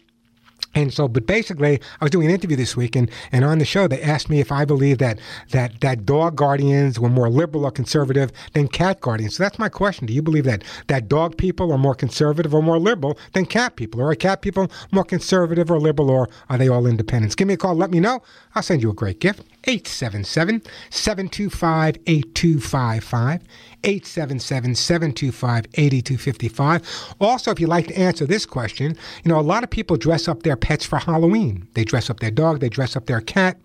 And 0.73 0.93
so, 0.93 1.07
but 1.07 1.25
basically, 1.27 1.81
I 1.99 2.05
was 2.05 2.11
doing 2.11 2.27
an 2.27 2.33
interview 2.33 2.55
this 2.55 2.77
week, 2.77 2.95
and, 2.95 3.09
and 3.31 3.43
on 3.43 3.59
the 3.59 3.65
show, 3.65 3.87
they 3.87 4.01
asked 4.01 4.29
me 4.29 4.39
if 4.39 4.51
I 4.51 4.63
believe 4.63 4.99
that, 4.99 5.19
that, 5.49 5.81
that 5.81 6.05
dog 6.05 6.35
guardians 6.35 6.99
were 6.99 7.09
more 7.09 7.29
liberal 7.29 7.65
or 7.65 7.71
conservative 7.71 8.31
than 8.53 8.67
cat 8.67 9.01
guardians. 9.01 9.35
So 9.35 9.43
that's 9.43 9.59
my 9.59 9.69
question. 9.69 10.07
Do 10.07 10.13
you 10.13 10.21
believe 10.21 10.45
that, 10.45 10.63
that 10.87 11.09
dog 11.09 11.37
people 11.37 11.71
are 11.71 11.77
more 11.77 11.95
conservative 11.95 12.53
or 12.53 12.63
more 12.63 12.79
liberal 12.79 13.17
than 13.33 13.45
cat 13.45 13.75
people? 13.75 14.01
Or 14.01 14.11
are 14.11 14.15
cat 14.15 14.41
people 14.41 14.71
more 14.91 15.03
conservative 15.03 15.69
or 15.69 15.79
liberal, 15.79 16.09
or 16.09 16.29
are 16.49 16.57
they 16.57 16.69
all 16.69 16.87
independents? 16.87 17.35
Give 17.35 17.47
me 17.47 17.55
a 17.55 17.57
call. 17.57 17.75
Let 17.75 17.91
me 17.91 17.99
know. 17.99 18.21
I'll 18.55 18.63
send 18.63 18.81
you 18.81 18.89
a 18.89 18.93
great 18.93 19.19
gift. 19.19 19.43
877 19.65 20.61
725 20.89 21.97
8255. 22.07 23.41
877 23.83 24.75
725 24.75 25.65
8255. 25.73 27.15
Also, 27.19 27.51
if 27.51 27.59
you'd 27.59 27.67
like 27.69 27.87
to 27.87 27.97
answer 27.97 28.25
this 28.25 28.45
question, 28.45 28.95
you 29.23 29.29
know, 29.31 29.39
a 29.39 29.41
lot 29.41 29.63
of 29.63 29.69
people 29.69 29.97
dress 29.97 30.27
up 30.27 30.43
their 30.43 30.55
pets 30.55 30.85
for 30.85 30.99
Halloween. 30.99 31.67
They 31.73 31.83
dress 31.83 32.09
up 32.09 32.19
their 32.19 32.31
dog, 32.31 32.59
they 32.59 32.69
dress 32.69 32.95
up 32.95 33.05
their 33.05 33.21
cat. 33.21 33.57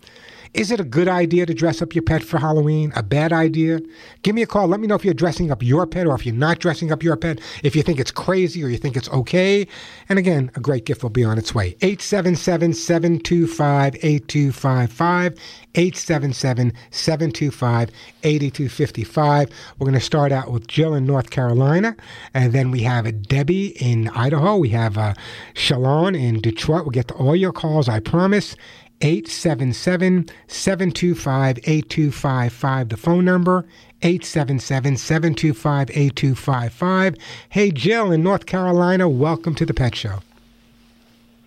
Is 0.53 0.71
it 0.71 0.79
a 0.79 0.83
good 0.83 1.07
idea 1.07 1.45
to 1.45 1.53
dress 1.53 1.81
up 1.81 1.93
your 1.93 2.03
pet 2.03 2.23
for 2.23 2.37
Halloween? 2.37 2.91
A 2.95 3.03
bad 3.03 3.33
idea? 3.33 3.79
Give 4.23 4.35
me 4.35 4.41
a 4.41 4.47
call. 4.47 4.67
Let 4.67 4.79
me 4.79 4.87
know 4.87 4.95
if 4.95 5.05
you're 5.05 5.13
dressing 5.13 5.51
up 5.51 5.61
your 5.61 5.85
pet 5.85 6.07
or 6.07 6.15
if 6.15 6.25
you're 6.25 6.35
not 6.35 6.59
dressing 6.59 6.91
up 6.91 7.03
your 7.03 7.15
pet, 7.17 7.39
if 7.63 7.75
you 7.75 7.83
think 7.83 7.99
it's 7.99 8.11
crazy 8.11 8.63
or 8.63 8.67
you 8.69 8.77
think 8.77 8.95
it's 8.97 9.09
okay. 9.09 9.67
And 10.09 10.19
again, 10.19 10.51
a 10.55 10.59
great 10.59 10.85
gift 10.85 11.03
will 11.03 11.09
be 11.09 11.23
on 11.23 11.37
its 11.37 11.53
way. 11.53 11.75
877 11.81 12.73
725 12.73 13.95
8255. 13.95 15.37
877 15.75 16.73
725 16.89 17.91
8255. 18.23 19.49
We're 19.77 19.85
going 19.85 19.93
to 19.93 19.99
start 19.99 20.31
out 20.31 20.51
with 20.51 20.67
Jill 20.67 20.95
in 20.95 21.05
North 21.05 21.29
Carolina, 21.29 21.95
and 22.33 22.51
then 22.51 22.71
we 22.71 22.81
have 22.81 23.21
Debbie 23.27 23.67
in 23.79 24.09
Idaho. 24.09 24.57
We 24.57 24.69
have 24.69 24.97
uh, 24.97 25.13
Shalon 25.53 26.19
in 26.19 26.41
Detroit. 26.41 26.83
We'll 26.83 26.91
get 26.91 27.09
to 27.09 27.13
all 27.13 27.35
your 27.35 27.51
calls, 27.51 27.87
I 27.87 27.99
promise. 27.99 28.55
877 29.01 30.29
725 30.47 31.57
8255, 31.59 32.89
the 32.89 32.97
phone 32.97 33.25
number. 33.25 33.65
877 34.01 34.97
725 34.97 35.89
8255. 35.89 37.15
Hey, 37.49 37.71
Jill 37.71 38.11
in 38.11 38.23
North 38.23 38.45
Carolina, 38.45 39.09
welcome 39.09 39.55
to 39.55 39.65
the 39.65 39.73
Pet 39.73 39.95
Show. 39.95 40.19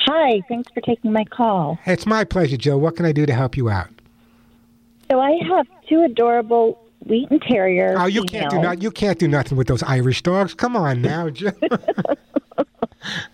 Hi, 0.01 0.41
thanks 0.49 0.73
for 0.73 0.81
taking 0.81 1.13
my 1.13 1.25
call. 1.25 1.79
It's 1.87 2.07
my 2.07 2.25
pleasure, 2.25 2.57
Jill. 2.57 2.81
What 2.81 2.97
can 2.97 3.07
I 3.07 3.13
do 3.13 3.27
to 3.27 3.35
help 3.35 3.57
you 3.57 3.69
out? 3.69 3.91
So 5.11 5.21
I 5.21 5.39
have 5.49 5.67
two 5.89 6.03
adorable 6.03 6.79
Wheaten 7.07 7.41
Terrier. 7.41 7.95
Oh, 7.99 8.07
you 8.07 8.25
can't 8.25 8.51
do 8.51 8.61
not, 8.61 8.83
You 8.83 8.91
can't 8.91 9.19
do 9.19 9.29
nothing 9.29 9.57
with 9.57 9.67
those 9.67 9.83
Irish 9.83 10.23
dogs. 10.23 10.55
Come 10.55 10.77
on 10.77 11.03
now, 11.03 11.31
Jill. 11.31 11.53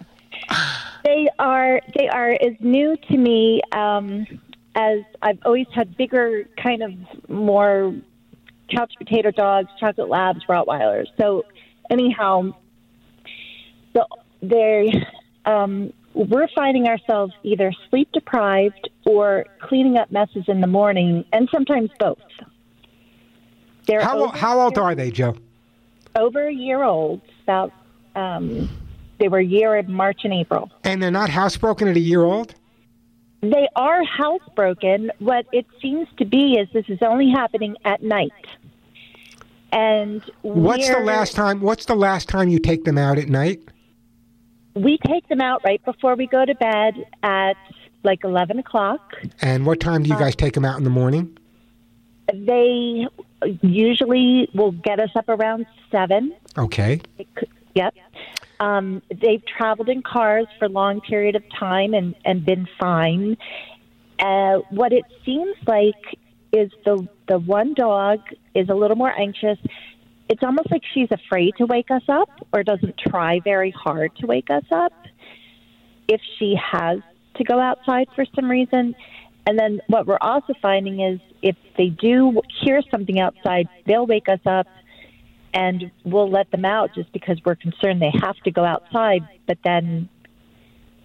they 1.06 1.28
are 1.38 1.80
they 1.96 2.08
are 2.08 2.30
as 2.32 2.54
new 2.58 2.96
to 2.96 3.16
me 3.16 3.60
um, 3.72 4.26
as 4.74 5.00
I've 5.22 5.38
always 5.44 5.66
had 5.72 5.96
bigger, 5.96 6.44
kind 6.62 6.82
of 6.82 6.92
more 7.28 7.94
couch 8.74 8.92
potato 8.98 9.30
dogs, 9.30 9.68
chocolate 9.78 10.08
labs, 10.08 10.40
Rottweilers. 10.48 11.06
So 11.16 11.44
anyhow, 11.90 12.52
so 13.94 14.04
they 14.42 14.92
um, 15.44 15.92
we're 16.12 16.48
finding 16.54 16.88
ourselves 16.88 17.32
either 17.44 17.72
sleep 17.88 18.10
deprived 18.12 18.90
or 19.06 19.46
cleaning 19.60 19.96
up 19.96 20.10
messes 20.10 20.44
in 20.48 20.60
the 20.60 20.66
morning, 20.66 21.24
and 21.32 21.48
sometimes 21.52 21.90
both. 22.00 22.18
They're 23.86 24.02
how, 24.02 24.26
how 24.28 24.60
old 24.60 24.76
are 24.78 24.96
they, 24.96 25.12
Joe? 25.12 25.36
Over 26.16 26.48
a 26.48 26.52
year 26.52 26.82
old, 26.82 27.20
about 27.44 27.72
um, 28.16 28.68
they 29.18 29.28
were 29.28 29.40
year 29.40 29.76
in 29.76 29.92
March 29.92 30.20
and 30.24 30.32
April. 30.32 30.70
And 30.84 31.02
they're 31.02 31.10
not 31.10 31.30
housebroken 31.30 31.90
at 31.90 31.96
a 31.96 32.00
year 32.00 32.22
old? 32.22 32.54
They 33.42 33.68
are 33.76 34.02
housebroken. 34.04 35.10
What 35.18 35.46
it 35.52 35.66
seems 35.80 36.08
to 36.18 36.24
be 36.24 36.54
is 36.54 36.68
this 36.72 36.86
is 36.88 36.98
only 37.02 37.30
happening 37.30 37.76
at 37.84 38.02
night. 38.02 38.32
And 39.72 40.22
what's 40.42 40.88
the 40.88 41.00
last 41.00 41.34
time? 41.34 41.60
What's 41.60 41.84
the 41.84 41.96
last 41.96 42.28
time 42.28 42.48
you 42.48 42.58
take 42.58 42.84
them 42.84 42.96
out 42.96 43.18
at 43.18 43.28
night? 43.28 43.60
We 44.74 44.98
take 44.98 45.28
them 45.28 45.40
out 45.40 45.62
right 45.64 45.84
before 45.84 46.14
we 46.14 46.26
go 46.26 46.44
to 46.44 46.54
bed 46.54 46.94
at 47.22 47.56
like 48.02 48.24
eleven 48.24 48.58
o'clock. 48.58 49.16
And 49.42 49.66
what 49.66 49.80
time 49.80 50.02
do 50.02 50.08
you 50.08 50.14
uh, 50.14 50.20
guys 50.20 50.36
take 50.36 50.54
them 50.54 50.64
out 50.64 50.78
in 50.78 50.84
the 50.84 50.90
morning? 50.90 51.36
They 52.32 53.06
usually 53.62 54.48
will 54.54 54.72
get 54.72 54.98
us 54.98 55.10
up 55.14 55.28
around 55.28 55.66
seven. 55.90 56.34
Okay. 56.56 57.00
Could, 57.34 57.48
yep. 57.74 57.94
Um, 58.58 59.02
they've 59.10 59.44
traveled 59.44 59.88
in 59.88 60.02
cars 60.02 60.46
for 60.58 60.66
a 60.66 60.68
long 60.68 61.00
period 61.00 61.36
of 61.36 61.42
time 61.58 61.94
and, 61.94 62.14
and 62.24 62.44
been 62.44 62.66
fine. 62.80 63.36
Uh, 64.18 64.58
what 64.70 64.92
it 64.92 65.04
seems 65.24 65.56
like 65.66 66.18
is 66.52 66.70
the 66.84 67.06
the 67.28 67.38
one 67.38 67.74
dog 67.74 68.20
is 68.54 68.68
a 68.68 68.74
little 68.74 68.96
more 68.96 69.12
anxious. 69.18 69.58
It's 70.28 70.42
almost 70.42 70.70
like 70.70 70.82
she's 70.94 71.10
afraid 71.10 71.54
to 71.58 71.66
wake 71.66 71.90
us 71.90 72.02
up 72.08 72.30
or 72.52 72.62
doesn't 72.62 72.96
try 72.98 73.40
very 73.40 73.70
hard 73.70 74.16
to 74.16 74.26
wake 74.26 74.50
us 74.50 74.64
up. 74.70 74.92
If 76.08 76.20
she 76.38 76.56
has 76.72 77.00
to 77.36 77.44
go 77.44 77.60
outside 77.60 78.08
for 78.14 78.24
some 78.34 78.50
reason, 78.50 78.94
and 79.46 79.58
then 79.58 79.80
what 79.88 80.06
we're 80.06 80.18
also 80.20 80.54
finding 80.62 81.00
is 81.00 81.20
if 81.42 81.56
they 81.76 81.88
do 81.88 82.40
hear 82.62 82.80
something 82.90 83.20
outside, 83.20 83.68
they'll 83.86 84.06
wake 84.06 84.28
us 84.28 84.40
up 84.46 84.66
and 85.56 85.90
we'll 86.04 86.30
let 86.30 86.50
them 86.50 86.66
out 86.66 86.94
just 86.94 87.10
because 87.12 87.38
we're 87.44 87.56
concerned 87.56 88.02
they 88.02 88.12
have 88.20 88.36
to 88.44 88.50
go 88.50 88.62
outside, 88.62 89.26
but 89.46 89.56
then, 89.64 90.06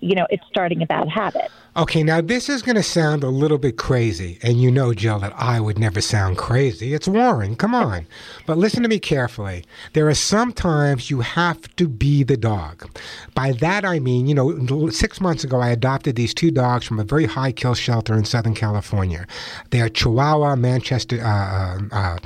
you 0.01 0.13
know, 0.13 0.27
it's 0.29 0.43
starting 0.49 0.81
a 0.81 0.85
bad 0.85 1.07
habit. 1.07 1.49
Okay, 1.77 2.03
now 2.03 2.19
this 2.19 2.49
is 2.49 2.61
going 2.61 2.75
to 2.75 2.83
sound 2.83 3.23
a 3.23 3.29
little 3.29 3.57
bit 3.57 3.77
crazy, 3.77 4.39
and 4.43 4.61
you 4.61 4.69
know, 4.69 4.93
Jill, 4.93 5.19
that 5.19 5.31
I 5.37 5.61
would 5.61 5.79
never 5.79 6.01
sound 6.01 6.37
crazy. 6.37 6.93
It's 6.93 7.07
Warren, 7.07 7.55
come 7.55 7.73
on. 7.73 8.05
But 8.45 8.57
listen 8.57 8.83
to 8.83 8.89
me 8.89 8.99
carefully. 8.99 9.63
There 9.93 10.09
are 10.09 10.13
some 10.13 10.51
times 10.51 11.09
you 11.09 11.21
have 11.21 11.73
to 11.77 11.87
be 11.87 12.23
the 12.23 12.35
dog. 12.35 12.89
By 13.33 13.53
that 13.53 13.85
I 13.85 13.99
mean, 13.99 14.27
you 14.27 14.35
know, 14.35 14.89
six 14.89 15.21
months 15.21 15.45
ago 15.45 15.61
I 15.61 15.69
adopted 15.69 16.17
these 16.17 16.33
two 16.33 16.51
dogs 16.51 16.85
from 16.85 16.99
a 16.99 17.05
very 17.05 17.25
high 17.25 17.53
kill 17.53 17.73
shelter 17.73 18.15
in 18.15 18.25
Southern 18.25 18.53
California. 18.53 19.25
They 19.69 19.79
are 19.79 19.87
Chihuahua, 19.87 20.57
Manchester, 20.57 21.23
uh, 21.23 21.79
uh, 21.93 22.17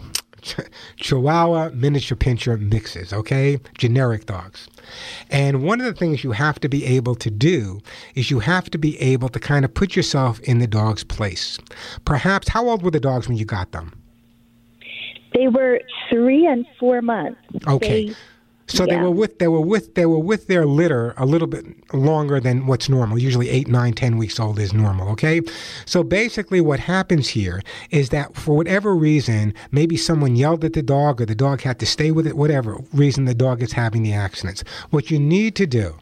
uh 0.58 0.64
Chihuahua 0.98 1.70
miniature 1.74 2.18
pinscher 2.18 2.60
mixes, 2.60 3.14
okay? 3.14 3.60
Generic 3.78 4.26
dogs. 4.26 4.68
And 5.30 5.64
one 5.64 5.80
of 5.82 5.86
the 5.86 5.94
things 5.94 6.24
you 6.24 6.32
have 6.32 6.60
to 6.60 6.70
be 6.70 6.86
able 6.86 7.16
to 7.16 7.32
do 7.32 7.82
is 8.16 8.32
you 8.32 8.40
have 8.40 8.70
to 8.72 8.78
be 8.78 9.00
able 9.00 9.30
to 9.30 9.40
kind 9.40 9.66
of 9.66 9.74
put 9.74 9.96
yourself 9.96 10.40
in 10.42 10.60
the 10.60 10.68
dog's 10.68 11.04
place. 11.04 11.60
Perhaps, 12.06 12.50
how 12.50 12.68
old 12.68 12.84
were 12.84 12.92
the 12.92 13.00
dogs 13.00 13.28
when 13.28 13.38
you 13.38 13.46
got 13.46 13.72
them? 13.72 13.94
They 15.34 15.48
were 15.48 15.82
three 16.10 16.46
and 16.46 16.66
four 16.80 17.02
months. 17.02 17.40
Okay. 17.68 18.08
They, 18.08 18.16
So 18.68 18.86
they 18.86 18.98
were 18.98 19.12
with 19.12 19.38
they 19.38 19.48
were 19.48 19.62
with 19.62 19.94
they 19.94 20.06
were 20.06 20.20
with 20.20 20.48
their 20.48 20.66
litter 20.66 21.14
a 21.18 21.26
little 21.26 21.48
bit 21.48 21.66
longer 21.94 22.40
than 22.40 22.66
what's 22.66 22.90
normal. 22.90 23.20
Usually 23.20 23.50
eight, 23.50 23.68
nine, 23.68 23.94
ten 23.94 24.18
weeks 24.18 24.40
old 24.40 24.58
is 24.60 24.74
normal. 24.74 25.10
Okay, 25.10 25.42
so 25.86 26.04
basically 26.04 26.62
what 26.62 26.80
happens 26.80 27.30
here 27.30 27.62
is 27.92 28.10
that 28.10 28.36
for 28.36 28.56
whatever 28.56 28.96
reason, 28.96 29.54
maybe 29.72 29.96
someone 29.96 30.36
yelled 30.36 30.66
at 30.66 30.74
the 30.74 30.82
dog 30.82 31.22
or 31.22 31.26
the 31.26 31.36
dog 31.36 31.62
had 31.62 31.80
to 31.80 31.86
stay 31.86 32.10
with 32.10 32.26
it. 32.26 32.36
Whatever 32.36 32.80
reason 32.92 33.26
the 33.26 33.36
dog 33.36 33.62
is 33.62 33.74
having 33.74 34.02
the 34.02 34.14
accidents, 34.14 34.64
what 34.90 35.12
you 35.12 35.20
need 35.20 35.56
to 35.56 35.68
do 35.68 35.96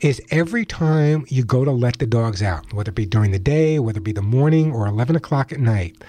is 0.00 0.20
every 0.30 0.64
time 0.64 1.24
you 1.28 1.44
go 1.44 1.64
to 1.64 1.70
let 1.70 1.98
the 1.98 2.06
dogs 2.06 2.42
out, 2.42 2.72
whether 2.72 2.88
it 2.88 2.96
be 2.96 3.06
during 3.06 3.30
the 3.30 3.38
day, 3.38 3.78
whether 3.78 3.98
it 3.98 4.04
be 4.04 4.12
the 4.12 4.22
morning 4.22 4.72
or 4.72 4.88
eleven 4.88 5.14
o'clock 5.14 5.52
at 5.52 5.60
night 5.60 6.02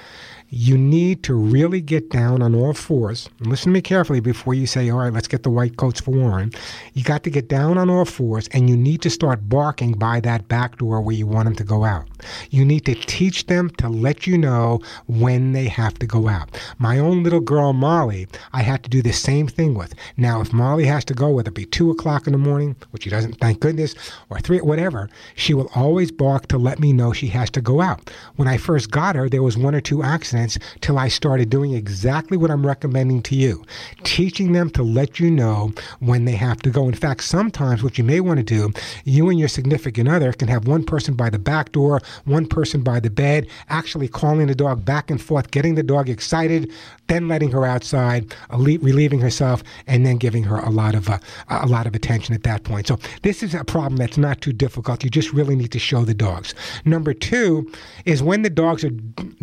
you 0.56 0.78
need 0.78 1.24
to 1.24 1.34
really 1.34 1.82
get 1.82 2.12
down 2.12 2.44
on 2.44 2.54
all 2.54 2.74
fours. 2.74 3.28
Listen 3.40 3.72
to 3.72 3.74
me 3.74 3.82
carefully 3.82 4.20
before 4.20 4.54
you 4.54 4.68
say, 4.68 4.88
all 4.88 5.00
right, 5.00 5.12
let's 5.12 5.28
get 5.28 5.42
the 5.42 5.50
white 5.50 5.78
coats 5.78 6.00
for 6.00 6.12
Warren. 6.12 6.52
You 6.94 7.04
got 7.04 7.24
to 7.24 7.32
get 7.32 7.48
down 7.48 7.80
on 7.80 7.90
all 7.90 8.06
fours 8.06 8.48
and 8.50 8.70
you 8.70 8.78
need 8.78 9.02
to 9.02 9.10
start 9.10 9.50
barking 9.50 9.94
by 9.94 10.20
that 10.20 10.48
back 10.48 10.78
door 10.78 11.02
where 11.02 11.16
you 11.16 11.26
want 11.26 11.46
them 11.46 11.56
to 11.56 11.64
go 11.64 11.84
out. 11.84 12.06
You 12.52 12.64
need 12.66 12.86
to 12.86 12.94
teach 12.94 13.48
them 13.48 13.72
to 13.80 13.90
let 13.90 14.28
you 14.28 14.38
know 14.38 14.80
when 15.08 15.54
they 15.54 15.68
have 15.70 15.96
to 15.96 16.06
go 16.06 16.28
out. 16.28 16.56
My 16.78 17.00
own 17.00 17.24
little 17.24 17.40
girl, 17.40 17.74
Molly, 17.74 18.28
I 18.54 18.62
had 18.62 18.84
to 18.84 18.92
do 18.92 19.02
the 19.02 19.12
same 19.12 19.48
thing 19.48 19.74
with. 19.74 19.96
Now, 20.18 20.40
if 20.40 20.54
Molly 20.54 20.86
has 20.86 21.04
to 21.06 21.16
go, 21.16 21.32
whether 21.32 21.50
it 21.50 21.56
be 21.56 21.66
two 21.66 21.90
o'clock 21.90 22.28
in 22.28 22.34
the 22.34 22.38
morning, 22.38 22.76
which 22.92 23.06
she 23.06 23.10
doesn't, 23.10 23.40
thank 23.40 23.60
goodness, 23.60 23.96
or 24.30 24.40
three, 24.40 24.62
whatever, 24.62 25.10
she 25.34 25.56
will 25.56 25.72
always 25.74 26.12
bark 26.12 26.48
to 26.50 26.60
let 26.60 26.80
me 26.80 26.94
know 26.94 27.12
she 27.12 27.28
has 27.30 27.50
to 27.50 27.62
go 27.62 27.82
out. 27.82 28.12
When 28.36 28.48
I 28.48 28.58
first 28.58 28.92
got 28.92 29.16
her, 29.16 29.28
there 29.28 29.42
was 29.42 29.58
one 29.58 29.74
or 29.74 29.82
two 29.82 30.04
accidents 30.04 30.43
till 30.82 30.98
I 30.98 31.08
started 31.08 31.50
doing 31.50 31.74
exactly 31.74 32.38
what 32.38 32.52
I'm 32.52 32.66
recommending 32.66 33.22
to 33.24 33.36
you, 33.36 33.66
teaching 34.04 34.54
them 34.54 34.70
to 34.72 34.84
let 34.84 35.20
you 35.20 35.30
know 35.30 35.74
when 36.00 36.26
they 36.26 36.36
have 36.36 36.62
to 36.64 36.70
go. 36.70 36.88
In 36.88 36.94
fact, 36.94 37.24
sometimes 37.24 37.84
what 37.84 37.98
you 37.98 38.04
may 38.04 38.20
want 38.20 38.38
to 38.38 38.44
do, 38.44 38.72
you 39.06 39.30
and 39.30 39.40
your 39.40 39.48
significant 39.48 40.10
other 40.10 40.34
can 40.34 40.48
have 40.48 40.68
one 40.68 40.84
person 40.84 41.14
by 41.14 41.30
the 41.30 41.40
back 41.40 41.72
door, 41.72 42.02
one 42.26 42.46
person 42.46 42.82
by 42.82 43.00
the 43.00 43.10
bed, 43.10 43.48
actually 43.70 44.08
calling 44.08 44.48
the 44.48 44.56
dog 44.56 44.86
back 44.86 45.10
and 45.10 45.22
forth, 45.22 45.52
getting 45.52 45.76
the 45.76 45.84
dog 45.84 46.10
excited, 46.10 46.72
then 47.08 47.28
letting 47.28 47.52
her 47.52 47.66
outside, 47.66 48.34
relieving 48.50 49.20
herself, 49.20 49.64
and 49.88 50.06
then 50.06 50.18
giving 50.18 50.44
her 50.44 50.58
a 50.58 50.70
lot 50.70 50.96
of 50.96 51.10
uh, 51.10 51.20
a 51.50 51.68
lot 51.68 51.86
of 51.86 51.96
attention 51.96 52.34
at 52.34 52.44
that 52.44 52.64
point. 52.64 52.88
So 52.88 52.98
this 53.22 53.44
is 53.44 53.54
a 53.54 53.64
problem 53.64 53.98
that's 53.98 54.18
not 54.18 54.42
too 54.42 54.54
difficult. 54.54 55.04
You 55.04 55.10
just 55.10 55.34
really 55.34 55.56
need 55.56 55.72
to 55.74 55.80
show 55.80 56.04
the 56.06 56.14
dogs. 56.14 56.56
Number 56.86 57.14
two 57.14 57.72
is 58.06 58.24
when 58.24 58.42
the 58.42 58.50
dogs 58.50 58.84
are, 58.84 58.92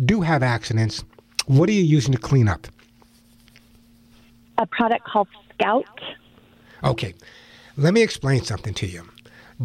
do 0.05 0.21
have 0.21 0.43
accidents. 0.43 1.03
What 1.45 1.69
are 1.69 1.73
you 1.73 1.83
using 1.83 2.13
to 2.13 2.19
clean 2.19 2.47
up? 2.47 2.67
A 4.57 4.65
product 4.65 5.05
called 5.05 5.27
Scout. 5.53 6.01
Okay, 6.83 7.13
let 7.77 7.93
me 7.93 8.01
explain 8.01 8.43
something 8.43 8.73
to 8.75 8.87
you. 8.87 9.03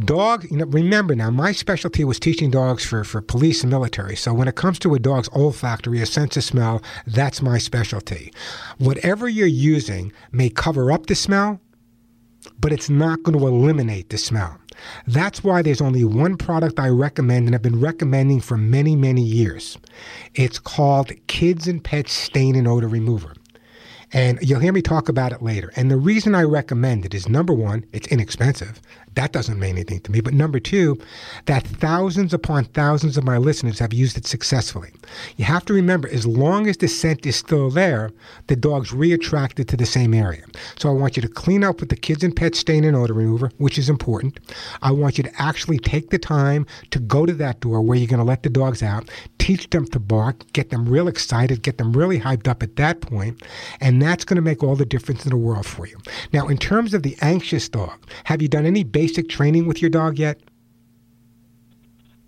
Dog, 0.01 0.44
you 0.51 0.59
know, 0.59 0.66
remember 0.66 1.14
now, 1.14 1.30
my 1.30 1.53
specialty 1.53 2.05
was 2.05 2.18
teaching 2.18 2.51
dogs 2.51 2.84
for, 2.84 3.05
for 3.05 3.22
police 3.22 3.62
and 3.62 3.70
military. 3.70 4.16
So 4.16 4.34
when 4.34 4.49
it 4.49 4.57
comes 4.57 4.78
to 4.80 4.94
a 4.94 4.99
dog's 4.99 5.28
olfactory, 5.30 6.03
a 6.03 6.07
sense 6.07 6.36
of 6.36 6.44
smell, 6.44 6.82
that's 7.07 7.40
my 7.40 7.59
specialty. 7.59 8.32
Whatever 8.78 9.28
you're 9.28 9.47
using 9.47 10.12
may 10.32 10.51
cover 10.51 10.92
up 10.92 11.07
the 11.07 11.14
smell, 11.14 11.61
but 12.59 12.72
it's 12.72 12.90
not 12.90 13.22
going 13.22 13.38
to 13.38 13.47
eliminate 13.47 14.11
the 14.11 14.18
smell. 14.18 14.59
That's 15.07 15.42
why 15.42 15.62
there's 15.62 15.80
only 15.80 16.05
one 16.05 16.36
product 16.36 16.78
I 16.78 16.88
recommend 16.88 17.47
and 17.47 17.55
I've 17.55 17.62
been 17.62 17.80
recommending 17.80 18.40
for 18.40 18.59
many, 18.59 18.97
many 18.97 19.22
years. 19.22 19.78
It's 20.34 20.59
called 20.59 21.12
Kids 21.28 21.66
and 21.66 21.82
Pets 21.82 22.12
Stain 22.12 22.55
and 22.55 22.68
Odor 22.68 22.88
Remover. 22.88 23.34
And 24.12 24.38
you'll 24.40 24.61
hear 24.61 24.72
me 24.72 24.82
talk 24.82 25.09
about 25.09 25.32
it 25.32 25.42
later. 25.42 25.72
And 25.74 25.90
the 25.90 25.97
reason 25.97 26.34
I 26.34 26.42
recommend 26.42 27.05
it 27.05 27.14
is 27.14 27.28
number 27.28 27.53
one, 27.53 27.84
it's 27.92 28.07
inexpensive. 28.09 28.80
That 29.17 29.33
doesn't 29.33 29.59
mean 29.59 29.71
anything 29.71 30.01
to 30.01 30.12
me. 30.12 30.21
But 30.21 30.35
number 30.35 30.61
two, 30.61 30.99
that 31.47 31.67
thousands 31.67 32.35
upon 32.35 32.67
thousands 32.67 33.17
of 33.17 33.25
my 33.25 33.39
listeners 33.39 33.79
have 33.79 33.95
used 33.95 34.19
it 34.19 34.27
successfully. 34.27 34.93
You 35.37 35.47
have 35.47 35.64
to 35.64 35.73
remember, 35.73 36.07
as 36.09 36.27
long 36.27 36.69
as 36.69 36.77
the 36.77 36.87
scent 36.87 37.25
is 37.25 37.35
still 37.35 37.71
there, 37.71 38.12
the 38.47 38.57
dog's 38.57 38.91
reattracted 38.91 39.69
to 39.69 39.77
the 39.77 39.87
same 39.87 40.12
area. 40.12 40.45
So 40.79 40.91
I 40.91 40.93
want 40.93 41.17
you 41.17 41.23
to 41.23 41.29
clean 41.29 41.64
up 41.64 41.81
with 41.81 41.89
the 41.89 41.97
kids 41.97 42.23
and 42.23 42.37
pet 42.37 42.55
stain 42.55 42.85
and 42.85 42.95
odor 42.95 43.14
remover, 43.14 43.51
which 43.57 43.79
is 43.79 43.89
important. 43.89 44.39
I 44.83 44.93
want 44.93 45.17
you 45.17 45.25
to 45.25 45.43
actually 45.43 45.79
take 45.79 46.11
the 46.11 46.19
time 46.19 46.67
to 46.91 46.99
go 46.99 47.25
to 47.25 47.33
that 47.35 47.61
door 47.61 47.81
where 47.81 47.97
you're 47.97 48.07
going 48.07 48.19
to 48.19 48.25
let 48.25 48.43
the 48.43 48.51
dogs 48.51 48.83
out, 48.83 49.11
teach 49.39 49.71
them 49.71 49.87
to 49.87 49.99
bark, 49.99 50.53
get 50.53 50.69
them 50.69 50.87
real 50.87 51.09
excited, 51.09 51.62
get 51.62 51.79
them 51.79 51.95
really 51.95 52.21
hyped 52.21 52.49
up 52.49 52.62
at 52.62 52.77
that 52.77 53.01
point, 53.01 53.43
and 53.81 54.03
that's 54.03 54.27
going 54.27 54.37
to 54.37 54.43
make 54.43 54.62
all 54.62 54.77
the 54.77 54.85
difference 54.85 55.25
in 55.25 55.31
the 55.31 55.37
world 55.39 55.64
for 55.64 55.87
you. 55.87 55.97
Now, 56.35 56.49
in 56.49 56.59
terms 56.59 56.93
of 56.93 57.03
the 57.03 57.17
anxious 57.23 57.67
dog, 57.67 57.97
have 58.25 58.43
you 58.43 58.49
done 58.49 58.67
any 58.67 58.85
basic 58.85 59.06
training 59.29 59.67
with 59.67 59.81
your 59.81 59.91
dog 59.91 60.19
yet? 60.19 60.41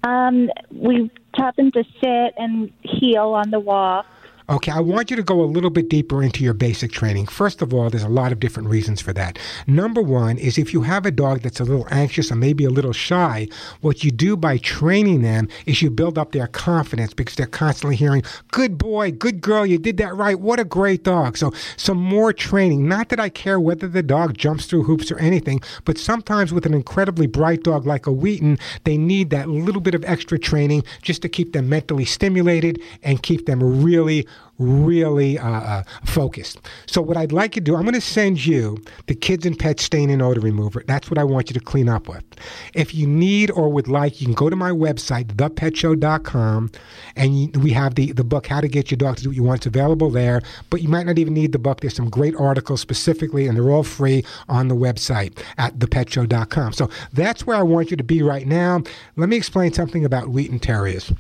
Um, 0.05 0.51
we 0.71 1.11
taught 1.37 1.57
them 1.57 1.71
to 1.73 1.85
sit 2.01 2.35
and 2.37 2.73
heel 2.83 3.35
on 3.35 3.51
the 3.51 3.61
walk. 3.61 4.07
Okay, 4.51 4.73
I 4.73 4.81
want 4.81 5.11
you 5.11 5.17
to 5.17 5.23
go 5.23 5.43
a 5.43 5.45
little 5.45 5.69
bit 5.69 5.91
deeper 5.91 6.23
into 6.23 6.43
your 6.43 6.55
basic 6.55 6.91
training. 6.91 7.27
First 7.27 7.61
of 7.61 7.75
all, 7.75 7.91
there's 7.91 8.03
a 8.03 8.09
lot 8.09 8.33
of 8.33 8.41
different 8.41 8.71
reasons 8.71 8.99
for 8.99 9.13
that. 9.13 9.39
Number 9.67 10.01
one 10.01 10.39
is 10.39 10.57
if 10.57 10.73
you 10.73 10.81
have 10.81 11.05
a 11.05 11.11
dog 11.11 11.43
that's 11.43 11.61
a 11.61 11.65
little 11.65 11.87
anxious 11.91 12.33
or 12.33 12.37
maybe 12.37 12.65
a 12.65 12.71
little 12.71 12.95
shy, 12.95 13.49
what 13.83 14.05
you 14.05 14.11
do 14.11 14.39
by 14.39 14.57
training 14.57 15.21
them 15.21 15.51
is 15.67 15.83
you 15.83 15.91
build 15.91 16.17
up 16.17 16.33
their 16.33 16.47
confidence 16.47 17.13
because 17.13 17.37
they're 17.37 17.47
constantly 17.47 17.95
hearing, 17.95 18.23
good 18.51 18.79
boy, 18.79 19.11
good 19.11 19.43
girl, 19.43 19.67
you 19.67 19.77
did 19.77 19.99
that 19.99 20.17
right, 20.17 20.41
what 20.41 20.59
a 20.59 20.65
great 20.65 21.05
dog. 21.05 21.37
So, 21.37 21.53
some 21.77 21.99
more 21.99 22.33
training. 22.33 22.89
Not 22.89 23.11
that 23.11 23.21
I 23.21 23.29
care 23.29 23.61
whether 23.61 23.87
the 23.87 24.03
dog 24.03 24.39
jumps 24.39 24.65
through 24.65 24.85
hoops 24.85 25.13
or 25.13 25.19
anything, 25.19 25.61
but 25.85 25.99
sometimes 25.99 26.55
with 26.55 26.65
an 26.65 26.73
incredibly 26.73 27.27
bright 27.27 27.65
dog 27.65 27.85
like 27.85 28.07
a 28.07 28.13
Wheaten, 28.13 28.59
they 28.85 28.97
need 28.97 29.29
that 29.29 29.51
little 29.51 29.83
bit 29.83 29.95
of 29.95 30.07
extra 30.07 30.39
training 30.39 30.85
just 31.03 31.21
to 31.21 31.29
keep 31.29 31.53
them 31.53 31.69
mentally 31.69 32.07
stimulated 32.07 32.81
and 33.03 33.23
keep 33.23 33.45
them 33.45 33.85
really 33.85 34.27
really 34.59 35.39
uh, 35.39 35.49
uh, 35.49 35.83
focused. 36.05 36.61
So 36.87 37.01
what 37.01 37.17
I'd 37.17 37.33
like 37.33 37.57
you 37.57 37.61
to 37.61 37.65
do, 37.65 37.77
I'm 37.77 37.83
going 37.83 37.95
to 37.95 38.01
send 38.01 38.45
you 38.45 38.83
the 39.07 39.15
Kids 39.15 39.47
and 39.47 39.59
Pets 39.59 39.85
Stain 39.85 40.11
and 40.11 40.21
Odor 40.21 40.41
Remover. 40.41 40.83
That's 40.87 41.11
what 41.11 41.19
I 41.19 41.25
want 41.25 41.49
you 41.49 41.55
to 41.55 41.61
clean 41.61 41.89
up 41.89 42.09
with. 42.09 42.25
If 42.75 42.95
you 42.95 43.07
need 43.07 43.51
or 43.51 43.69
would 43.71 43.89
like, 43.89 44.21
you 44.21 44.27
can 44.27 44.35
go 44.35 44.51
to 44.51 44.57
my 44.57 44.71
website, 44.71 45.27
thepetshow.com, 45.27 46.71
and 47.17 47.57
we 47.63 47.71
have 47.71 47.95
the, 47.95 48.13
the 48.13 48.25
book, 48.25 48.47
How 48.47 48.61
to 48.61 48.69
Get 48.69 48.91
Your 48.91 48.99
Dog 48.99 49.17
to 49.17 49.23
Do 49.23 49.29
What 49.31 49.37
You 49.37 49.43
Want. 49.45 49.59
It's 49.59 49.67
available 49.67 50.11
there, 50.11 50.43
but 50.71 50.83
you 50.83 50.89
might 50.89 51.07
not 51.07 51.19
even 51.19 51.35
need 51.35 51.53
the 51.53 51.59
book. 51.59 51.81
There's 51.81 51.97
some 51.97 52.11
great 52.11 52.35
articles 52.37 52.81
specifically, 52.81 53.47
and 53.47 53.57
they're 53.57 53.71
all 53.71 53.83
free 53.83 54.25
on 54.49 54.69
the 54.69 54.77
website 54.77 55.39
at 55.57 55.79
thepetshow.com. 55.79 56.73
So 56.73 56.91
that's 57.13 57.47
where 57.47 57.57
I 57.57 57.63
want 57.63 57.91
you 57.91 57.97
to 57.97 58.05
be 58.05 58.23
right 58.23 58.47
now. 58.47 58.83
Let 59.17 59.29
me 59.29 59.37
explain 59.37 59.73
something 59.73 60.05
about 60.05 60.29
Wheaten 60.29 60.59
Terriers. 60.59 61.13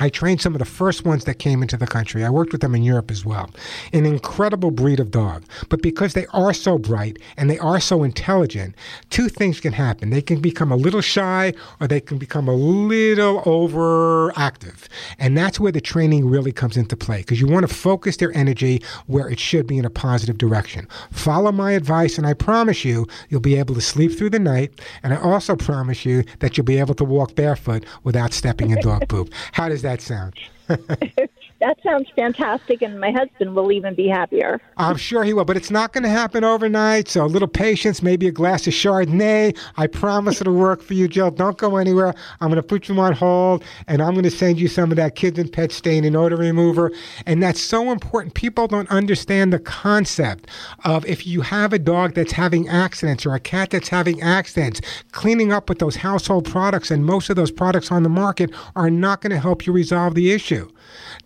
I 0.00 0.08
trained 0.08 0.40
some 0.40 0.54
of 0.54 0.58
the 0.58 0.64
first 0.64 1.04
ones 1.04 1.24
that 1.24 1.38
came 1.38 1.62
into 1.62 1.76
the 1.76 1.86
country. 1.86 2.24
I 2.24 2.30
worked 2.30 2.52
with 2.52 2.62
them 2.62 2.74
in 2.74 2.82
Europe 2.82 3.10
as 3.10 3.24
well. 3.24 3.50
An 3.92 4.06
incredible 4.06 4.70
breed 4.70 4.98
of 4.98 5.10
dog. 5.10 5.44
But 5.68 5.82
because 5.82 6.14
they 6.14 6.26
are 6.32 6.54
so 6.54 6.78
bright 6.78 7.18
and 7.36 7.50
they 7.50 7.58
are 7.58 7.80
so 7.80 8.02
intelligent, 8.02 8.74
two 9.10 9.28
things 9.28 9.60
can 9.60 9.74
happen. 9.74 10.08
They 10.08 10.22
can 10.22 10.40
become 10.40 10.72
a 10.72 10.76
little 10.76 11.02
shy 11.02 11.52
or 11.80 11.86
they 11.86 12.00
can 12.00 12.16
become 12.16 12.48
a 12.48 12.54
little 12.54 13.42
overactive. 13.42 14.86
And 15.18 15.36
that's 15.36 15.60
where 15.60 15.72
the 15.72 15.80
training 15.80 16.28
really 16.28 16.52
comes 16.52 16.78
into 16.78 16.96
play 16.96 17.18
because 17.18 17.40
you 17.40 17.46
want 17.46 17.68
to 17.68 17.74
focus 17.74 18.16
their 18.16 18.34
energy 18.34 18.82
where 19.06 19.28
it 19.28 19.38
should 19.38 19.66
be 19.66 19.76
in 19.76 19.84
a 19.84 19.90
positive 19.90 20.38
direction. 20.38 20.88
Follow 21.10 21.52
my 21.52 21.72
advice, 21.72 22.16
and 22.16 22.26
I 22.26 22.32
promise 22.32 22.84
you, 22.84 23.06
you'll 23.28 23.40
be 23.40 23.56
able 23.56 23.74
to 23.74 23.80
sleep 23.82 24.16
through 24.16 24.30
the 24.30 24.38
night. 24.38 24.80
And 25.02 25.12
I 25.12 25.20
also 25.20 25.56
promise 25.56 26.06
you 26.06 26.24
that 26.38 26.56
you'll 26.56 26.64
be 26.64 26.78
able 26.78 26.94
to 26.94 27.04
walk 27.04 27.34
barefoot 27.34 27.84
without 28.04 28.32
stepping 28.32 28.70
in 28.70 28.80
dog 28.80 29.06
poop. 29.08 29.30
How 29.52 29.68
does 29.68 29.82
that 29.82 29.89
sound? 29.98 30.34
That 31.60 31.78
sounds 31.82 32.08
fantastic, 32.16 32.80
and 32.80 32.98
my 32.98 33.10
husband 33.10 33.54
will 33.54 33.70
even 33.70 33.94
be 33.94 34.08
happier. 34.08 34.62
I'm 34.78 34.96
sure 34.96 35.24
he 35.24 35.34
will, 35.34 35.44
but 35.44 35.58
it's 35.58 35.70
not 35.70 35.92
going 35.92 36.04
to 36.04 36.08
happen 36.08 36.42
overnight. 36.42 37.08
So 37.08 37.22
a 37.22 37.26
little 37.26 37.48
patience, 37.48 38.02
maybe 38.02 38.26
a 38.26 38.32
glass 38.32 38.66
of 38.66 38.72
Chardonnay. 38.72 39.54
I 39.76 39.86
promise 39.86 40.40
it'll 40.40 40.54
work 40.54 40.80
for 40.80 40.94
you, 40.94 41.06
Jill. 41.06 41.30
Don't 41.30 41.58
go 41.58 41.76
anywhere. 41.76 42.14
I'm 42.40 42.48
going 42.48 42.56
to 42.56 42.62
put 42.62 42.88
you 42.88 42.98
on 42.98 43.12
hold, 43.12 43.62
and 43.88 44.00
I'm 44.00 44.14
going 44.14 44.24
to 44.24 44.30
send 44.30 44.58
you 44.58 44.68
some 44.68 44.90
of 44.90 44.96
that 44.96 45.16
kids 45.16 45.38
and 45.38 45.52
pet 45.52 45.70
stain 45.70 46.04
and 46.04 46.16
odor 46.16 46.36
remover. 46.36 46.92
And 47.26 47.42
that's 47.42 47.60
so 47.60 47.92
important. 47.92 48.32
People 48.32 48.66
don't 48.66 48.90
understand 48.90 49.52
the 49.52 49.58
concept 49.58 50.48
of 50.86 51.04
if 51.04 51.26
you 51.26 51.42
have 51.42 51.74
a 51.74 51.78
dog 51.78 52.14
that's 52.14 52.32
having 52.32 52.70
accidents 52.70 53.26
or 53.26 53.34
a 53.34 53.40
cat 53.40 53.68
that's 53.68 53.90
having 53.90 54.22
accidents, 54.22 54.80
cleaning 55.12 55.52
up 55.52 55.68
with 55.68 55.78
those 55.78 55.96
household 55.96 56.50
products, 56.50 56.90
and 56.90 57.04
most 57.04 57.28
of 57.28 57.36
those 57.36 57.50
products 57.50 57.92
on 57.92 58.02
the 58.02 58.08
market 58.08 58.50
are 58.76 58.88
not 58.88 59.20
going 59.20 59.30
to 59.30 59.38
help 59.38 59.66
you 59.66 59.74
resolve 59.74 60.14
the 60.14 60.32
issue. 60.32 60.70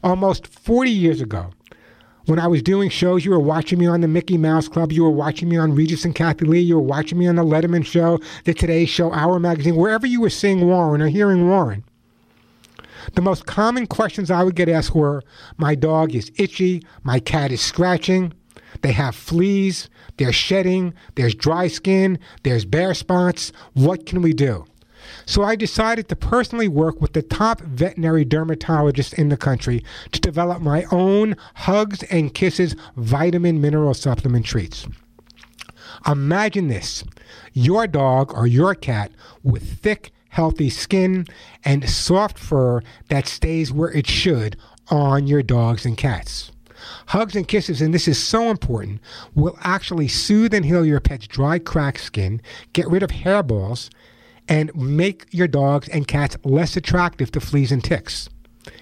Almost 0.04 0.48
40 0.48 0.90
years 0.90 1.22
ago, 1.22 1.52
when 2.32 2.40
I 2.40 2.48
was 2.48 2.64
doing 2.64 2.90
shows, 2.90 3.26
you 3.26 3.32
were 3.32 3.42
watching 3.42 3.78
me 3.78 3.88
on 3.88 4.00
the 4.00 4.08
Mickey 4.08 4.38
Mouse 4.38 4.70
Club, 4.70 4.94
you 4.94 5.04
were 5.04 5.10
watching 5.10 5.50
me 5.50 5.58
on 5.58 5.76
Regis 5.76 6.06
and 6.06 6.16
Kathie 6.16 6.46
Lee, 6.46 6.62
you 6.62 6.76
were 6.76 6.82
watching 6.82 7.18
me 7.18 7.28
on 7.28 7.36
the 7.36 7.44
Letterman 7.44 7.86
Show, 7.86 8.22
the 8.46 8.54
Today 8.54 8.86
Show, 8.86 9.12
Our 9.12 9.38
Magazine, 9.38 9.76
wherever 9.76 10.08
you 10.08 10.22
were 10.22 10.30
seeing 10.30 10.66
Warren 10.66 11.02
or 11.02 11.10
hearing 11.10 11.50
Warren. 11.50 11.84
The 13.16 13.22
most 13.22 13.48
common 13.48 13.86
questions 13.86 14.32
I 14.32 14.44
would 14.44 14.56
get 14.56 14.70
asked 14.70 14.96
were 14.96 15.24
My 15.58 15.76
dog 15.76 16.16
is 16.16 16.32
itchy, 16.38 16.82
my 17.04 17.20
cat 17.20 17.52
is 17.52 17.60
scratching, 17.60 18.32
they 18.82 18.94
have 18.94 19.14
fleas, 19.14 19.90
they're 20.16 20.32
shedding, 20.32 20.94
there's 21.16 21.36
dry 21.36 21.68
skin, 21.68 22.18
there's 22.44 22.64
bare 22.64 22.94
spots. 22.94 23.52
What 23.74 24.06
can 24.06 24.22
we 24.22 24.32
do? 24.32 24.64
So 25.32 25.44
I 25.44 25.56
decided 25.56 26.10
to 26.10 26.18
personally 26.18 26.68
work 26.68 27.00
with 27.00 27.14
the 27.14 27.22
top 27.22 27.62
veterinary 27.62 28.26
dermatologists 28.26 29.14
in 29.14 29.30
the 29.30 29.38
country 29.38 29.82
to 30.12 30.20
develop 30.20 30.62
my 30.62 30.84
own 30.92 31.38
Hugs 31.54 32.04
and 32.04 32.34
Kisses 32.34 32.76
vitamin 32.98 33.62
mineral 33.62 33.94
supplement 33.94 34.46
treats. 34.46 34.86
Imagine 36.06 36.68
this 36.68 37.06
your 37.54 37.88
dog 37.88 38.34
or 38.34 38.46
your 38.46 38.76
cat 38.76 39.10
with 39.42 39.80
thick, 39.80 40.12
healthy 40.28 40.70
skin 40.70 41.26
and 41.64 41.90
soft 41.90 42.38
fur 42.38 42.82
that 43.08 43.26
stays 43.26 43.72
where 43.72 43.92
it 43.92 44.08
should 44.08 44.58
on 44.90 45.28
your 45.28 45.44
dogs 45.44 45.86
and 45.86 45.96
cats. 45.96 46.52
Hugs 47.08 47.38
and 47.38 47.48
kisses, 47.48 47.82
and 47.82 47.94
this 47.94 48.08
is 48.10 48.22
so 48.22 48.50
important, 48.50 49.00
will 49.34 49.58
actually 49.62 50.10
soothe 50.10 50.54
and 50.54 50.66
heal 50.66 50.86
your 50.86 51.00
pet's 51.00 51.28
dry, 51.28 51.58
cracked 51.58 52.02
skin, 52.02 52.42
get 52.74 52.90
rid 52.90 53.04
of 53.04 53.12
hairballs, 53.12 53.90
and 54.52 54.76
make 54.76 55.28
your 55.32 55.48
dogs 55.48 55.88
and 55.88 56.10
cats 56.10 56.36
less 56.44 56.76
attractive 56.76 57.32
to 57.32 57.40
fleas 57.40 57.72
and 57.72 57.82
ticks. 57.82 58.28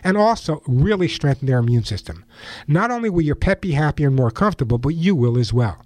And 0.04 0.18
also 0.18 0.64
really 0.66 1.08
strengthen 1.08 1.46
their 1.46 1.60
immune 1.60 1.84
system. 1.84 2.26
Not 2.68 2.90
only 2.90 3.08
will 3.12 3.22
your 3.22 3.36
pet 3.36 3.62
be 3.62 3.74
happier 3.74 4.08
and 4.08 4.16
more 4.16 4.32
comfortable, 4.32 4.80
but 4.80 4.96
you 4.96 5.16
will 5.16 5.38
as 5.38 5.54
well. 5.54 5.86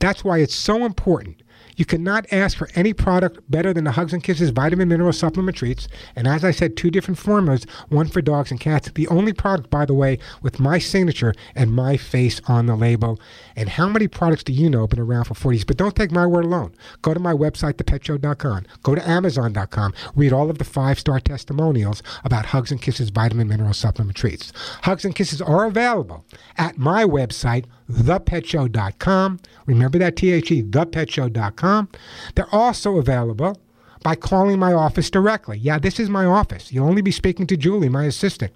That's 0.00 0.24
why 0.24 0.38
it's 0.38 0.54
so 0.54 0.84
important 0.84 1.42
you 1.78 1.84
cannot 1.84 2.26
ask 2.32 2.58
for 2.58 2.68
any 2.74 2.92
product 2.92 3.38
better 3.48 3.72
than 3.72 3.84
the 3.84 3.92
Hugs 3.92 4.12
and 4.12 4.22
Kisses 4.22 4.50
vitamin 4.50 4.88
mineral 4.88 5.12
supplement 5.12 5.56
treats. 5.56 5.86
And 6.16 6.26
as 6.26 6.44
I 6.44 6.50
said, 6.50 6.76
two 6.76 6.90
different 6.90 7.18
formulas, 7.18 7.64
one 7.88 8.08
for 8.08 8.20
dogs 8.20 8.50
and 8.50 8.58
cats. 8.58 8.90
The 8.90 9.06
only 9.06 9.32
product, 9.32 9.70
by 9.70 9.86
the 9.86 9.94
way, 9.94 10.18
with 10.42 10.58
my 10.58 10.78
signature 10.78 11.32
and 11.54 11.72
my 11.72 11.96
face 11.96 12.40
on 12.46 12.66
the 12.66 12.74
label. 12.74 13.20
And 13.54 13.68
how 13.68 13.88
many 13.88 14.08
products 14.08 14.42
do 14.42 14.52
you 14.52 14.68
know 14.68 14.80
have 14.80 14.90
been 14.90 14.98
around 14.98 15.24
for 15.24 15.34
40 15.34 15.58
years? 15.58 15.64
But 15.64 15.76
don't 15.76 15.94
take 15.94 16.10
my 16.10 16.26
word 16.26 16.44
alone. 16.44 16.74
Go 17.02 17.14
to 17.14 17.20
my 17.20 17.32
website, 17.32 17.74
thepetshow.com. 17.74 18.66
Go 18.82 18.94
to 18.96 19.08
amazon.com. 19.08 19.94
Read 20.16 20.32
all 20.32 20.50
of 20.50 20.58
the 20.58 20.64
five 20.64 20.98
star 20.98 21.20
testimonials 21.20 22.02
about 22.24 22.46
Hugs 22.46 22.72
and 22.72 22.82
Kisses 22.82 23.10
vitamin 23.10 23.46
mineral 23.46 23.72
supplement 23.72 24.16
treats. 24.16 24.52
Hugs 24.82 25.04
and 25.04 25.14
Kisses 25.14 25.40
are 25.40 25.64
available 25.64 26.24
at 26.56 26.76
my 26.76 27.04
website, 27.04 27.66
thepetshow.com. 27.90 29.40
Remember 29.66 29.98
that 29.98 30.16
THE, 30.16 30.40
thepetshow.com. 30.40 31.88
They're 32.34 32.54
also 32.54 32.96
available 32.98 33.60
by 34.02 34.14
calling 34.14 34.58
my 34.58 34.72
office 34.72 35.10
directly. 35.10 35.58
Yeah, 35.58 35.78
this 35.78 35.98
is 35.98 36.08
my 36.08 36.24
office. 36.24 36.72
You'll 36.72 36.88
only 36.88 37.02
be 37.02 37.10
speaking 37.10 37.46
to 37.48 37.56
Julie, 37.56 37.88
my 37.88 38.04
assistant. 38.04 38.52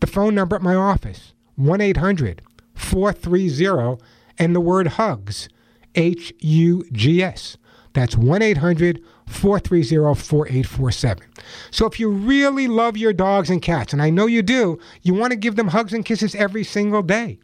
The 0.00 0.06
phone 0.06 0.34
number 0.34 0.56
at 0.56 0.62
my 0.62 0.74
office, 0.74 1.32
1 1.56 1.80
800 1.80 2.42
430 2.74 4.02
and 4.38 4.54
the 4.54 4.60
word 4.60 4.88
hugs, 4.88 5.48
H 5.94 6.32
U 6.40 6.84
G 6.92 7.22
S. 7.22 7.56
That's 7.92 8.16
1 8.16 8.42
800 8.42 9.00
430 9.26 10.20
4847. 10.20 11.26
So 11.70 11.86
if 11.86 12.00
you 12.00 12.10
really 12.10 12.68
love 12.68 12.96
your 12.96 13.12
dogs 13.12 13.50
and 13.50 13.62
cats, 13.62 13.92
and 13.92 14.02
I 14.02 14.10
know 14.10 14.26
you 14.26 14.42
do, 14.42 14.78
you 15.02 15.14
want 15.14 15.30
to 15.30 15.36
give 15.36 15.56
them 15.56 15.68
hugs 15.68 15.92
and 15.92 16.04
kisses 16.04 16.34
every 16.34 16.64
single 16.64 17.02
day. 17.02 17.38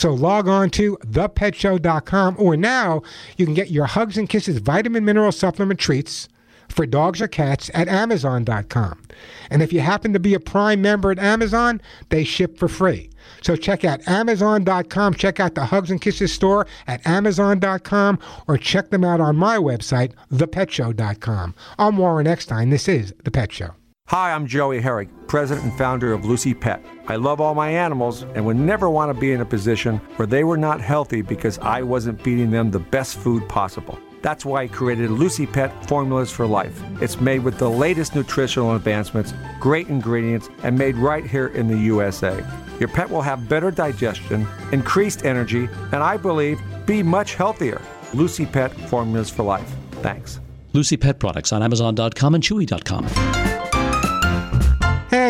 So 0.00 0.14
log 0.14 0.48
on 0.48 0.70
to 0.70 0.96
thepetshow.com 1.04 2.36
or 2.38 2.56
now 2.56 3.02
you 3.36 3.44
can 3.44 3.54
get 3.54 3.70
your 3.70 3.84
Hugs 3.84 4.16
and 4.16 4.26
Kisses 4.26 4.56
vitamin 4.56 5.04
mineral 5.04 5.30
supplement 5.30 5.78
treats 5.78 6.26
for 6.70 6.86
dogs 6.86 7.20
or 7.20 7.28
cats 7.28 7.70
at 7.74 7.86
amazon.com. 7.86 9.02
And 9.50 9.62
if 9.62 9.74
you 9.74 9.80
happen 9.80 10.14
to 10.14 10.18
be 10.18 10.32
a 10.32 10.40
Prime 10.40 10.80
member 10.80 11.10
at 11.10 11.18
Amazon, 11.18 11.82
they 12.08 12.24
ship 12.24 12.56
for 12.56 12.66
free. 12.66 13.10
So 13.42 13.56
check 13.56 13.84
out 13.84 14.08
amazon.com, 14.08 15.14
check 15.14 15.38
out 15.38 15.54
the 15.54 15.66
Hugs 15.66 15.90
and 15.90 16.00
Kisses 16.00 16.32
store 16.32 16.66
at 16.86 17.06
amazon.com 17.06 18.20
or 18.48 18.56
check 18.56 18.88
them 18.88 19.04
out 19.04 19.20
on 19.20 19.36
my 19.36 19.58
website, 19.58 20.14
thepetshow.com. 20.32 21.54
I'm 21.78 21.98
Warren 21.98 22.26
Eckstein. 22.26 22.70
This 22.70 22.88
is 22.88 23.12
The 23.22 23.30
Pet 23.30 23.52
Show. 23.52 23.79
Hi, 24.10 24.32
I'm 24.32 24.48
Joey 24.48 24.80
Herrick, 24.80 25.08
president 25.28 25.64
and 25.66 25.78
founder 25.78 26.12
of 26.12 26.24
Lucy 26.24 26.52
Pet. 26.52 26.84
I 27.06 27.14
love 27.14 27.40
all 27.40 27.54
my 27.54 27.70
animals 27.70 28.22
and 28.22 28.44
would 28.44 28.56
never 28.56 28.90
want 28.90 29.14
to 29.14 29.20
be 29.20 29.30
in 29.30 29.40
a 29.40 29.44
position 29.44 29.98
where 30.16 30.26
they 30.26 30.42
were 30.42 30.56
not 30.56 30.80
healthy 30.80 31.22
because 31.22 31.60
I 31.60 31.82
wasn't 31.82 32.20
feeding 32.20 32.50
them 32.50 32.72
the 32.72 32.80
best 32.80 33.18
food 33.18 33.48
possible. 33.48 34.00
That's 34.20 34.44
why 34.44 34.62
I 34.62 34.66
created 34.66 35.12
Lucy 35.12 35.46
Pet 35.46 35.86
Formulas 35.86 36.32
for 36.32 36.44
Life. 36.44 36.82
It's 37.00 37.20
made 37.20 37.44
with 37.44 37.60
the 37.60 37.70
latest 37.70 38.16
nutritional 38.16 38.74
advancements, 38.74 39.32
great 39.60 39.86
ingredients, 39.86 40.48
and 40.64 40.76
made 40.76 40.96
right 40.96 41.24
here 41.24 41.46
in 41.46 41.68
the 41.68 41.78
USA. 41.78 42.44
Your 42.80 42.88
pet 42.88 43.08
will 43.08 43.22
have 43.22 43.48
better 43.48 43.70
digestion, 43.70 44.44
increased 44.72 45.24
energy, 45.24 45.68
and 45.92 46.02
I 46.02 46.16
believe 46.16 46.60
be 46.84 47.04
much 47.04 47.36
healthier. 47.36 47.80
Lucy 48.12 48.44
Pet 48.44 48.72
Formulas 48.88 49.30
for 49.30 49.44
Life. 49.44 49.72
Thanks. 50.02 50.40
Lucy 50.72 50.96
Pet 50.96 51.20
products 51.20 51.52
on 51.52 51.62
Amazon.com 51.62 52.34
and 52.34 52.42
Chewy.com. 52.42 53.49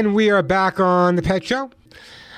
And 0.00 0.14
we 0.14 0.30
are 0.30 0.42
back 0.42 0.80
on 0.80 1.16
the 1.16 1.20
Pet 1.20 1.44
Show. 1.44 1.70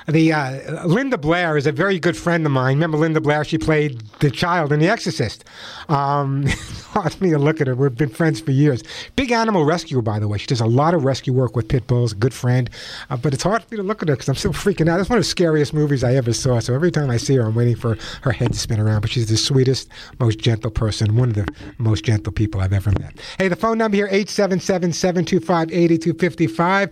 The 0.07 0.33
uh, 0.33 0.85
Linda 0.85 1.17
Blair 1.17 1.57
is 1.57 1.65
a 1.65 1.71
very 1.71 1.99
good 1.99 2.17
friend 2.17 2.45
of 2.45 2.51
mine. 2.51 2.75
Remember 2.75 2.97
Linda 2.97 3.21
Blair? 3.21 3.43
She 3.43 3.57
played 3.57 4.01
the 4.19 4.29
child 4.29 4.71
in 4.71 4.79
The 4.79 4.89
Exorcist. 4.89 5.45
Um, 5.89 6.47
for 6.93 7.23
me 7.23 7.31
to 7.31 7.39
look 7.39 7.59
at 7.61 7.67
her. 7.67 7.75
We've 7.75 7.95
been 7.95 8.09
friends 8.09 8.39
for 8.39 8.51
years. 8.51 8.83
Big 9.15 9.31
animal 9.31 9.65
rescuer, 9.65 10.01
by 10.01 10.19
the 10.19 10.27
way. 10.27 10.37
She 10.37 10.47
does 10.47 10.59
a 10.61 10.65
lot 10.65 10.93
of 10.93 11.03
rescue 11.03 11.33
work 11.33 11.55
with 11.55 11.67
pit 11.67 11.87
bulls. 11.87 12.13
Good 12.13 12.33
friend, 12.33 12.69
uh, 13.09 13.17
but 13.17 13.33
it's 13.33 13.43
hard 13.43 13.63
for 13.63 13.73
me 13.73 13.77
to 13.77 13.83
look 13.83 14.01
at 14.01 14.07
her 14.09 14.15
because 14.15 14.29
I'm 14.29 14.35
still 14.35 14.53
freaking 14.53 14.89
out. 14.89 14.99
It's 14.99 15.09
one 15.09 15.17
of 15.17 15.23
the 15.23 15.29
scariest 15.29 15.73
movies 15.73 16.03
I 16.03 16.13
ever 16.15 16.33
saw. 16.33 16.59
So 16.59 16.75
every 16.75 16.91
time 16.91 17.09
I 17.09 17.17
see 17.17 17.35
her, 17.35 17.43
I'm 17.43 17.55
waiting 17.55 17.75
for 17.75 17.97
her 18.21 18.31
head 18.31 18.53
to 18.53 18.59
spin 18.59 18.79
around. 18.79 19.01
But 19.01 19.09
she's 19.11 19.29
the 19.29 19.37
sweetest, 19.37 19.89
most 20.19 20.37
gentle 20.39 20.71
person. 20.71 21.15
One 21.15 21.29
of 21.29 21.35
the 21.35 21.47
most 21.77 22.03
gentle 22.03 22.31
people 22.31 22.61
I've 22.61 22.73
ever 22.73 22.91
met. 22.91 23.19
Hey, 23.37 23.47
the 23.47 23.55
phone 23.55 23.77
number 23.79 23.97
here 23.97 24.07
877-725-8255. 24.09 26.91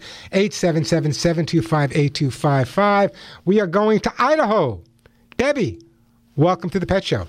877-725-8255. 3.08 3.14
We 3.46 3.60
are 3.60 3.68
going 3.68 4.00
to 4.02 4.14
Idaho. 4.18 4.82
Debbie, 5.38 5.80
welcome 6.36 6.70
to 6.70 6.80
the 6.80 6.86
Pet 6.86 7.04
Show. 7.04 7.28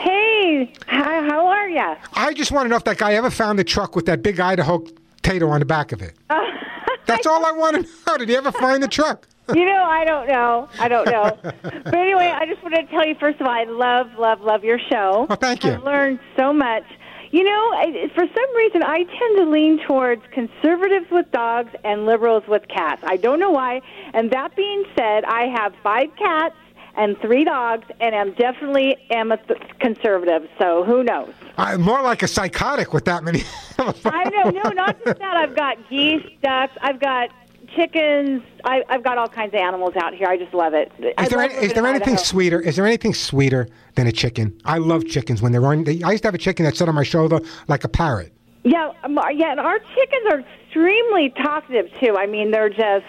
Hey, 0.00 0.72
how 0.86 1.46
are 1.46 1.68
you? 1.68 1.96
I 2.14 2.32
just 2.34 2.50
want 2.50 2.66
to 2.66 2.68
know 2.68 2.76
if 2.76 2.84
that 2.84 2.98
guy 2.98 3.14
ever 3.14 3.30
found 3.30 3.58
the 3.58 3.64
truck 3.64 3.94
with 3.94 4.06
that 4.06 4.22
big 4.22 4.40
Idaho 4.40 4.78
potato 4.78 5.48
on 5.48 5.60
the 5.60 5.66
back 5.66 5.92
of 5.92 6.02
it. 6.02 6.14
That's 7.06 7.26
all 7.26 7.44
I 7.44 7.52
want 7.52 7.76
to 7.76 7.88
know. 8.06 8.18
Did 8.18 8.28
he 8.28 8.36
ever 8.36 8.52
find 8.52 8.82
the 8.82 8.88
truck? 8.88 9.26
you 9.54 9.64
know, 9.64 9.84
I 9.84 10.04
don't 10.04 10.28
know. 10.28 10.68
I 10.78 10.88
don't 10.88 11.06
know. 11.06 11.36
but 11.42 11.94
anyway, 11.94 12.26
I 12.26 12.46
just 12.46 12.62
wanted 12.62 12.86
to 12.86 12.92
tell 12.92 13.06
you 13.06 13.14
first 13.16 13.40
of 13.40 13.46
all, 13.46 13.52
I 13.52 13.64
love, 13.64 14.06
love, 14.18 14.40
love 14.40 14.62
your 14.62 14.78
show. 14.78 15.26
Oh, 15.28 15.34
thank 15.34 15.64
you. 15.64 15.72
I've 15.72 15.82
learned 15.82 16.20
so 16.36 16.52
much. 16.52 16.84
You 17.32 17.44
know, 17.44 17.70
I, 17.74 18.10
for 18.14 18.26
some 18.26 18.56
reason, 18.56 18.82
I 18.82 19.04
tend 19.04 19.38
to 19.38 19.44
lean 19.46 19.80
towards 19.86 20.22
conservatives 20.32 21.06
with 21.10 21.30
dogs 21.32 21.72
and 21.82 22.04
liberals 22.04 22.44
with 22.46 22.68
cats. 22.68 23.02
I 23.04 23.16
don't 23.16 23.40
know 23.40 23.50
why. 23.50 23.80
And 24.12 24.30
that 24.32 24.54
being 24.54 24.84
said, 24.94 25.24
I 25.24 25.46
have 25.46 25.74
five 25.82 26.14
cats 26.16 26.54
and 26.94 27.18
three 27.20 27.44
dogs, 27.44 27.86
and 28.00 28.14
I'm 28.14 28.32
definitely 28.34 28.98
am 29.10 29.32
a 29.32 29.38
th- 29.38 29.62
conservative. 29.80 30.46
So 30.58 30.84
who 30.84 31.02
knows? 31.02 31.32
I'm 31.56 31.80
more 31.80 32.02
like 32.02 32.22
a 32.22 32.28
psychotic 32.28 32.92
with 32.92 33.06
that 33.06 33.24
many. 33.24 33.44
I 33.78 34.28
know, 34.28 34.50
no, 34.50 34.68
not 34.68 35.02
just 35.02 35.18
that. 35.18 35.36
I've 35.36 35.56
got 35.56 35.88
geese, 35.88 36.26
ducks. 36.42 36.76
I've 36.82 37.00
got 37.00 37.30
chickens. 37.74 38.42
I, 38.64 38.82
I've 38.88 39.02
got 39.02 39.18
all 39.18 39.28
kinds 39.28 39.54
of 39.54 39.60
animals 39.60 39.94
out 39.96 40.14
here. 40.14 40.28
I 40.28 40.36
just 40.36 40.54
love 40.54 40.74
it. 40.74 40.92
Is 40.98 41.28
there, 41.28 41.40
any, 41.40 41.54
is 41.54 41.72
there 41.72 41.86
anything 41.86 42.14
Idaho. 42.14 42.24
sweeter? 42.24 42.60
Is 42.60 42.76
there 42.76 42.86
anything 42.86 43.14
sweeter 43.14 43.68
than 43.94 44.06
a 44.06 44.12
chicken? 44.12 44.58
I 44.64 44.78
love 44.78 45.06
chickens 45.06 45.42
when 45.42 45.52
they're 45.52 45.66
on. 45.66 45.84
They, 45.84 46.02
I 46.02 46.12
used 46.12 46.22
to 46.24 46.28
have 46.28 46.34
a 46.34 46.38
chicken 46.38 46.64
that 46.64 46.76
sat 46.76 46.88
on 46.88 46.94
my 46.94 47.02
shoulder 47.02 47.40
like 47.68 47.84
a 47.84 47.88
parrot. 47.88 48.32
Yeah, 48.64 48.92
um, 49.02 49.18
yeah, 49.34 49.50
and 49.50 49.60
our 49.60 49.78
chickens 49.78 50.32
are 50.32 50.40
extremely 50.40 51.30
talkative 51.30 51.90
too. 52.00 52.16
I 52.16 52.26
mean, 52.26 52.50
they're 52.50 52.70
just. 52.70 53.04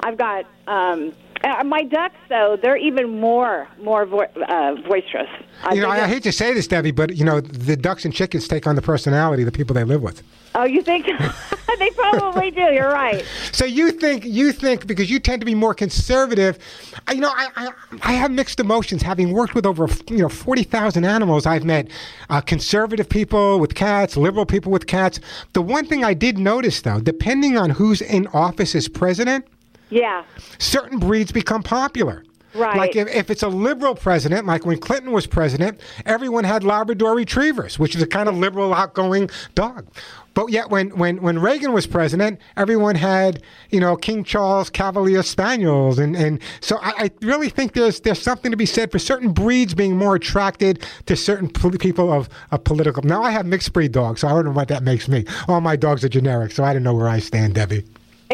I've 0.00 0.18
got 0.18 0.46
um, 0.66 1.12
uh, 1.44 1.64
my 1.64 1.82
ducks 1.82 2.16
though; 2.28 2.56
they're 2.60 2.76
even 2.76 3.20
more 3.20 3.68
more 3.82 4.04
vo- 4.06 4.20
uh, 4.48 4.74
boisterous. 4.88 5.28
I 5.64 5.74
you 5.74 5.80
know, 5.82 5.88
I, 5.88 6.04
I 6.04 6.08
hate 6.08 6.22
to 6.24 6.32
say 6.32 6.54
this, 6.54 6.66
Debbie, 6.66 6.90
but 6.90 7.16
you 7.16 7.24
know, 7.24 7.40
the 7.40 7.76
ducks 7.76 8.04
and 8.04 8.12
chickens 8.14 8.48
take 8.48 8.66
on 8.66 8.74
the 8.76 8.82
personality 8.82 9.42
of 9.42 9.46
the 9.46 9.52
people 9.52 9.74
they 9.74 9.84
live 9.84 10.02
with. 10.02 10.22
Oh, 10.54 10.64
you 10.64 10.82
think 10.82 11.06
they 11.78 11.90
probably 11.90 12.50
do? 12.50 12.60
You're 12.60 12.90
right. 12.92 13.24
So 13.52 13.64
you 13.64 13.90
think 13.92 14.24
you 14.24 14.52
think 14.52 14.86
because 14.86 15.10
you 15.10 15.18
tend 15.18 15.40
to 15.40 15.46
be 15.46 15.54
more 15.54 15.74
conservative. 15.74 16.58
I- 17.06 17.12
You 17.12 17.20
know, 17.20 17.32
I 17.34 17.48
I, 17.56 17.68
I 18.02 18.12
have 18.12 18.30
mixed 18.30 18.60
emotions. 18.60 19.02
Having 19.02 19.32
worked 19.32 19.54
with 19.54 19.66
over 19.66 19.86
you 20.08 20.18
know 20.18 20.28
forty 20.28 20.62
thousand 20.64 21.04
animals, 21.04 21.46
I've 21.46 21.64
met 21.64 21.88
uh, 22.30 22.40
conservative 22.40 23.08
people 23.08 23.58
with 23.60 23.74
cats, 23.74 24.16
liberal 24.16 24.46
people 24.46 24.70
with 24.72 24.86
cats. 24.86 25.20
The 25.54 25.62
one 25.62 25.86
thing 25.86 26.04
I 26.04 26.14
did 26.14 26.38
notice, 26.38 26.80
though, 26.82 27.00
depending 27.00 27.56
on 27.56 27.70
who's 27.70 28.00
in 28.02 28.26
office 28.28 28.74
as 28.74 28.88
president, 28.88 29.46
Yeah. 29.92 30.24
certain 30.58 30.98
breeds 30.98 31.32
become 31.32 31.62
popular. 31.62 32.24
Right. 32.54 32.76
Like 32.76 32.96
if, 32.96 33.08
if 33.08 33.30
it's 33.30 33.42
a 33.42 33.48
liberal 33.48 33.94
president, 33.94 34.46
like 34.46 34.66
when 34.66 34.78
Clinton 34.78 35.12
was 35.12 35.26
president, 35.26 35.80
everyone 36.04 36.44
had 36.44 36.64
Labrador 36.64 37.14
retrievers, 37.14 37.78
which 37.78 37.96
is 37.96 38.02
a 38.02 38.06
kind 38.06 38.28
of 38.28 38.36
liberal, 38.36 38.74
outgoing 38.74 39.30
dog. 39.54 39.86
But 40.34 40.50
yet, 40.50 40.70
when, 40.70 40.90
when, 40.98 41.20
when 41.22 41.38
Reagan 41.38 41.72
was 41.72 41.86
president, 41.86 42.40
everyone 42.56 42.94
had, 42.94 43.42
you 43.70 43.80
know, 43.80 43.96
King 43.96 44.24
Charles 44.24 44.70
Cavalier 44.70 45.22
Spaniels. 45.22 45.98
And, 45.98 46.16
and 46.16 46.40
so 46.60 46.78
I, 46.82 46.92
I 47.04 47.10
really 47.22 47.48
think 47.48 47.72
there's, 47.72 48.00
there's 48.00 48.20
something 48.20 48.50
to 48.50 48.56
be 48.56 48.66
said 48.66 48.90
for 48.92 48.98
certain 48.98 49.32
breeds 49.32 49.74
being 49.74 49.96
more 49.96 50.14
attracted 50.14 50.86
to 51.06 51.16
certain 51.16 51.48
pol- 51.48 51.70
people 51.72 52.12
of, 52.12 52.28
of 52.50 52.64
political. 52.64 53.02
Now, 53.02 53.22
I 53.22 53.30
have 53.30 53.46
mixed 53.46 53.72
breed 53.72 53.92
dogs, 53.92 54.20
so 54.20 54.28
I 54.28 54.32
don't 54.32 54.44
know 54.46 54.52
what 54.52 54.68
that 54.68 54.82
makes 54.82 55.08
me. 55.08 55.24
All 55.48 55.60
my 55.60 55.76
dogs 55.76 56.04
are 56.04 56.08
generic, 56.08 56.52
so 56.52 56.64
I 56.64 56.72
don't 56.74 56.82
know 56.82 56.94
where 56.94 57.08
I 57.08 57.18
stand, 57.18 57.54
Debbie. 57.54 57.84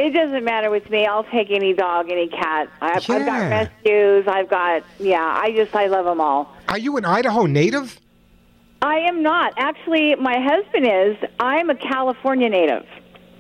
It 0.00 0.14
doesn't 0.14 0.44
matter 0.44 0.70
with 0.70 0.88
me. 0.90 1.06
I'll 1.06 1.24
take 1.24 1.50
any 1.50 1.72
dog, 1.72 2.08
any 2.08 2.28
cat. 2.28 2.70
I've, 2.80 3.10
I've 3.10 3.26
got 3.26 3.50
rescues. 3.50 4.28
I've 4.28 4.48
got 4.48 4.84
yeah. 5.00 5.40
I 5.42 5.50
just 5.50 5.74
I 5.74 5.86
love 5.88 6.04
them 6.04 6.20
all. 6.20 6.54
Are 6.68 6.78
you 6.78 6.96
an 6.98 7.04
Idaho 7.04 7.46
native? 7.46 7.98
I 8.80 8.98
am 8.98 9.24
not 9.24 9.54
actually. 9.56 10.14
My 10.14 10.38
husband 10.38 10.86
is. 10.86 11.16
I'm 11.40 11.68
a 11.68 11.74
California 11.74 12.48
native. 12.48 12.86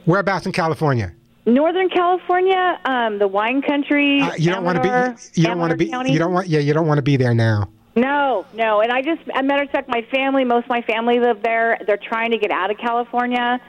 Whereabouts 0.04 0.46
in 0.46 0.52
California? 0.52 1.12
Northern 1.46 1.88
California, 1.88 2.78
um, 2.84 3.20
the 3.20 3.28
wine 3.28 3.62
country. 3.62 4.20
Uh, 4.20 4.34
you 4.36 4.50
don't 4.50 4.64
want 4.64 4.82
to 4.82 4.82
be. 4.82 5.40
You 5.40 5.46
don't 5.46 5.58
want 5.60 5.70
to 5.70 5.76
be. 5.76 5.84
You 5.86 6.18
don't 6.18 6.32
want. 6.32 6.48
Yeah, 6.48 6.58
you 6.58 6.74
don't 6.74 6.88
want 6.88 6.98
to 6.98 7.02
be 7.02 7.16
there 7.16 7.34
now. 7.34 7.68
No, 7.94 8.46
no. 8.54 8.80
And 8.80 8.92
I 8.92 9.02
just, 9.02 9.22
as 9.22 9.40
a 9.40 9.42
matter 9.42 9.62
of 9.62 9.70
fact, 9.70 9.88
my 9.88 10.02
family, 10.10 10.44
most 10.44 10.64
of 10.64 10.70
my 10.70 10.82
family 10.82 11.18
live 11.20 11.42
there. 11.42 11.78
They're 11.86 11.96
trying 11.96 12.30
to 12.30 12.38
get 12.38 12.50
out 12.50 12.70
of 12.70 12.78
California. 12.78 13.60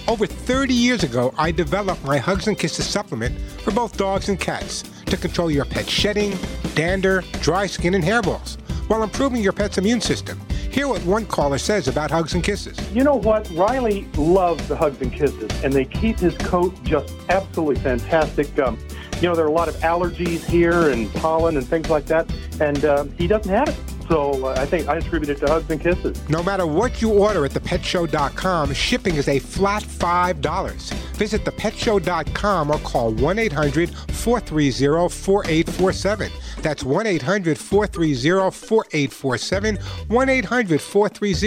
Over 0.08 0.26
30 0.26 0.74
years 0.74 1.04
ago, 1.04 1.32
I 1.38 1.52
developed 1.52 2.04
my 2.04 2.18
Hugs 2.18 2.48
and 2.48 2.58
Kisses 2.58 2.86
supplement 2.86 3.40
for 3.40 3.70
both 3.70 3.96
dogs 3.96 4.28
and 4.28 4.38
cats 4.38 4.82
to 5.06 5.16
control 5.16 5.50
your 5.50 5.64
pet's 5.64 5.88
shedding, 5.88 6.36
dander, 6.74 7.24
dry 7.40 7.66
skin, 7.66 7.94
and 7.94 8.04
hairballs 8.04 8.58
while 8.92 9.02
improving 9.02 9.42
your 9.42 9.54
pet's 9.54 9.78
immune 9.78 10.02
system. 10.02 10.38
Hear 10.70 10.86
what 10.86 11.02
one 11.06 11.24
caller 11.24 11.56
says 11.56 11.88
about 11.88 12.10
Hugs 12.10 12.34
and 12.34 12.44
Kisses. 12.44 12.78
You 12.92 13.04
know 13.04 13.14
what? 13.14 13.48
Riley 13.52 14.06
loves 14.18 14.68
the 14.68 14.76
hugs 14.76 15.00
and 15.00 15.10
kisses, 15.10 15.50
and 15.64 15.72
they 15.72 15.86
keep 15.86 16.18
his 16.18 16.36
coat 16.36 16.74
just 16.84 17.14
absolutely 17.30 17.76
fantastic. 17.76 18.58
Um, 18.58 18.78
you 19.16 19.28
know, 19.28 19.34
there 19.34 19.46
are 19.46 19.48
a 19.48 19.52
lot 19.52 19.68
of 19.68 19.76
allergies 19.76 20.44
here 20.44 20.90
and 20.90 21.10
pollen 21.14 21.56
and 21.56 21.66
things 21.66 21.88
like 21.88 22.04
that, 22.06 22.30
and 22.60 22.84
um, 22.84 23.10
he 23.16 23.26
doesn't 23.26 23.50
have 23.50 23.70
it. 23.70 23.76
So 24.08 24.46
uh, 24.46 24.54
I 24.58 24.66
think 24.66 24.88
I 24.88 24.96
attribute 24.96 25.30
it 25.30 25.38
to 25.38 25.50
hugs 25.50 25.70
and 25.70 25.80
kisses. 25.80 26.28
No 26.28 26.42
matter 26.42 26.66
what 26.66 27.00
you 27.00 27.12
order 27.12 27.46
at 27.46 27.52
thepetshow.com, 27.52 28.74
shipping 28.74 29.14
is 29.14 29.26
a 29.26 29.38
flat 29.38 29.84
$5. 29.84 30.92
Visit 31.16 31.44
thepetshow.com 31.46 32.70
or 32.70 32.78
call 32.80 33.14
1 33.14 33.38
800 33.38 33.94
430 34.10 35.08
4847. 35.08 36.32
That's 36.62 36.84
1 36.84 37.06
800 37.06 37.58
430 37.58 38.50
4847, 38.50 39.76
1 40.08 40.28
800 40.28 40.80
430 40.80 41.42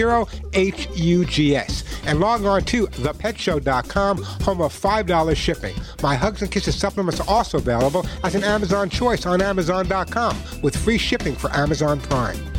HUGS. 0.53 1.83
And 2.05 2.19
log 2.19 2.45
on 2.45 2.63
to 2.65 2.87
thepetshow.com, 2.87 4.23
home 4.23 4.61
of 4.61 4.73
$5 4.73 5.35
shipping. 5.35 5.75
My 6.03 6.15
Hugs 6.15 6.41
and 6.41 6.51
Kisses 6.51 6.77
supplements 6.77 7.19
are 7.19 7.29
also 7.29 7.57
available 7.57 8.05
as 8.23 8.35
an 8.35 8.43
Amazon 8.43 8.89
choice 8.89 9.25
on 9.25 9.41
Amazon.com 9.41 10.37
with 10.61 10.75
free 10.75 10.97
shipping 10.97 11.35
for 11.35 11.51
Amazon 11.55 11.99
Prime. 11.99 12.54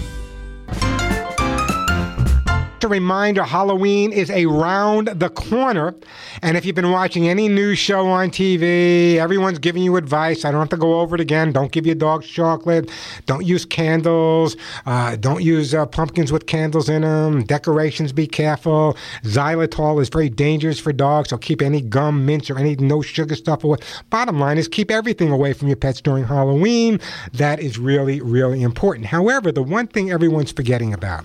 A 2.87 2.89
reminder 2.89 3.43
Halloween 3.43 4.13
is 4.13 4.31
around 4.31 5.09
the 5.09 5.29
corner. 5.29 5.93
And 6.41 6.57
if 6.57 6.65
you've 6.65 6.77
been 6.77 6.93
watching 6.93 7.29
any 7.29 7.49
news 7.49 7.81
show 7.81 8.07
on 8.07 8.31
TV, 8.31 9.17
everyone's 9.17 9.59
giving 9.59 9.83
you 9.83 9.97
advice. 9.97 10.45
I 10.45 10.53
don't 10.53 10.61
have 10.61 10.69
to 10.69 10.77
go 10.77 11.01
over 11.01 11.17
it 11.17 11.21
again. 11.21 11.51
Don't 11.51 11.73
give 11.73 11.85
your 11.85 11.97
dogs 11.97 12.29
chocolate. 12.29 12.89
Don't 13.25 13.45
use 13.45 13.65
candles. 13.65 14.57
Uh, 14.87 15.17
don't 15.17 15.43
use 15.43 15.75
uh, 15.75 15.87
pumpkins 15.87 16.31
with 16.31 16.47
candles 16.47 16.89
in 16.89 17.03
them. 17.03 17.43
Decorations, 17.43 18.13
be 18.13 18.29
careful. 18.29 18.97
Xylitol 19.25 20.01
is 20.01 20.09
very 20.09 20.29
dangerous 20.29 20.79
for 20.79 20.93
dogs, 20.93 21.31
so 21.31 21.39
keep 21.39 21.63
any 21.63 21.81
gum, 21.81 22.25
mints, 22.25 22.51
or 22.51 22.57
any 22.57 22.77
no 22.77 23.03
sugar 23.03 23.35
stuff 23.35 23.65
away. 23.65 23.79
Bottom 24.11 24.39
line 24.39 24.59
is 24.59 24.69
keep 24.69 24.93
everything 24.93 25.31
away 25.31 25.55
from 25.55 25.67
your 25.67 25.77
pets 25.77 26.01
during 26.01 26.23
Halloween. 26.23 27.01
That 27.33 27.59
is 27.59 27.81
really, 27.81 28.21
really 28.21 28.63
important. 28.63 29.07
However, 29.07 29.51
the 29.51 29.65
one 29.65 29.89
thing 29.89 30.13
everyone's 30.13 30.53
forgetting 30.53 30.95
about 30.95 31.25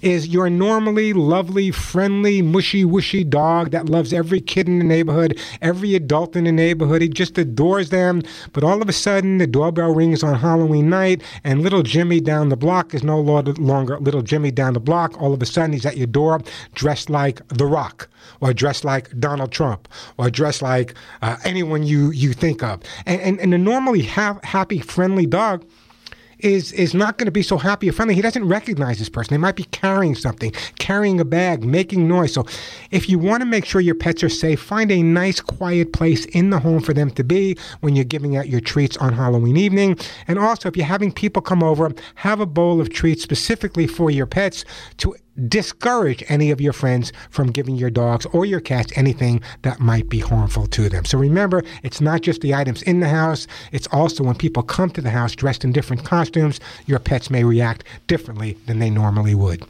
is 0.00 0.28
you're 0.28 0.48
normally 0.48 1.01
lovely, 1.12 1.70
friendly, 1.70 2.42
mushy, 2.42 2.84
wushy 2.84 3.28
dog 3.28 3.70
that 3.70 3.88
loves 3.88 4.12
every 4.12 4.40
kid 4.40 4.68
in 4.68 4.78
the 4.78 4.84
neighborhood, 4.84 5.38
every 5.60 5.94
adult 5.94 6.36
in 6.36 6.44
the 6.44 6.52
neighborhood. 6.52 7.00
He 7.02 7.08
just 7.08 7.38
adores 7.38 7.90
them. 7.90 8.22
But 8.52 8.62
all 8.62 8.82
of 8.82 8.88
a 8.88 8.92
sudden, 8.92 9.38
the 9.38 9.46
doorbell 9.46 9.94
rings 9.94 10.22
on 10.22 10.38
Halloween 10.38 10.90
night, 10.90 11.22
and 11.42 11.62
little 11.62 11.82
Jimmy 11.82 12.20
down 12.20 12.50
the 12.50 12.56
block 12.56 12.92
is 12.94 13.02
no 13.02 13.18
longer 13.18 13.98
little 13.98 14.22
Jimmy 14.22 14.50
down 14.50 14.74
the 14.74 14.80
block. 14.80 15.20
All 15.20 15.32
of 15.32 15.40
a 15.40 15.46
sudden, 15.46 15.72
he's 15.72 15.86
at 15.86 15.96
your 15.96 16.06
door 16.06 16.40
dressed 16.74 17.08
like 17.08 17.46
The 17.48 17.66
Rock, 17.66 18.08
or 18.40 18.52
dressed 18.52 18.84
like 18.84 19.18
Donald 19.18 19.50
Trump, 19.50 19.88
or 20.18 20.30
dressed 20.30 20.62
like 20.62 20.94
uh, 21.22 21.36
anyone 21.44 21.82
you, 21.82 22.10
you 22.10 22.32
think 22.34 22.62
of. 22.62 22.82
And, 23.06 23.20
and, 23.22 23.40
and 23.40 23.54
a 23.54 23.58
normally 23.58 24.02
ha- 24.02 24.40
happy, 24.42 24.80
friendly 24.80 25.26
dog 25.26 25.64
is 26.42 26.72
is 26.72 26.94
not 26.94 27.18
going 27.18 27.26
to 27.26 27.32
be 27.32 27.42
so 27.42 27.56
happy 27.56 27.88
or 27.88 27.92
friendly. 27.92 28.14
He 28.14 28.22
doesn't 28.22 28.46
recognize 28.46 28.98
this 28.98 29.08
person. 29.08 29.32
They 29.34 29.38
might 29.38 29.56
be 29.56 29.64
carrying 29.64 30.14
something, 30.14 30.52
carrying 30.78 31.20
a 31.20 31.24
bag, 31.24 31.64
making 31.64 32.08
noise. 32.08 32.32
So, 32.34 32.46
if 32.90 33.08
you 33.08 33.18
want 33.18 33.40
to 33.40 33.46
make 33.46 33.64
sure 33.64 33.80
your 33.80 33.94
pets 33.94 34.22
are 34.22 34.28
safe, 34.28 34.60
find 34.60 34.90
a 34.90 35.02
nice, 35.02 35.40
quiet 35.40 35.92
place 35.92 36.24
in 36.26 36.50
the 36.50 36.58
home 36.58 36.80
for 36.80 36.92
them 36.92 37.10
to 37.12 37.24
be 37.24 37.56
when 37.80 37.96
you're 37.96 38.04
giving 38.04 38.36
out 38.36 38.48
your 38.48 38.60
treats 38.60 38.96
on 38.96 39.12
Halloween 39.12 39.56
evening. 39.56 39.98
And 40.28 40.38
also, 40.38 40.68
if 40.68 40.76
you're 40.76 40.86
having 40.86 41.12
people 41.12 41.42
come 41.42 41.62
over, 41.62 41.92
have 42.16 42.40
a 42.40 42.46
bowl 42.46 42.80
of 42.80 42.90
treats 42.90 43.22
specifically 43.22 43.86
for 43.86 44.10
your 44.10 44.26
pets 44.26 44.64
to 44.98 45.14
discourage 45.48 46.22
any 46.28 46.50
of 46.50 46.60
your 46.60 46.72
friends 46.72 47.12
from 47.30 47.50
giving 47.50 47.76
your 47.76 47.90
dogs 47.90 48.26
or 48.26 48.44
your 48.44 48.60
cats 48.60 48.92
anything 48.96 49.40
that 49.62 49.80
might 49.80 50.08
be 50.08 50.18
harmful 50.18 50.66
to 50.66 50.88
them. 50.88 51.04
So 51.04 51.18
remember, 51.18 51.62
it's 51.82 52.00
not 52.00 52.20
just 52.20 52.40
the 52.40 52.54
items 52.54 52.82
in 52.82 53.00
the 53.00 53.08
house, 53.08 53.46
it's 53.72 53.86
also 53.88 54.24
when 54.24 54.34
people 54.34 54.62
come 54.62 54.90
to 54.90 55.00
the 55.00 55.10
house 55.10 55.34
dressed 55.34 55.64
in 55.64 55.72
different 55.72 56.04
costumes, 56.04 56.60
your 56.86 56.98
pets 56.98 57.30
may 57.30 57.44
react 57.44 57.84
differently 58.06 58.58
than 58.66 58.78
they 58.78 58.90
normally 58.90 59.34
would. 59.34 59.62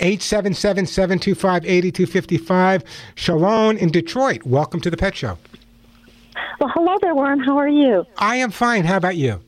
877 0.00 0.86
725 0.86 1.64
8255. 1.64 2.84
Shalom 3.14 3.76
in 3.76 3.90
Detroit. 3.90 4.44
Welcome 4.44 4.80
to 4.80 4.90
the 4.90 4.96
Pet 4.96 5.16
Show. 5.16 5.38
Well, 6.60 6.70
hello 6.74 6.96
there, 7.00 7.14
Warren. 7.14 7.40
How 7.40 7.56
are 7.58 7.68
you? 7.68 8.06
I 8.18 8.36
am 8.36 8.50
fine. 8.50 8.84
How 8.84 8.96
about 8.96 9.16
you? 9.16 9.40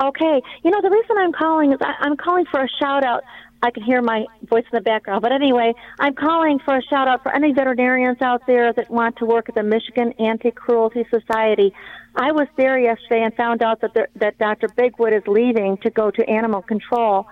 Okay. 0.00 0.42
You 0.62 0.70
know, 0.70 0.80
the 0.82 0.90
reason 0.90 1.16
I'm 1.18 1.32
calling 1.32 1.72
is 1.72 1.78
I, 1.80 1.94
I'm 2.00 2.16
calling 2.16 2.44
for 2.50 2.62
a 2.62 2.68
shout 2.68 3.04
out. 3.04 3.22
I 3.66 3.72
can 3.72 3.82
hear 3.82 4.00
my 4.00 4.26
voice 4.44 4.62
in 4.70 4.76
the 4.76 4.80
background. 4.80 5.22
But 5.22 5.32
anyway, 5.32 5.74
I'm 5.98 6.14
calling 6.14 6.60
for 6.60 6.76
a 6.76 6.82
shout 6.82 7.08
out 7.08 7.24
for 7.24 7.34
any 7.34 7.52
veterinarians 7.52 8.22
out 8.22 8.46
there 8.46 8.72
that 8.72 8.88
want 8.88 9.16
to 9.16 9.26
work 9.26 9.48
at 9.48 9.56
the 9.56 9.64
Michigan 9.64 10.12
Anti 10.20 10.52
Cruelty 10.52 11.04
Society. 11.10 11.74
I 12.14 12.30
was 12.30 12.46
there 12.56 12.78
yesterday 12.78 13.24
and 13.24 13.34
found 13.34 13.62
out 13.62 13.80
that 13.80 13.92
the, 13.92 14.06
that 14.16 14.38
Dr. 14.38 14.68
Bigwood 14.68 15.16
is 15.16 15.26
leaving 15.26 15.78
to 15.78 15.90
go 15.90 16.12
to 16.12 16.30
animal 16.30 16.62
control, 16.62 17.26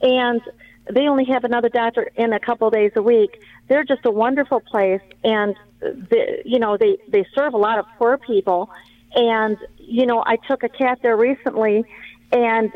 and 0.00 0.40
they 0.88 1.08
only 1.08 1.24
have 1.24 1.42
another 1.42 1.68
doctor 1.68 2.08
in 2.14 2.32
a 2.32 2.38
couple 2.38 2.70
days 2.70 2.92
a 2.94 3.02
week. 3.02 3.42
They're 3.66 3.84
just 3.84 4.06
a 4.06 4.12
wonderful 4.12 4.60
place, 4.60 5.02
and 5.24 5.56
the, 5.80 6.42
you 6.44 6.60
know 6.60 6.76
they 6.76 6.98
they 7.08 7.26
serve 7.34 7.54
a 7.54 7.58
lot 7.58 7.80
of 7.80 7.86
poor 7.98 8.16
people. 8.16 8.70
And 9.12 9.58
you 9.76 10.06
know, 10.06 10.22
I 10.24 10.36
took 10.36 10.62
a 10.62 10.68
cat 10.68 11.00
there 11.02 11.16
recently, 11.16 11.84
and 12.30 12.70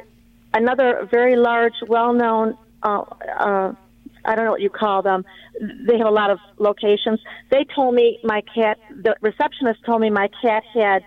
another 0.52 1.08
very 1.08 1.36
large, 1.36 1.74
well-known 1.86 2.58
uh, 2.84 3.02
uh, 3.38 3.74
I 4.24 4.34
don't 4.34 4.44
know 4.44 4.52
what 4.52 4.60
you 4.60 4.70
call 4.70 5.02
them. 5.02 5.24
They 5.60 5.98
have 5.98 6.06
a 6.06 6.10
lot 6.10 6.30
of 6.30 6.38
locations. 6.58 7.20
They 7.50 7.64
told 7.64 7.94
me 7.94 8.18
my 8.24 8.42
cat, 8.54 8.78
the 8.90 9.16
receptionist 9.20 9.84
told 9.84 10.00
me 10.00 10.10
my 10.10 10.28
cat 10.40 10.62
had 10.72 11.04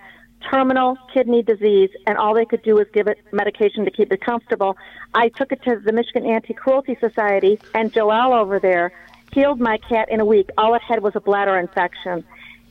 terminal 0.51 0.97
kidney 1.13 1.41
disease, 1.41 1.89
and 2.05 2.17
all 2.17 2.34
they 2.34 2.45
could 2.45 2.61
do 2.63 2.75
was 2.75 2.88
give 2.93 3.07
it 3.07 3.17
medication 3.32 3.86
to 3.86 3.91
keep 3.91 4.11
it 4.11 4.21
comfortable. 4.21 4.78
I 5.13 5.30
took 5.30 5.51
it 5.51 5.63
to 5.63 5.80
the 5.80 5.91
Michigan 5.91 6.25
Anti 6.25 6.53
Cruelty 6.53 6.97
Society, 6.99 7.59
and 7.73 7.91
Joelle 7.91 8.36
over 8.36 8.59
there 8.59 8.91
healed 9.34 9.59
my 9.59 9.78
cat 9.78 10.09
in 10.09 10.19
a 10.19 10.25
week. 10.25 10.49
All 10.57 10.73
it 10.75 10.82
had 10.82 11.01
was 11.01 11.15
a 11.15 11.19
bladder 11.19 11.57
infection. 11.57 12.23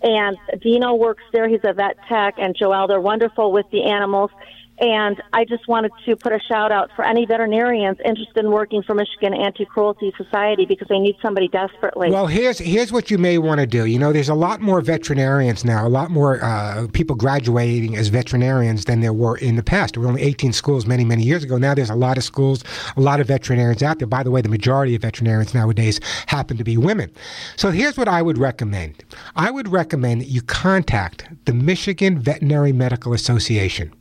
And 0.03 0.37
Dino 0.61 0.95
works 0.95 1.23
there. 1.33 1.49
He's 1.49 1.65
a 1.65 1.73
vet 1.73 1.97
tech, 2.09 2.35
and 2.39 2.57
Joelle, 2.57 2.87
they're 2.87 3.01
wonderful 3.01 3.51
with 3.51 3.67
the 3.71 3.85
animals. 3.85 4.31
And 4.79 5.23
I 5.33 5.45
just 5.45 5.67
wanted 5.69 5.93
to 6.05 6.17
put 6.17 6.33
a 6.33 6.41
shout 6.41 6.71
out 6.71 6.91
for 6.95 7.05
any 7.05 7.25
veterinarians 7.25 7.99
interested 8.05 8.45
in 8.45 8.51
working 8.51 8.83
for 8.83 8.95
Michigan 8.95 9.33
Anti 9.33 9.65
Cruelty 9.65 10.13
Society 10.17 10.67
because 10.67 10.89
they 10.89 10.99
need 10.99 11.17
somebody 11.23 11.49
desperately. 11.49 12.11
Well, 12.11 12.27
here's 12.27 12.59
here's 12.59 12.93
what 12.93 13.11
you 13.11 13.17
may 13.17 13.39
want 13.39 13.61
to 13.61 13.67
do. 13.67 13.87
You 13.87 13.99
know, 13.99 14.13
there's 14.13 14.29
a 14.29 14.35
lot 14.35 14.61
more 14.61 14.81
veterinarians 14.81 15.65
now, 15.65 15.87
a 15.87 15.89
lot 15.89 16.11
more 16.11 16.45
uh, 16.45 16.89
people 16.93 17.17
graduating 17.17 17.97
as 17.97 18.09
veterinarians 18.09 18.85
than 18.85 19.01
there 19.01 19.15
were 19.15 19.39
in 19.39 19.57
the 19.57 19.63
past. 19.63 19.95
There 19.95 20.03
were 20.03 20.09
only 20.09 20.23
18 20.23 20.53
schools 20.53 20.87
many 20.87 21.05
many 21.05 21.23
years 21.23 21.43
ago. 21.43 21.57
Now 21.57 21.75
there's 21.75 21.91
a 21.91 21.95
lot 21.95 22.19
of 22.19 22.25
schools, 22.25 22.63
a 22.97 23.01
lot 23.01 23.21
of 23.21 23.29
veterinarians 23.29 23.83
out 23.83 23.99
there. 23.99 24.09
By 24.09 24.23
the 24.23 24.31
way, 24.31 24.43
the 24.43 24.49
majority 24.51 24.95
of 24.95 25.03
veterinarians 25.03 25.55
nowadays 25.55 26.01
happen 26.27 26.59
to 26.59 26.65
be 26.65 26.77
women. 26.77 27.11
So 27.57 27.71
here's 27.71 27.97
what 27.97 28.09
I 28.09 28.21
would 28.21 28.37
recommend. 28.37 29.05
I 29.37 29.51
would 29.51 29.69
recommend 29.69 30.21
that 30.21 30.29
you 30.29 30.43
contact 30.43 31.27
the 31.47 31.55
Michigan 31.55 32.19
Veterinary 32.19 32.73
Medical 32.73 33.15
Association. 33.15 33.93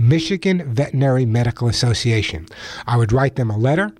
Michigan 0.00 0.62
Veterinary 0.72 1.26
Medical 1.26 1.68
Association. 1.68 2.46
I 2.86 2.96
would 2.96 3.12
write 3.12 3.36
them 3.36 3.50
a 3.50 3.58
letter. 3.58 3.92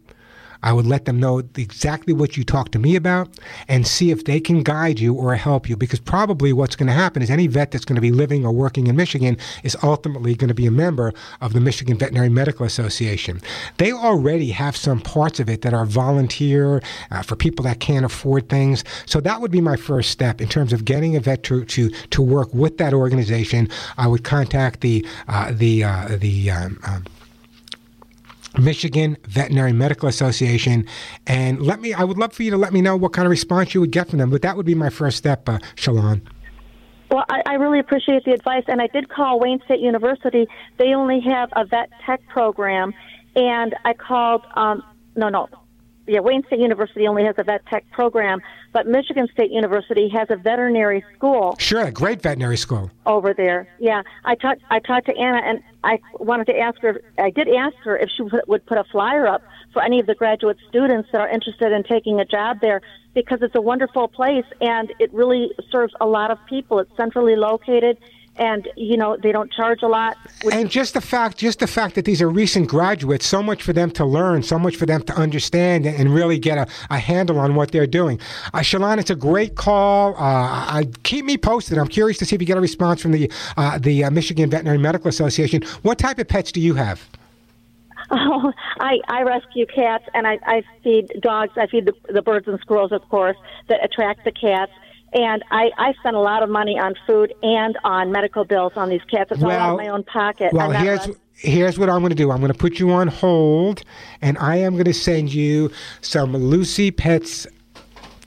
I 0.62 0.72
would 0.72 0.86
let 0.86 1.04
them 1.04 1.18
know 1.18 1.38
exactly 1.38 2.12
what 2.12 2.36
you 2.36 2.44
talked 2.44 2.72
to 2.72 2.78
me 2.78 2.96
about 2.96 3.28
and 3.68 3.86
see 3.86 4.10
if 4.10 4.24
they 4.24 4.40
can 4.40 4.62
guide 4.62 5.00
you 5.00 5.14
or 5.14 5.34
help 5.34 5.68
you. 5.68 5.76
Because 5.76 6.00
probably 6.00 6.52
what's 6.52 6.76
going 6.76 6.86
to 6.88 6.92
happen 6.92 7.22
is 7.22 7.30
any 7.30 7.46
vet 7.46 7.70
that's 7.70 7.84
going 7.84 7.96
to 7.96 8.02
be 8.02 8.12
living 8.12 8.44
or 8.44 8.52
working 8.52 8.86
in 8.86 8.96
Michigan 8.96 9.36
is 9.62 9.76
ultimately 9.82 10.34
going 10.34 10.48
to 10.48 10.54
be 10.54 10.66
a 10.66 10.70
member 10.70 11.12
of 11.40 11.52
the 11.52 11.60
Michigan 11.60 11.98
Veterinary 11.98 12.28
Medical 12.28 12.66
Association. 12.66 13.40
They 13.78 13.92
already 13.92 14.50
have 14.50 14.76
some 14.76 15.00
parts 15.00 15.40
of 15.40 15.48
it 15.48 15.62
that 15.62 15.74
are 15.74 15.86
volunteer 15.86 16.82
uh, 17.10 17.22
for 17.22 17.36
people 17.36 17.64
that 17.64 17.80
can't 17.80 18.04
afford 18.04 18.48
things. 18.48 18.84
So 19.06 19.20
that 19.20 19.40
would 19.40 19.50
be 19.50 19.60
my 19.60 19.76
first 19.76 20.10
step 20.10 20.40
in 20.40 20.48
terms 20.48 20.72
of 20.72 20.84
getting 20.84 21.16
a 21.16 21.20
vet 21.20 21.42
to 21.44 21.64
to, 21.64 21.90
to 21.90 22.22
work 22.22 22.52
with 22.52 22.78
that 22.78 22.92
organization. 22.92 23.68
I 23.96 24.06
would 24.06 24.24
contact 24.24 24.80
the 24.80 25.06
uh, 25.28 25.52
the 25.52 25.84
uh, 25.84 26.16
the 26.18 26.50
um, 26.50 26.80
um, 26.84 27.04
Michigan 28.58 29.16
Veterinary 29.24 29.72
Medical 29.72 30.08
Association. 30.08 30.86
And 31.26 31.62
let 31.62 31.80
me, 31.80 31.92
I 31.94 32.04
would 32.04 32.18
love 32.18 32.32
for 32.32 32.42
you 32.42 32.50
to 32.50 32.56
let 32.56 32.72
me 32.72 32.80
know 32.80 32.96
what 32.96 33.12
kind 33.12 33.26
of 33.26 33.30
response 33.30 33.74
you 33.74 33.80
would 33.80 33.92
get 33.92 34.08
from 34.08 34.18
them. 34.18 34.30
But 34.30 34.42
that 34.42 34.56
would 34.56 34.66
be 34.66 34.74
my 34.74 34.90
first 34.90 35.16
step, 35.18 35.48
uh, 35.48 35.58
Shalon. 35.76 36.22
Well, 37.10 37.24
I, 37.28 37.42
I 37.46 37.54
really 37.54 37.80
appreciate 37.80 38.24
the 38.24 38.32
advice, 38.32 38.62
and 38.68 38.80
I 38.80 38.86
did 38.86 39.08
call 39.08 39.40
Wayne 39.40 39.60
State 39.64 39.80
University. 39.80 40.46
They 40.78 40.94
only 40.94 41.20
have 41.20 41.48
a 41.56 41.64
vet 41.64 41.90
tech 42.06 42.20
program, 42.28 42.94
and 43.34 43.74
I 43.84 43.94
called. 43.94 44.44
Um, 44.54 44.82
no, 45.16 45.28
no, 45.28 45.48
yeah, 46.10 46.18
Wayne 46.20 46.44
State 46.46 46.58
University 46.58 47.06
only 47.06 47.24
has 47.24 47.36
a 47.38 47.44
vet 47.44 47.64
tech 47.66 47.88
program, 47.92 48.40
but 48.72 48.86
Michigan 48.86 49.28
State 49.32 49.52
University 49.52 50.08
has 50.08 50.28
a 50.28 50.36
veterinary 50.36 51.04
school. 51.14 51.54
Sure, 51.58 51.84
a 51.84 51.92
great 51.92 52.20
veterinary 52.20 52.56
school 52.56 52.90
over 53.06 53.32
there. 53.32 53.68
Yeah, 53.78 54.02
I 54.24 54.34
talked. 54.34 54.62
I 54.70 54.80
talked 54.80 55.06
to 55.06 55.16
Anna, 55.16 55.40
and 55.44 55.62
I 55.84 56.00
wanted 56.18 56.48
to 56.48 56.58
ask 56.58 56.80
her. 56.80 57.00
I 57.16 57.30
did 57.30 57.48
ask 57.48 57.76
her 57.84 57.96
if 57.96 58.10
she 58.10 58.24
would 58.48 58.66
put 58.66 58.76
a 58.76 58.84
flyer 58.84 59.28
up 59.28 59.42
for 59.72 59.82
any 59.82 60.00
of 60.00 60.06
the 60.06 60.16
graduate 60.16 60.58
students 60.68 61.08
that 61.12 61.20
are 61.20 61.28
interested 61.28 61.70
in 61.70 61.84
taking 61.84 62.18
a 62.18 62.24
job 62.24 62.60
there, 62.60 62.80
because 63.14 63.40
it's 63.40 63.54
a 63.54 63.60
wonderful 63.60 64.08
place 64.08 64.44
and 64.60 64.92
it 64.98 65.12
really 65.12 65.50
serves 65.70 65.94
a 66.00 66.06
lot 66.06 66.32
of 66.32 66.38
people. 66.48 66.80
It's 66.80 66.90
centrally 66.96 67.36
located 67.36 67.98
and 68.40 68.68
you 68.74 68.96
know 68.96 69.16
they 69.22 69.30
don't 69.30 69.52
charge 69.52 69.82
a 69.82 69.86
lot. 69.86 70.16
And 70.50 70.70
just 70.70 70.94
the 70.94 71.00
fact, 71.00 71.36
just 71.36 71.60
the 71.60 71.66
fact 71.66 71.94
that 71.94 72.06
these 72.06 72.20
are 72.20 72.28
recent 72.28 72.68
graduates, 72.68 73.26
so 73.26 73.42
much 73.42 73.62
for 73.62 73.72
them 73.72 73.90
to 73.92 74.04
learn, 74.04 74.42
so 74.42 74.58
much 74.58 74.76
for 74.76 74.86
them 74.86 75.02
to 75.02 75.12
understand 75.12 75.86
and 75.86 76.12
really 76.12 76.38
get 76.38 76.58
a, 76.58 76.66
a 76.88 76.98
handle 76.98 77.38
on 77.38 77.54
what 77.54 77.70
they're 77.70 77.86
doing. 77.86 78.18
Uh, 78.54 78.60
Shalon, 78.60 78.98
it's 78.98 79.10
a 79.10 79.14
great 79.14 79.54
call. 79.54 80.14
Uh, 80.14 80.18
I, 80.18 80.88
keep 81.02 81.26
me 81.26 81.36
posted. 81.36 81.78
I'm 81.78 81.88
curious 81.88 82.18
to 82.18 82.24
see 82.24 82.34
if 82.34 82.40
you 82.40 82.46
get 82.46 82.56
a 82.56 82.62
response 82.62 83.02
from 83.02 83.12
the 83.12 83.30
uh, 83.56 83.78
the 83.78 84.04
uh, 84.04 84.10
Michigan 84.10 84.50
Veterinary 84.50 84.78
Medical 84.78 85.08
Association. 85.08 85.62
What 85.82 85.98
type 85.98 86.18
of 86.18 86.26
pets 86.26 86.50
do 86.50 86.60
you 86.60 86.74
have? 86.74 87.06
Oh, 88.12 88.52
I, 88.80 88.98
I 89.06 89.22
rescue 89.22 89.66
cats 89.66 90.04
and 90.14 90.26
I, 90.26 90.40
I 90.44 90.64
feed 90.82 91.12
dogs. 91.20 91.52
I 91.56 91.68
feed 91.68 91.86
the, 91.86 91.92
the 92.12 92.22
birds 92.22 92.48
and 92.48 92.58
squirrels, 92.58 92.90
of 92.90 93.08
course, 93.08 93.36
that 93.68 93.84
attract 93.84 94.24
the 94.24 94.32
cats 94.32 94.72
and 95.12 95.42
I, 95.50 95.70
I 95.76 95.92
spend 95.94 96.16
a 96.16 96.20
lot 96.20 96.42
of 96.42 96.48
money 96.48 96.78
on 96.78 96.94
food 97.06 97.34
and 97.42 97.76
on 97.84 98.12
medical 98.12 98.44
bills 98.44 98.72
on 98.76 98.88
these 98.88 99.02
cats. 99.10 99.32
It's 99.32 99.40
well, 99.40 99.50
all 99.50 99.70
out 99.70 99.72
of 99.72 99.78
my 99.78 99.88
own 99.88 100.04
pocket. 100.04 100.52
Well, 100.52 100.70
here's 100.70 101.08
here's 101.34 101.78
what 101.78 101.88
I'm 101.88 102.00
going 102.00 102.10
to 102.10 102.16
do. 102.16 102.30
I'm 102.30 102.40
going 102.40 102.52
to 102.52 102.58
put 102.58 102.78
you 102.78 102.90
on 102.90 103.08
hold, 103.08 103.82
and 104.20 104.38
I 104.38 104.56
am 104.56 104.74
going 104.74 104.84
to 104.84 104.94
send 104.94 105.32
you 105.32 105.70
some 106.00 106.36
Lucy 106.36 106.90
Pets 106.90 107.46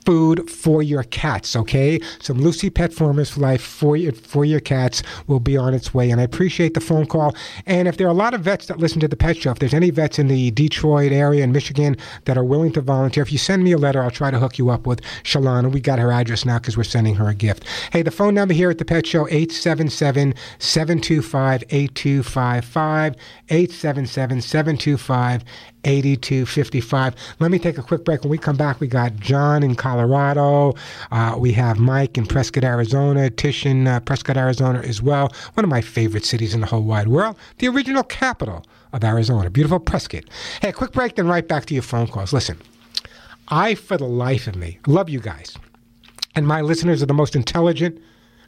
food 0.05 0.49
for 0.49 0.83
your 0.83 1.03
cats, 1.03 1.55
okay? 1.55 1.99
Some 2.19 2.39
Lucy 2.41 2.69
Pet 2.69 2.93
Formulas 2.93 3.31
for 3.31 3.39
Life 3.39 3.61
for 3.61 3.95
your, 3.95 4.11
for 4.13 4.45
your 4.45 4.59
cats 4.59 5.03
will 5.27 5.39
be 5.39 5.57
on 5.57 5.73
its 5.73 5.93
way. 5.93 6.09
And 6.11 6.19
I 6.19 6.23
appreciate 6.23 6.73
the 6.73 6.81
phone 6.81 7.05
call. 7.05 7.35
And 7.65 7.87
if 7.87 7.97
there 7.97 8.07
are 8.07 8.11
a 8.11 8.13
lot 8.13 8.33
of 8.33 8.41
vets 8.41 8.67
that 8.67 8.79
listen 8.79 8.99
to 9.01 9.07
the 9.07 9.15
pet 9.15 9.37
show, 9.37 9.51
if 9.51 9.59
there's 9.59 9.73
any 9.73 9.89
vets 9.89 10.19
in 10.19 10.27
the 10.27 10.51
Detroit 10.51 11.11
area 11.11 11.43
in 11.43 11.51
Michigan 11.51 11.97
that 12.25 12.37
are 12.37 12.43
willing 12.43 12.71
to 12.73 12.81
volunteer, 12.81 13.23
if 13.23 13.31
you 13.31 13.37
send 13.37 13.63
me 13.63 13.71
a 13.71 13.77
letter, 13.77 14.03
I'll 14.03 14.11
try 14.11 14.31
to 14.31 14.39
hook 14.39 14.57
you 14.57 14.69
up 14.69 14.85
with 14.85 15.01
Shalana. 15.23 15.71
We 15.71 15.79
got 15.79 15.99
her 15.99 16.11
address 16.11 16.45
now 16.45 16.59
because 16.59 16.77
we're 16.77 16.83
sending 16.83 17.15
her 17.15 17.29
a 17.29 17.35
gift. 17.35 17.65
Hey, 17.91 18.01
the 18.01 18.11
phone 18.11 18.33
number 18.33 18.53
here 18.53 18.69
at 18.69 18.77
the 18.77 18.85
Pet 18.85 19.05
Show, 19.05 19.27
877 19.27 20.33
725 20.59 21.63
8255. 21.69 23.15
877 23.49 24.41
725 24.41 25.43
8255. 25.85 27.15
Let 27.39 27.51
me 27.51 27.59
take 27.59 27.77
a 27.77 27.83
quick 27.83 28.03
break. 28.05 28.21
When 28.21 28.29
we 28.29 28.37
come 28.37 28.55
back, 28.55 28.79
we 28.79 28.87
got 28.87 29.15
John 29.17 29.63
in 29.63 29.75
Colorado. 29.75 30.73
Uh, 31.11 31.35
we 31.37 31.51
have 31.53 31.79
Mike 31.79 32.17
in 32.17 32.25
Prescott, 32.25 32.63
Arizona. 32.63 33.29
Tish 33.29 33.65
in 33.65 33.87
uh, 33.87 33.99
Prescott, 33.99 34.37
Arizona 34.37 34.79
as 34.79 35.01
well. 35.01 35.31
One 35.53 35.63
of 35.63 35.69
my 35.69 35.81
favorite 35.81 36.25
cities 36.25 36.53
in 36.53 36.61
the 36.61 36.67
whole 36.67 36.83
wide 36.83 37.07
world. 37.07 37.37
The 37.57 37.67
original 37.67 38.03
capital 38.03 38.65
of 38.93 39.03
Arizona. 39.03 39.49
Beautiful 39.49 39.79
Prescott. 39.79 40.23
Hey, 40.61 40.71
quick 40.71 40.91
break, 40.91 41.15
then 41.15 41.27
right 41.27 41.47
back 41.47 41.65
to 41.65 41.73
your 41.73 41.83
phone 41.83 42.07
calls. 42.07 42.31
Listen, 42.31 42.59
I, 43.47 43.75
for 43.75 43.97
the 43.97 44.05
life 44.05 44.47
of 44.47 44.55
me, 44.55 44.79
love 44.87 45.09
you 45.09 45.19
guys. 45.19 45.57
And 46.35 46.47
my 46.47 46.61
listeners 46.61 47.03
are 47.03 47.07
the 47.07 47.13
most 47.13 47.35
intelligent, 47.35 47.99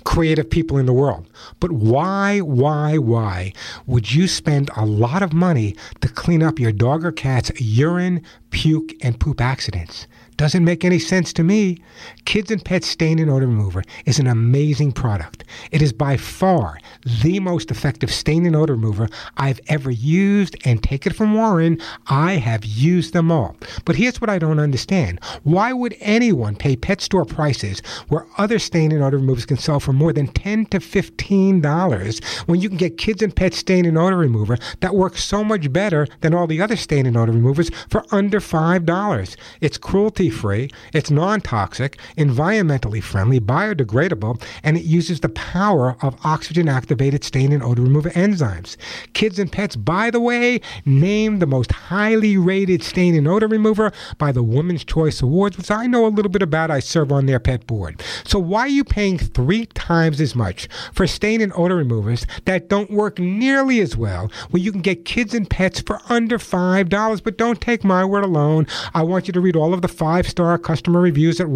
creative 0.05 0.49
people 0.49 0.77
in 0.77 0.85
the 0.85 0.93
world. 0.93 1.27
But 1.59 1.73
why, 1.73 2.39
why, 2.39 2.97
why 2.97 3.51
would 3.85 4.13
you 4.13 4.27
spend 4.27 4.69
a 4.77 4.85
lot 4.85 5.21
of 5.21 5.33
money 5.33 5.75
to 5.99 6.07
clean 6.07 6.41
up 6.41 6.59
your 6.59 6.71
dog 6.71 7.03
or 7.03 7.11
cat's 7.11 7.51
urine, 7.59 8.23
puke, 8.51 8.93
and 9.01 9.19
poop 9.19 9.41
accidents? 9.41 10.07
Doesn't 10.37 10.63
make 10.63 10.85
any 10.85 10.99
sense 10.99 11.33
to 11.33 11.43
me. 11.43 11.81
Kids 12.25 12.49
and 12.49 12.63
Pets 12.65 12.87
Stain 12.87 13.19
and 13.19 13.29
Odor 13.29 13.47
Remover 13.47 13.83
is 14.05 14.17
an 14.17 14.27
amazing 14.27 14.91
product. 14.91 15.43
It 15.71 15.81
is 15.81 15.93
by 15.93 16.17
far 16.17 16.79
the 17.23 17.39
most 17.39 17.69
effective 17.69 18.11
stain 18.11 18.45
and 18.45 18.55
odor 18.55 18.73
remover 18.73 19.07
I've 19.37 19.59
ever 19.67 19.91
used, 19.91 20.55
and 20.65 20.81
take 20.81 21.05
it 21.05 21.15
from 21.15 21.35
Warren, 21.35 21.79
I 22.07 22.33
have 22.33 22.65
used 22.65 23.13
them 23.13 23.31
all. 23.31 23.55
But 23.85 23.95
here's 23.95 24.19
what 24.19 24.29
I 24.29 24.39
don't 24.39 24.59
understand. 24.59 25.19
Why 25.43 25.71
would 25.71 25.95
anyone 25.99 26.55
pay 26.55 26.75
pet 26.75 26.99
store 26.99 27.25
prices 27.25 27.81
where 28.09 28.25
other 28.37 28.59
stain 28.59 28.91
and 28.91 29.03
odor 29.03 29.17
removers 29.17 29.45
can 29.45 29.57
sell 29.57 29.79
for 29.79 29.93
more 29.93 30.11
than 30.11 30.27
10 30.27 30.65
to 30.67 30.79
$15 30.79 32.23
when 32.47 32.59
you 32.59 32.69
can 32.69 32.77
get 32.77 32.97
Kids 32.97 33.21
and 33.21 33.35
Pets 33.35 33.57
Stain 33.57 33.85
and 33.85 33.97
Odor 33.97 34.17
Remover 34.17 34.57
that 34.79 34.95
works 34.95 35.23
so 35.23 35.43
much 35.43 35.71
better 35.71 36.07
than 36.21 36.33
all 36.33 36.47
the 36.47 36.61
other 36.61 36.75
stain 36.75 37.05
and 37.05 37.15
odor 37.15 37.31
removers 37.31 37.69
for 37.89 38.03
under 38.11 38.39
$5? 38.39 39.35
It's 39.61 39.77
cruelty 39.77 40.29
free, 40.29 40.71
it's 40.93 41.11
non 41.11 41.41
toxic, 41.41 41.99
environmentally 42.15 43.01
friendly, 43.01 43.39
biodegradable, 43.39 44.41
and 44.63 44.77
it 44.77 44.83
uses 44.83 45.19
the 45.19 45.29
power 45.29 45.97
of 46.01 46.17
oxygen 46.25 46.67
activated 46.67 47.23
stain 47.23 47.51
and 47.51 47.63
odor 47.63 47.83
remover 47.83 48.09
enzymes. 48.11 48.77
Kids 49.13 49.39
and 49.39 49.51
Pets, 49.51 49.75
by 49.75 50.09
the 50.09 50.19
way, 50.19 50.61
named 50.85 51.41
the 51.41 51.47
most 51.47 51.71
highly 51.71 52.37
rated 52.37 52.83
stain 52.83 53.15
and 53.15 53.27
odor 53.27 53.47
remover 53.47 53.91
by 54.17 54.31
the 54.31 54.43
Women's 54.43 54.83
Choice 54.83 55.21
Awards, 55.21 55.57
which 55.57 55.71
I 55.71 55.87
know 55.87 56.05
a 56.05 56.09
little 56.09 56.31
bit 56.31 56.41
about. 56.41 56.71
I 56.71 56.79
serve 56.79 57.11
on 57.11 57.25
their 57.25 57.39
pet 57.39 57.67
board. 57.67 58.01
So 58.23 58.39
why 58.39 58.61
are 58.61 58.67
you 58.67 58.83
paying 58.83 59.17
three 59.17 59.65
times 59.67 60.19
as 60.21 60.35
much 60.35 60.67
for 60.93 61.07
stain 61.07 61.41
and 61.41 61.53
odor 61.55 61.75
removers 61.75 62.25
that 62.45 62.69
don't 62.69 62.91
work 62.91 63.19
nearly 63.19 63.79
as 63.79 63.95
well 63.95 64.31
when 64.49 64.63
you 64.63 64.71
can 64.71 64.81
get 64.81 65.05
kids 65.05 65.33
and 65.33 65.49
pets 65.49 65.79
for 65.81 65.99
under 66.09 66.37
$5? 66.37 67.23
But 67.23 67.37
don't 67.37 67.61
take 67.61 67.83
my 67.83 68.03
word 68.05 68.23
alone. 68.23 68.67
I 68.93 69.03
want 69.03 69.27
you 69.27 69.33
to 69.33 69.41
read 69.41 69.55
all 69.55 69.73
of 69.73 69.81
the 69.81 69.87
five 69.87 70.27
star 70.27 70.57
customer 70.57 71.01
reviews 71.01 71.39
at 71.39 71.47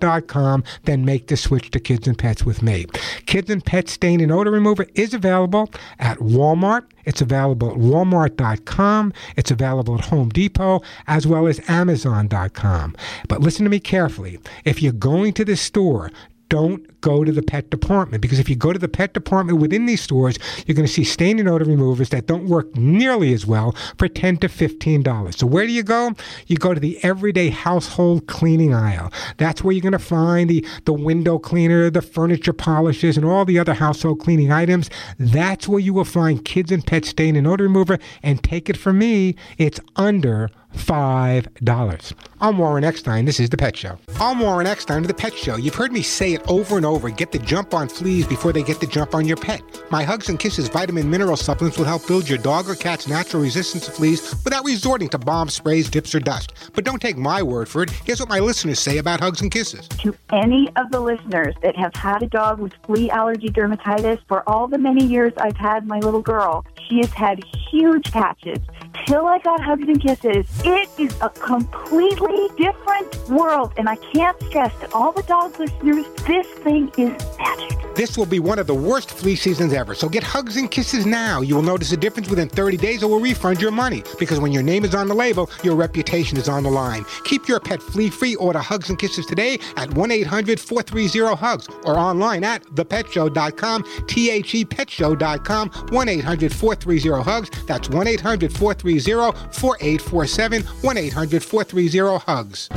then 0.00 1.04
make 1.04 1.26
the 1.26 1.36
switch 1.36 1.70
to 1.70 1.80
kids 1.80 2.06
and 2.06 2.18
pets 2.18 2.44
with 2.44 2.62
me. 2.62 2.86
Kids 3.26 3.50
and 3.50 3.64
Pets 3.64 3.92
Stain 3.92 4.20
and 4.20 4.32
Odor 4.32 4.50
Remover 4.50 4.86
is 4.94 5.14
available 5.14 5.70
at 5.98 6.18
Walmart. 6.18 6.84
It's 7.04 7.20
available 7.20 7.70
at 7.70 7.76
walmart.com. 7.78 9.12
It's 9.36 9.50
available 9.50 9.94
at 9.98 10.06
Home 10.06 10.28
Depot 10.28 10.82
as 11.06 11.26
well 11.26 11.46
as 11.46 11.60
amazon.com. 11.68 12.96
But 13.28 13.40
listen 13.40 13.64
to 13.64 13.70
me 13.70 13.80
carefully. 13.80 14.38
If 14.64 14.82
you're 14.82 14.92
going 14.92 15.32
to 15.34 15.44
the 15.44 15.56
store, 15.56 16.10
don't 16.50 17.00
go 17.00 17.24
to 17.24 17.32
the 17.32 17.42
pet 17.42 17.70
department 17.70 18.20
because 18.20 18.38
if 18.38 18.50
you 18.50 18.56
go 18.56 18.72
to 18.72 18.78
the 18.78 18.88
pet 18.88 19.14
department 19.14 19.58
within 19.58 19.86
these 19.86 20.02
stores, 20.02 20.36
you're 20.66 20.74
going 20.74 20.86
to 20.86 20.92
see 20.92 21.04
stain 21.04 21.38
and 21.38 21.48
odor 21.48 21.64
removers 21.64 22.10
that 22.10 22.26
don't 22.26 22.46
work 22.46 22.74
nearly 22.76 23.32
as 23.32 23.46
well 23.46 23.74
for 23.96 24.08
10 24.08 24.36
to 24.38 24.48
$15. 24.48 25.34
So 25.34 25.46
where 25.46 25.64
do 25.64 25.72
you 25.72 25.82
go? 25.82 26.12
You 26.48 26.56
go 26.56 26.74
to 26.74 26.80
the 26.80 27.02
everyday 27.02 27.48
household 27.48 28.26
cleaning 28.26 28.74
aisle. 28.74 29.12
That's 29.38 29.62
where 29.62 29.72
you're 29.72 29.80
going 29.80 29.92
to 29.92 29.98
find 29.98 30.50
the, 30.50 30.66
the 30.84 30.92
window 30.92 31.38
cleaner, 31.38 31.88
the 31.88 32.02
furniture 32.02 32.52
polishes, 32.52 33.16
and 33.16 33.24
all 33.24 33.44
the 33.44 33.58
other 33.58 33.74
household 33.74 34.20
cleaning 34.20 34.52
items. 34.52 34.90
That's 35.18 35.68
where 35.68 35.80
you 35.80 35.94
will 35.94 36.04
find 36.04 36.44
kids 36.44 36.72
and 36.72 36.84
pet 36.84 37.04
stain 37.04 37.36
and 37.36 37.46
odor 37.46 37.64
remover. 37.64 37.98
And 38.22 38.42
take 38.42 38.68
it 38.68 38.76
from 38.76 38.98
me, 38.98 39.36
it's 39.56 39.80
under 39.96 40.50
$5. 40.76 42.12
I'm 42.42 42.58
Warren 42.58 42.84
Eckstein. 42.84 43.24
This 43.24 43.38
is 43.38 43.50
The 43.50 43.56
Pet 43.56 43.76
Show. 43.76 43.98
I'm 44.18 44.38
Warren 44.38 44.66
Eckstein 44.66 45.02
of 45.02 45.08
The 45.08 45.14
Pet 45.14 45.34
Show. 45.34 45.56
You've 45.56 45.74
heard 45.74 45.92
me 45.92 46.02
say 46.02 46.32
it 46.32 46.42
over 46.48 46.76
and 46.76 46.86
over. 46.86 47.10
Get 47.10 47.32
the 47.32 47.38
jump 47.38 47.74
on 47.74 47.88
fleas 47.88 48.26
before 48.26 48.52
they 48.52 48.62
get 48.62 48.80
the 48.80 48.86
jump 48.86 49.14
on 49.14 49.26
your 49.26 49.36
pet. 49.36 49.60
My 49.90 50.04
Hugs 50.04 50.28
and 50.28 50.38
Kisses 50.38 50.68
vitamin 50.68 51.10
mineral 51.10 51.36
supplements 51.36 51.76
will 51.78 51.84
help 51.84 52.06
build 52.06 52.28
your 52.28 52.38
dog 52.38 52.68
or 52.68 52.74
cat's 52.74 53.08
natural 53.08 53.42
resistance 53.42 53.84
to 53.86 53.90
fleas 53.92 54.34
without 54.44 54.64
resorting 54.64 55.08
to 55.10 55.18
bombs, 55.18 55.54
sprays, 55.54 55.90
dips, 55.90 56.14
or 56.14 56.20
dust. 56.20 56.54
But 56.74 56.84
don't 56.84 57.00
take 57.00 57.16
my 57.16 57.42
word 57.42 57.68
for 57.68 57.82
it. 57.82 57.90
Here's 57.90 58.20
what 58.20 58.28
my 58.28 58.38
listeners 58.38 58.78
say 58.78 58.98
about 58.98 59.20
Hugs 59.20 59.42
and 59.42 59.50
Kisses. 59.50 59.86
To 59.88 60.14
any 60.32 60.68
of 60.76 60.90
the 60.90 61.00
listeners 61.00 61.54
that 61.62 61.76
have 61.76 61.94
had 61.94 62.22
a 62.22 62.26
dog 62.26 62.58
with 62.58 62.72
flea 62.84 63.10
allergy 63.10 63.48
dermatitis, 63.48 64.18
for 64.28 64.48
all 64.48 64.66
the 64.66 64.78
many 64.78 65.04
years 65.04 65.32
I've 65.36 65.56
had 65.56 65.86
my 65.86 65.98
little 65.98 66.22
girl, 66.22 66.64
she 66.88 66.98
has 66.98 67.10
had 67.10 67.42
huge 67.70 68.10
patches. 68.12 68.58
Till 69.06 69.26
I 69.26 69.38
got 69.38 69.60
Hugs 69.60 69.88
and 69.88 70.00
Kisses, 70.00 70.46
it 70.64 70.88
is 70.98 71.16
a 71.20 71.30
completely 71.30 72.48
different 72.56 73.28
world. 73.28 73.72
And 73.76 73.88
I 73.88 73.96
can't 73.96 74.40
stress 74.44 74.72
to 74.80 74.92
all 74.92 75.12
the 75.12 75.22
dog 75.22 75.58
listeners, 75.58 76.06
this 76.26 76.46
thing 76.58 76.90
is 76.96 77.12
magic. 77.38 77.80
This 77.94 78.16
will 78.16 78.26
be 78.26 78.38
one 78.38 78.58
of 78.58 78.66
the 78.66 78.74
worst 78.74 79.10
flea 79.10 79.36
seasons 79.36 79.72
ever, 79.72 79.94
so 79.94 80.08
get 80.08 80.22
hugs 80.22 80.56
and 80.56 80.70
kisses 80.70 81.04
now. 81.04 81.40
You 81.42 81.56
will 81.56 81.62
notice 81.62 81.92
a 81.92 81.96
difference 81.96 82.30
within 82.30 82.48
30 82.48 82.76
days 82.78 83.02
or 83.02 83.10
we'll 83.10 83.20
refund 83.20 83.60
your 83.60 83.72
money. 83.72 84.02
Because 84.18 84.40
when 84.40 84.52
your 84.52 84.62
name 84.62 84.84
is 84.84 84.94
on 84.94 85.08
the 85.08 85.14
label, 85.14 85.50
your 85.62 85.74
reputation 85.74 86.38
is 86.38 86.48
on 86.48 86.62
the 86.62 86.70
line. 86.70 87.04
Keep 87.24 87.46
your 87.48 87.60
pet 87.60 87.82
flea 87.82 88.08
free. 88.08 88.36
Order 88.36 88.60
hugs 88.60 88.88
and 88.88 88.98
kisses 88.98 89.26
today 89.26 89.58
at 89.76 89.92
1 89.92 90.10
800 90.10 90.58
430 90.58 91.36
HUGS 91.36 91.68
or 91.84 91.98
online 91.98 92.44
at 92.44 92.64
thepetshow.com, 92.74 93.84
T 94.06 94.30
H 94.30 94.54
E 94.54 94.64
petshow.com, 94.64 95.70
1 95.70 96.08
800 96.08 96.52
430 96.54 97.22
HUGS. 97.22 97.50
That's 97.66 97.90
1 97.90 98.06
800 98.06 98.52
430 98.52 99.50
4847, 99.52 100.49
1 100.50 100.96
800 100.96 101.44
430 101.44 102.24
HUGS. 102.26 102.68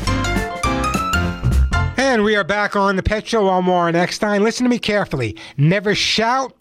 And 1.98 2.24
we 2.24 2.36
are 2.36 2.44
back 2.44 2.76
on 2.76 2.98
the 2.98 3.02
Pet 3.02 3.28
Show. 3.28 3.50
I'm 3.50 3.66
Warren 3.66 3.96
Eckstein. 3.96 4.44
Listen 4.44 4.66
to 4.66 4.70
me 4.70 4.78
carefully. 4.78 5.36
Never 5.58 5.96
shout 5.96 6.56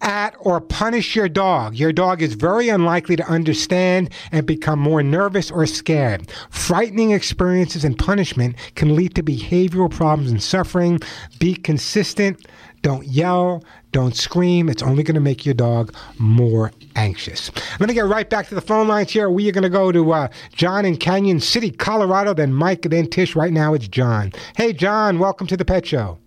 at 0.00 0.34
or 0.40 0.60
punish 0.60 1.14
your 1.14 1.28
dog. 1.28 1.76
Your 1.76 1.92
dog 1.92 2.20
is 2.20 2.34
very 2.34 2.68
unlikely 2.68 3.14
to 3.14 3.24
understand 3.28 4.10
and 4.32 4.44
become 4.44 4.80
more 4.80 5.04
nervous 5.04 5.52
or 5.52 5.66
scared. 5.66 6.28
Frightening 6.50 7.12
experiences 7.12 7.84
and 7.84 7.96
punishment 7.96 8.56
can 8.74 8.96
lead 8.96 9.14
to 9.14 9.22
behavioral 9.22 9.88
problems 9.88 10.32
and 10.32 10.42
suffering. 10.42 10.98
Be 11.38 11.54
consistent. 11.54 12.44
Don't 12.82 13.06
yell. 13.06 13.62
Don't 13.96 14.14
scream. 14.14 14.68
It's 14.68 14.82
only 14.82 15.02
going 15.02 15.14
to 15.14 15.22
make 15.22 15.46
your 15.46 15.54
dog 15.54 15.96
more 16.18 16.70
anxious. 16.96 17.48
I'm 17.48 17.78
going 17.78 17.88
to 17.88 17.94
get 17.94 18.04
right 18.04 18.28
back 18.28 18.46
to 18.48 18.54
the 18.54 18.60
phone 18.60 18.88
lines 18.88 19.10
here. 19.10 19.30
We 19.30 19.48
are 19.48 19.52
going 19.52 19.62
to 19.62 19.70
go 19.70 19.90
to 19.90 20.12
uh, 20.12 20.28
John 20.54 20.84
in 20.84 20.98
Cañon 20.98 21.40
City, 21.40 21.70
Colorado, 21.70 22.34
then 22.34 22.52
Mike, 22.52 22.82
then 22.82 23.08
Tish. 23.08 23.34
Right 23.34 23.54
now 23.54 23.72
it's 23.72 23.88
John. 23.88 24.34
Hey, 24.54 24.74
John, 24.74 25.18
welcome 25.18 25.46
to 25.46 25.56
the 25.56 25.64
Pet 25.64 25.86
Show. 25.86 26.18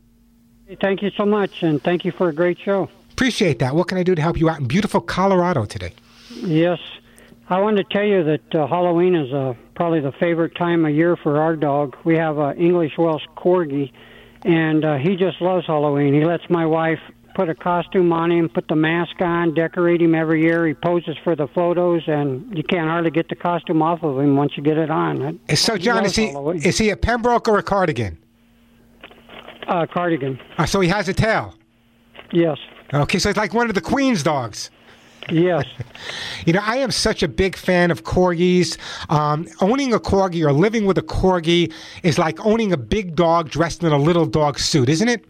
Thank 0.81 1.03
you 1.03 1.11
so 1.11 1.27
much, 1.27 1.61
and 1.61 1.79
thank 1.83 2.03
you 2.03 2.11
for 2.11 2.29
a 2.29 2.33
great 2.33 2.57
show. 2.57 2.89
Appreciate 3.11 3.59
that. 3.59 3.75
What 3.75 3.87
can 3.87 3.99
I 3.99 4.03
do 4.03 4.15
to 4.15 4.21
help 4.23 4.39
you 4.39 4.49
out 4.49 4.61
in 4.61 4.67
beautiful 4.67 4.99
Colorado 4.99 5.65
today? 5.65 5.93
Yes, 6.37 6.79
I 7.49 7.59
wanted 7.59 7.87
to 7.87 7.93
tell 7.95 8.03
you 8.03 8.23
that 8.23 8.55
uh, 8.55 8.65
Halloween 8.65 9.13
is 9.13 9.31
uh, 9.31 9.53
probably 9.75 9.99
the 9.99 10.13
favorite 10.13 10.55
time 10.55 10.85
of 10.85 10.95
year 10.95 11.15
for 11.15 11.39
our 11.39 11.55
dog. 11.55 11.95
We 12.03 12.15
have 12.15 12.39
an 12.39 12.57
English 12.57 12.97
Welsh 12.97 13.25
Corgi, 13.37 13.91
and 14.41 14.83
uh, 14.83 14.97
he 14.97 15.15
just 15.15 15.39
loves 15.39 15.67
Halloween. 15.67 16.15
He 16.15 16.25
lets 16.25 16.49
my 16.49 16.65
wife 16.65 16.99
put 17.35 17.49
a 17.49 17.55
costume 17.55 18.11
on 18.13 18.31
him, 18.31 18.49
put 18.49 18.67
the 18.67 18.75
mask 18.75 19.21
on, 19.21 19.53
decorate 19.53 20.01
him 20.01 20.15
every 20.15 20.41
year. 20.41 20.67
He 20.67 20.73
poses 20.73 21.15
for 21.23 21.35
the 21.35 21.47
photos, 21.47 22.03
and 22.07 22.55
you 22.55 22.63
can't 22.63 22.89
hardly 22.89 23.11
get 23.11 23.29
the 23.29 23.35
costume 23.35 23.81
off 23.81 24.03
of 24.03 24.19
him 24.19 24.35
once 24.35 24.53
you 24.55 24.63
get 24.63 24.77
it 24.77 24.89
on. 24.89 25.39
So, 25.55 25.77
John, 25.77 26.05
is 26.05 26.15
he 26.15 26.27
is 26.63 26.77
he 26.77 26.89
a 26.89 26.97
Pembroke 26.97 27.47
or 27.47 27.57
a 27.57 27.63
Cardigan? 27.63 28.17
Uh, 29.67 29.85
cardigan. 29.85 30.39
Uh, 30.57 30.65
so 30.65 30.79
he 30.79 30.89
has 30.89 31.07
a 31.07 31.13
tail. 31.13 31.53
Yes. 32.31 32.57
Okay, 32.91 33.19
so 33.19 33.29
it's 33.29 33.37
like 33.37 33.53
one 33.53 33.69
of 33.69 33.75
the 33.75 33.81
Queen's 33.81 34.23
dogs. 34.23 34.71
Yes. 35.31 35.65
you 36.45 36.53
know, 36.53 36.61
I 36.63 36.77
am 36.77 36.89
such 36.89 37.21
a 37.21 37.27
big 37.27 37.55
fan 37.55 37.91
of 37.91 38.03
corgis. 38.03 38.77
Um, 39.11 39.47
owning 39.61 39.93
a 39.93 39.99
corgi 39.99 40.43
or 40.43 40.51
living 40.51 40.85
with 40.85 40.97
a 40.97 41.03
corgi 41.03 41.71
is 42.01 42.17
like 42.17 42.43
owning 42.43 42.73
a 42.73 42.77
big 42.77 43.15
dog 43.15 43.49
dressed 43.49 43.83
in 43.83 43.91
a 43.91 43.97
little 43.97 44.25
dog 44.25 44.57
suit, 44.57 44.89
isn't 44.89 45.07
it? 45.07 45.25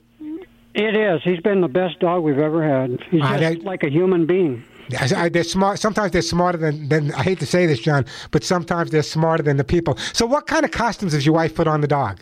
It 0.79 0.95
is. 0.95 1.21
He's 1.23 1.41
been 1.41 1.59
the 1.61 1.67
best 1.67 1.99
dog 1.99 2.23
we've 2.23 2.39
ever 2.39 2.63
had. 2.63 2.99
He's 3.11 3.21
just 3.21 3.63
like 3.63 3.83
a 3.83 3.89
human 3.89 4.25
being. 4.25 4.63
I- 4.97 5.25
I- 5.25 5.29
they're 5.29 5.43
smart. 5.43 5.77
Sometimes 5.79 6.11
they're 6.13 6.21
smarter 6.21 6.57
than, 6.57 6.87
than. 6.89 7.11
I 7.13 7.21
hate 7.23 7.39
to 7.41 7.45
say 7.45 7.65
this, 7.65 7.79
John, 7.79 8.05
but 8.31 8.43
sometimes 8.43 8.89
they're 8.89 9.03
smarter 9.03 9.43
than 9.43 9.57
the 9.57 9.63
people. 9.63 9.97
So, 10.13 10.25
what 10.25 10.47
kind 10.47 10.63
of 10.65 10.71
costumes 10.71 11.11
does 11.11 11.25
your 11.25 11.35
wife 11.35 11.53
put 11.53 11.67
on 11.67 11.81
the 11.81 11.87
dog? 11.87 12.21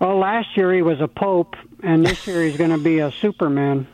Well, 0.00 0.18
last 0.18 0.56
year 0.56 0.72
he 0.74 0.82
was 0.82 1.00
a 1.00 1.06
pope, 1.06 1.54
and 1.82 2.04
this 2.04 2.26
year 2.26 2.42
he's 2.42 2.56
going 2.56 2.70
to 2.70 2.78
be 2.78 2.98
a 2.98 3.12
Superman. 3.12 3.86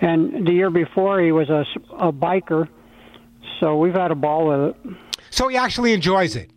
And 0.00 0.46
the 0.46 0.52
year 0.52 0.70
before 0.70 1.20
he 1.20 1.32
was 1.32 1.48
a 1.48 2.12
biker. 2.12 2.68
So 3.60 3.76
we've 3.76 3.94
had 3.94 4.10
a 4.10 4.14
ball 4.14 4.46
with 4.46 4.74
it. 4.74 4.96
So 5.30 5.48
he 5.48 5.56
actually 5.56 5.92
enjoys 5.92 6.34
it. 6.36 6.50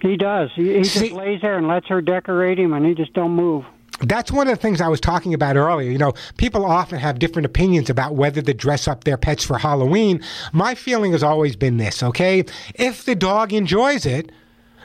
He 0.00 0.16
does. 0.16 0.50
He, 0.54 0.74
he 0.74 0.82
just 0.82 1.10
lays 1.12 1.40
there 1.40 1.58
and 1.58 1.66
lets 1.68 1.88
her 1.88 2.00
decorate 2.00 2.58
him, 2.58 2.72
and 2.72 2.86
he 2.86 2.94
just 2.94 3.12
don't 3.12 3.32
move. 3.32 3.64
That's 4.00 4.30
one 4.30 4.46
of 4.48 4.56
the 4.56 4.60
things 4.60 4.80
I 4.80 4.88
was 4.88 5.00
talking 5.00 5.34
about 5.34 5.56
earlier. 5.56 5.90
You 5.90 5.98
know, 5.98 6.14
people 6.36 6.64
often 6.64 6.98
have 6.98 7.18
different 7.18 7.46
opinions 7.46 7.90
about 7.90 8.14
whether 8.14 8.40
to 8.40 8.54
dress 8.54 8.86
up 8.86 9.04
their 9.04 9.16
pets 9.16 9.44
for 9.44 9.58
Halloween. 9.58 10.22
My 10.52 10.74
feeling 10.74 11.12
has 11.12 11.22
always 11.22 11.56
been 11.56 11.78
this, 11.78 12.02
okay? 12.02 12.44
If 12.74 13.04
the 13.04 13.14
dog 13.14 13.52
enjoys 13.52 14.06
it, 14.06 14.30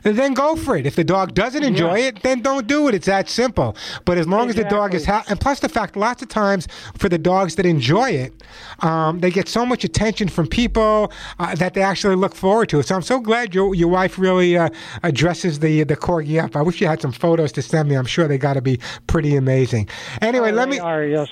then 0.03 0.33
go 0.33 0.55
for 0.55 0.75
it. 0.75 0.85
If 0.85 0.95
the 0.95 1.03
dog 1.03 1.33
doesn't 1.33 1.63
enjoy 1.63 1.97
Yeah. 1.99 2.07
it, 2.07 2.23
then 2.23 2.41
don't 2.41 2.67
do 2.67 2.87
it. 2.87 2.93
It's 2.95 3.05
that 3.07 3.29
simple. 3.29 3.75
But 4.05 4.17
as 4.17 4.27
long 4.27 4.49
as 4.49 4.55
the 4.55 4.63
dog 4.65 4.93
is 4.93 5.05
ha- 5.05 5.23
and 5.29 5.39
plus 5.39 5.59
the 5.61 5.69
fact, 5.69 5.95
lots 5.95 6.21
of 6.21 6.29
times 6.29 6.67
for 6.97 7.07
the 7.09 7.17
dogs 7.17 7.55
that 7.55 7.65
enjoy 7.65 8.09
it, 8.11 8.33
um, 8.81 9.19
they 9.21 9.31
get 9.31 9.47
so 9.47 9.65
much 9.65 9.83
attention 9.83 10.27
from 10.27 10.47
people 10.47 11.11
uh, 11.39 11.55
that 11.55 11.73
they 11.73 11.81
actually 11.81 12.15
look 12.15 12.35
forward 12.35 12.69
to 12.69 12.79
it. 12.79 12.87
So 12.87 12.95
I'm 12.95 13.01
so 13.01 13.19
glad 13.19 13.55
your 13.55 13.73
your 13.75 13.87
wife 13.87 14.19
really 14.19 14.57
uh, 14.57 14.69
addresses 15.03 15.59
the 15.59 15.83
the 15.83 15.95
corgi 15.95 16.43
up. 16.43 16.55
I 16.55 16.61
wish 16.61 16.81
you 16.81 16.87
had 16.87 17.01
some 17.01 17.11
photos 17.13 17.51
to 17.53 17.61
send 17.61 17.87
me. 17.89 17.95
I'm 17.95 18.05
sure 18.05 18.27
they 18.27 18.37
got 18.37 18.53
to 18.53 18.61
be 18.61 18.79
pretty 19.07 19.35
amazing. 19.35 19.87
Anyway, 20.21 20.51
let 20.51 20.67
me. 20.69 20.79
Are 20.79 21.03
yes. 21.05 21.29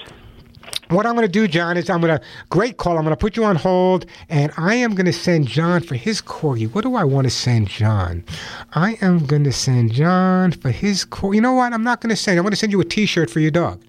What 0.92 1.06
I'm 1.06 1.16
going 1.16 1.26
to 1.26 1.32
do, 1.32 1.48
John, 1.48 1.78
is 1.78 1.90
I'm 1.90 2.02
going 2.02 2.20
to 2.20 2.26
great 2.50 2.76
call. 2.76 2.98
I'm 2.98 3.06
going 3.06 3.16
to 3.16 3.18
put 3.18 3.38
you 3.38 3.46
on 3.46 3.56
hold, 3.56 4.06
and 4.28 4.52
I 4.58 4.76
am 4.76 4.94
going 4.94 5.06
to 5.06 5.14
send 5.14 5.48
John 5.48 5.82
for 5.82 5.96
his 5.96 6.22
corgi. 6.22 6.70
What 6.70 6.82
do 6.82 6.96
I 6.96 7.06
want 7.06 7.26
to 7.28 7.32
send 7.32 7.70
John? 7.70 8.26
I 8.74 8.98
am 9.02 9.26
going 9.26 9.46
to 9.46 9.54
send 9.54 9.94
John 9.94 10.52
for 10.52 10.70
his 10.70 11.06
corgi. 11.06 11.36
You 11.36 11.42
know 11.42 11.54
what? 11.54 11.72
I'm 11.72 11.84
not 11.84 12.02
going 12.02 12.10
to 12.10 12.18
send. 12.18 12.38
I'm 12.38 12.44
going 12.44 12.52
to 12.52 12.58
send 12.58 12.74
you 12.74 12.82
a 12.82 12.86
T-shirt 12.86 13.30
for 13.30 13.40
your 13.40 13.52
dog. 13.52 13.82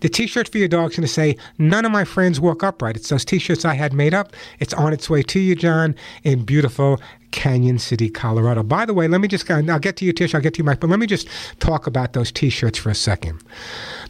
The 0.00 0.10
T-shirt 0.10 0.50
for 0.50 0.58
your 0.58 0.68
dog's 0.68 0.96
going 0.96 1.06
to 1.06 1.12
say, 1.12 1.38
"None 1.56 1.86
of 1.86 1.92
my 1.92 2.04
friends 2.04 2.38
walk 2.40 2.62
upright." 2.62 2.94
It's 2.94 3.08
those 3.08 3.24
T-shirts 3.24 3.64
I 3.64 3.72
had 3.72 3.94
made 3.94 4.12
up. 4.12 4.34
It's 4.58 4.74
on 4.74 4.92
its 4.92 5.08
way 5.08 5.22
to 5.22 5.40
you, 5.40 5.54
John, 5.54 5.94
in 6.24 6.44
beautiful 6.44 7.00
Cañon 7.32 7.80
City, 7.80 8.10
Colorado. 8.10 8.62
By 8.62 8.84
the 8.84 8.94
way, 8.94 9.08
let 9.08 9.20
me 9.20 9.28
just, 9.28 9.50
I'll 9.50 9.78
get 9.78 9.96
to 9.96 10.04
you, 10.04 10.12
Tish, 10.12 10.34
I'll 10.34 10.40
get 10.40 10.54
to 10.54 10.58
you, 10.58 10.64
Mike, 10.64 10.80
but 10.80 10.90
let 10.90 10.98
me 10.98 11.06
just 11.06 11.28
talk 11.60 11.86
about 11.86 12.12
those 12.12 12.32
t 12.32 12.50
shirts 12.50 12.78
for 12.78 12.90
a 12.90 12.94
second. 12.94 13.42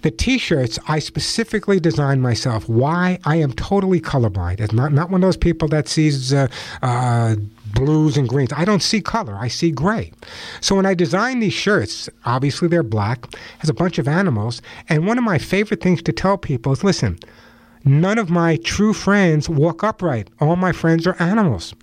The 0.03 0.11
t 0.11 0.39
shirts 0.39 0.79
I 0.89 0.99
specifically 0.99 1.81
designed 1.81 2.23
myself. 2.23 2.69
Why? 2.69 3.19
I 3.25 3.37
am 3.37 3.53
totally 3.53 4.01
colorblind. 4.01 4.61
It's 4.61 4.73
not, 4.73 4.93
not 4.93 5.11
one 5.11 5.23
of 5.23 5.27
those 5.27 5.37
people 5.37 5.69
that 5.69 5.89
sees 5.89 6.33
uh, 6.33 6.49
uh, 6.83 7.37
blues 7.75 8.17
and 8.17 8.29
greens. 8.29 8.53
I 8.55 8.65
don't 8.65 8.83
see 8.83 9.01
color, 9.01 9.37
I 9.39 9.49
see 9.49 9.71
gray. 9.71 10.13
So 10.61 10.75
when 10.75 10.87
I 10.87 10.95
designed 10.95 11.43
these 11.43 11.53
shirts, 11.53 12.09
obviously 12.25 12.69
they're 12.69 12.83
black, 12.83 13.27
has 13.59 13.71
a 13.71 13.75
bunch 13.75 13.99
of 13.99 14.09
animals, 14.09 14.63
and 14.89 15.07
one 15.07 15.19
of 15.19 15.25
my 15.25 15.39
favorite 15.39 15.81
things 15.81 16.03
to 16.03 16.13
tell 16.13 16.39
people 16.39 16.73
is 16.73 16.83
listen, 16.83 17.19
None 17.85 18.19
of 18.19 18.29
my 18.29 18.57
true 18.57 18.93
friends 18.93 19.49
walk 19.49 19.83
upright. 19.83 20.29
All 20.39 20.57
my 20.57 20.73
friends 20.73 21.07
are 21.07 21.17
animals. 21.19 21.75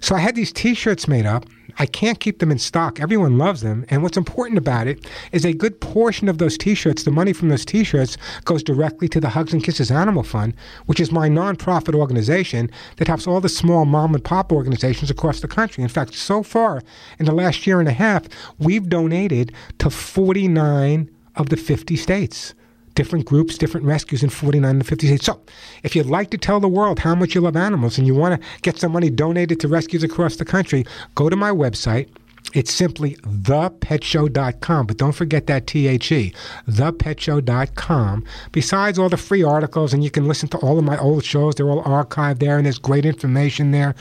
So 0.00 0.14
I 0.14 0.18
had 0.18 0.34
these 0.34 0.52
t 0.52 0.74
shirts 0.74 1.08
made 1.08 1.26
up. 1.26 1.46
I 1.78 1.86
can't 1.86 2.18
keep 2.18 2.40
them 2.40 2.50
in 2.50 2.58
stock. 2.58 3.00
Everyone 3.00 3.38
loves 3.38 3.60
them. 3.60 3.84
And 3.88 4.02
what's 4.02 4.16
important 4.16 4.58
about 4.58 4.86
it 4.86 5.06
is 5.32 5.44
a 5.44 5.52
good 5.52 5.80
portion 5.80 6.28
of 6.28 6.38
those 6.38 6.58
t 6.58 6.74
shirts, 6.74 7.04
the 7.04 7.10
money 7.10 7.32
from 7.32 7.48
those 7.48 7.64
t 7.64 7.84
shirts, 7.84 8.16
goes 8.44 8.62
directly 8.62 9.08
to 9.08 9.20
the 9.20 9.28
Hugs 9.28 9.52
and 9.52 9.62
Kisses 9.62 9.90
Animal 9.90 10.24
Fund, 10.24 10.54
which 10.86 11.00
is 11.00 11.12
my 11.12 11.28
nonprofit 11.28 11.94
organization 11.94 12.70
that 12.96 13.08
helps 13.08 13.26
all 13.26 13.40
the 13.40 13.48
small 13.48 13.84
mom 13.84 14.14
and 14.14 14.24
pop 14.24 14.52
organizations 14.52 15.10
across 15.10 15.40
the 15.40 15.48
country. 15.48 15.82
In 15.82 15.88
fact, 15.88 16.14
so 16.14 16.42
far 16.42 16.82
in 17.18 17.26
the 17.26 17.32
last 17.32 17.66
year 17.66 17.78
and 17.78 17.88
a 17.88 17.92
half, 17.92 18.24
we've 18.58 18.88
donated 18.88 19.52
to 19.78 19.90
49 19.90 21.10
of 21.36 21.48
the 21.50 21.56
50 21.56 21.96
states 21.96 22.54
different 22.98 23.26
groups, 23.26 23.56
different 23.56 23.86
rescues 23.86 24.24
in 24.24 24.28
49 24.28 24.68
and 24.68 24.84
50 24.84 25.06
states. 25.06 25.24
So, 25.24 25.40
if 25.84 25.94
you'd 25.94 26.06
like 26.06 26.30
to 26.30 26.36
tell 26.36 26.58
the 26.58 26.66
world 26.66 26.98
how 26.98 27.14
much 27.14 27.32
you 27.32 27.40
love 27.40 27.54
animals 27.54 27.96
and 27.96 28.08
you 28.08 28.14
want 28.16 28.42
to 28.42 28.48
get 28.62 28.76
some 28.76 28.90
money 28.90 29.08
donated 29.08 29.60
to 29.60 29.68
rescues 29.68 30.02
across 30.02 30.34
the 30.34 30.44
country, 30.44 30.84
go 31.14 31.28
to 31.30 31.36
my 31.36 31.52
website. 31.52 32.08
It's 32.54 32.74
simply 32.74 33.14
thepetshow.com, 33.16 34.86
but 34.86 34.96
don't 34.96 35.12
forget 35.12 35.46
that 35.46 35.68
THE, 35.68 36.34
thepetshow.com. 36.68 38.24
Besides 38.50 38.98
all 38.98 39.08
the 39.08 39.16
free 39.16 39.44
articles, 39.44 39.94
and 39.94 40.02
you 40.02 40.10
can 40.10 40.26
listen 40.26 40.48
to 40.48 40.58
all 40.58 40.76
of 40.76 40.84
my 40.84 40.98
old 40.98 41.24
shows, 41.24 41.54
they're 41.54 41.70
all 41.70 41.84
archived 41.84 42.40
there, 42.40 42.56
and 42.56 42.66
there's 42.66 42.80
great 42.80 43.06
information 43.06 43.70
there. 43.70 43.94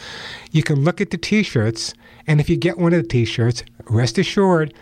You 0.51 0.63
can 0.63 0.83
look 0.83 1.01
at 1.01 1.11
the 1.11 1.17
t 1.17 1.43
shirts, 1.43 1.93
and 2.25 2.39
if 2.39 2.49
you 2.49 2.57
get 2.57 2.79
one 2.79 2.93
of 2.93 3.03
the 3.03 3.07
t 3.07 3.25
shirts, 3.25 3.63
rest 3.89 4.17
assured, 4.17 4.73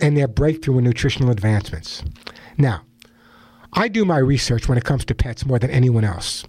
and 0.00 0.16
their 0.16 0.28
breakthrough 0.28 0.78
in 0.78 0.84
nutritional 0.84 1.30
advancements. 1.30 2.04
Now, 2.58 2.82
I 3.72 3.86
do 3.88 4.04
my 4.04 4.18
research 4.18 4.68
when 4.68 4.76
it 4.76 4.84
comes 4.84 5.04
to 5.06 5.14
pets 5.14 5.46
more 5.46 5.58
than 5.58 5.70
anyone 5.70 6.04
else. 6.04 6.44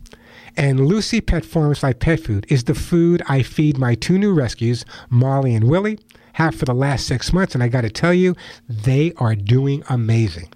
And 0.57 0.87
Lucy 0.87 1.21
Pet 1.21 1.45
Formulas 1.45 1.83
Life 1.83 1.99
Pet 1.99 2.19
Food 2.19 2.45
is 2.49 2.63
the 2.63 2.73
food 2.73 3.21
I 3.29 3.43
feed 3.43 3.77
my 3.77 3.93
two 3.95 4.17
new 4.17 4.33
rescues, 4.33 4.83
Molly 5.09 5.53
and 5.53 5.69
Willie, 5.69 5.99
have 6.33 6.55
for 6.55 6.65
the 6.65 6.73
last 6.73 7.05
six 7.05 7.31
months. 7.31 7.53
And 7.53 7.63
I 7.63 7.67
got 7.67 7.81
to 7.81 7.89
tell 7.89 8.13
you, 8.13 8.35
they 8.67 9.13
are 9.17 9.35
doing 9.35 9.83
amazing. 9.89 10.49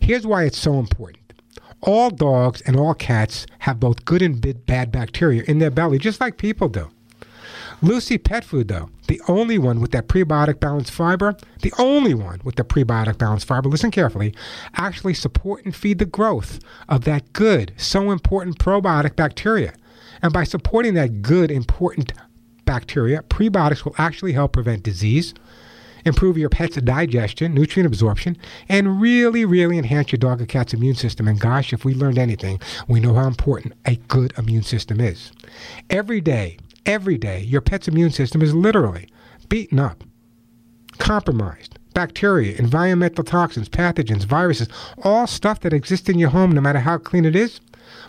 Here's 0.00 0.26
why 0.26 0.44
it's 0.44 0.58
so 0.58 0.78
important. 0.78 1.34
All 1.82 2.08
dogs 2.08 2.62
and 2.62 2.76
all 2.76 2.94
cats 2.94 3.46
have 3.60 3.78
both 3.78 4.06
good 4.06 4.22
and 4.22 4.64
bad 4.64 4.90
bacteria 4.90 5.42
in 5.46 5.58
their 5.58 5.70
belly, 5.70 5.98
just 5.98 6.20
like 6.20 6.38
people 6.38 6.68
do. 6.68 6.90
Lucy 7.82 8.18
Pet 8.18 8.44
Food, 8.44 8.68
though, 8.68 8.90
the 9.08 9.20
only 9.28 9.58
one 9.58 9.80
with 9.80 9.90
that 9.92 10.08
prebiotic 10.08 10.60
balanced 10.60 10.90
fiber, 10.90 11.36
the 11.62 11.72
only 11.78 12.14
one 12.14 12.40
with 12.44 12.56
the 12.56 12.64
prebiotic 12.64 13.18
balanced 13.18 13.46
fiber, 13.46 13.68
listen 13.68 13.90
carefully, 13.90 14.34
actually 14.76 15.14
support 15.14 15.64
and 15.64 15.74
feed 15.74 15.98
the 15.98 16.06
growth 16.06 16.60
of 16.88 17.04
that 17.04 17.32
good, 17.32 17.72
so 17.76 18.10
important 18.10 18.58
probiotic 18.58 19.16
bacteria. 19.16 19.74
And 20.22 20.32
by 20.32 20.44
supporting 20.44 20.94
that 20.94 21.22
good, 21.22 21.50
important 21.50 22.12
bacteria, 22.64 23.22
prebiotics 23.22 23.84
will 23.84 23.94
actually 23.98 24.32
help 24.32 24.52
prevent 24.52 24.82
disease, 24.82 25.34
improve 26.06 26.38
your 26.38 26.48
pet's 26.48 26.76
digestion, 26.76 27.54
nutrient 27.54 27.86
absorption, 27.86 28.36
and 28.68 29.00
really, 29.00 29.44
really 29.44 29.78
enhance 29.78 30.12
your 30.12 30.18
dog 30.18 30.40
or 30.40 30.46
cat's 30.46 30.72
immune 30.72 30.94
system. 30.94 31.28
And 31.28 31.40
gosh, 31.40 31.72
if 31.72 31.84
we 31.84 31.94
learned 31.94 32.18
anything, 32.18 32.60
we 32.88 33.00
know 33.00 33.14
how 33.14 33.26
important 33.26 33.74
a 33.84 33.96
good 33.96 34.32
immune 34.38 34.62
system 34.62 35.00
is. 35.00 35.32
Every 35.90 36.20
day, 36.20 36.58
every 36.86 37.18
day, 37.18 37.40
your 37.40 37.60
pet's 37.60 37.88
immune 37.88 38.10
system 38.10 38.42
is 38.42 38.54
literally 38.54 39.08
beaten 39.48 39.78
up, 39.78 40.04
compromised. 40.98 41.78
Bacteria, 41.94 42.56
environmental 42.56 43.22
toxins, 43.22 43.68
pathogens, 43.68 44.24
viruses, 44.24 44.68
all 45.02 45.28
stuff 45.28 45.60
that 45.60 45.72
exists 45.72 46.08
in 46.08 46.18
your 46.18 46.30
home 46.30 46.50
no 46.50 46.60
matter 46.60 46.80
how 46.80 46.98
clean 46.98 47.24
it 47.24 47.36
is. 47.36 47.60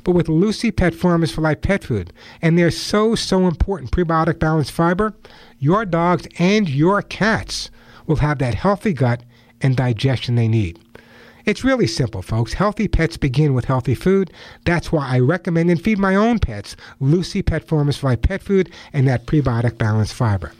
But 0.03 0.13
with 0.13 0.27
Lucy 0.27 0.71
Pet 0.71 0.95
Formulas 0.95 1.31
for 1.31 1.41
Life 1.41 1.61
pet 1.61 1.83
food 1.83 2.11
and 2.41 2.57
their 2.57 2.71
so, 2.71 3.13
so 3.13 3.47
important 3.47 3.91
prebiotic 3.91 4.39
balanced 4.39 4.71
fiber, 4.71 5.13
your 5.59 5.85
dogs 5.85 6.27
and 6.39 6.67
your 6.67 7.01
cats 7.01 7.69
will 8.07 8.17
have 8.17 8.39
that 8.39 8.55
healthy 8.55 8.93
gut 8.93 9.23
and 9.61 9.75
digestion 9.75 10.35
they 10.35 10.47
need. 10.47 10.79
It's 11.45 11.63
really 11.63 11.85
simple, 11.85 12.23
folks. 12.23 12.53
Healthy 12.53 12.87
pets 12.87 13.17
begin 13.17 13.53
with 13.53 13.65
healthy 13.65 13.93
food. 13.93 14.33
That's 14.65 14.91
why 14.91 15.07
I 15.07 15.19
recommend 15.19 15.69
and 15.69 15.81
feed 15.81 15.99
my 15.99 16.15
own 16.15 16.39
pets 16.39 16.75
Lucy 16.99 17.43
Pet 17.43 17.67
Fly 17.67 18.15
Pet 18.15 18.41
Food 18.41 18.71
and 18.93 19.07
that 19.07 19.27
prebiotic 19.27 19.77
balanced 19.77 20.15
fiber. 20.15 20.51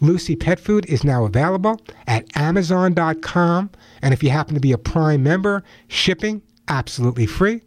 Lucy 0.00 0.36
Pet 0.36 0.60
Food 0.60 0.84
is 0.86 1.02
now 1.02 1.24
available 1.24 1.80
at 2.06 2.26
Amazon.com. 2.36 3.70
And 4.02 4.12
if 4.12 4.22
you 4.22 4.30
happen 4.30 4.54
to 4.54 4.60
be 4.60 4.72
a 4.72 4.78
Prime 4.78 5.22
member, 5.22 5.64
shipping 5.88 6.42
absolutely 6.68 7.26
free. 7.26 7.62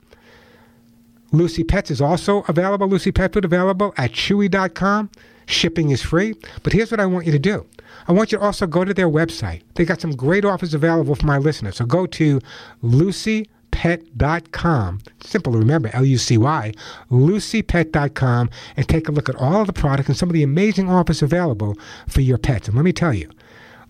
Lucy 1.31 1.63
Pets 1.63 1.91
is 1.91 1.99
also 1.99 2.43
available, 2.47 2.87
Lucy 2.87 3.11
Pet 3.11 3.33
Food 3.33 3.43
available 3.43 3.93
at 3.97 4.11
Chewy.com. 4.11 5.09
Shipping 5.47 5.89
is 5.89 6.01
free. 6.01 6.35
But 6.61 6.73
here's 6.73 6.91
what 6.91 6.99
I 6.99 7.05
want 7.05 7.25
you 7.25 7.31
to 7.31 7.39
do 7.39 7.65
I 8.07 8.11
want 8.11 8.31
you 8.31 8.37
to 8.37 8.43
also 8.43 8.67
go 8.67 8.85
to 8.85 8.93
their 8.93 9.09
website. 9.09 9.63
They 9.75 9.85
got 9.85 10.01
some 10.01 10.15
great 10.15 10.45
offers 10.45 10.73
available 10.73 11.15
for 11.15 11.25
my 11.25 11.37
listeners. 11.37 11.77
So 11.77 11.85
go 11.85 12.05
to 12.05 12.39
lucypet.com. 12.83 14.99
Simple 15.21 15.53
to 15.53 15.59
remember, 15.59 15.89
L 15.93 16.05
U 16.05 16.17
C 16.17 16.37
Y, 16.37 16.73
lucypet.com, 17.09 18.49
and 18.75 18.87
take 18.87 19.09
a 19.09 19.11
look 19.11 19.29
at 19.29 19.35
all 19.35 19.61
of 19.61 19.67
the 19.67 19.73
products 19.73 20.09
and 20.09 20.17
some 20.17 20.29
of 20.29 20.33
the 20.33 20.43
amazing 20.43 20.89
offers 20.89 21.21
available 21.21 21.75
for 22.07 22.21
your 22.21 22.37
pets. 22.37 22.67
And 22.67 22.75
let 22.75 22.85
me 22.85 22.93
tell 22.93 23.13
you, 23.13 23.29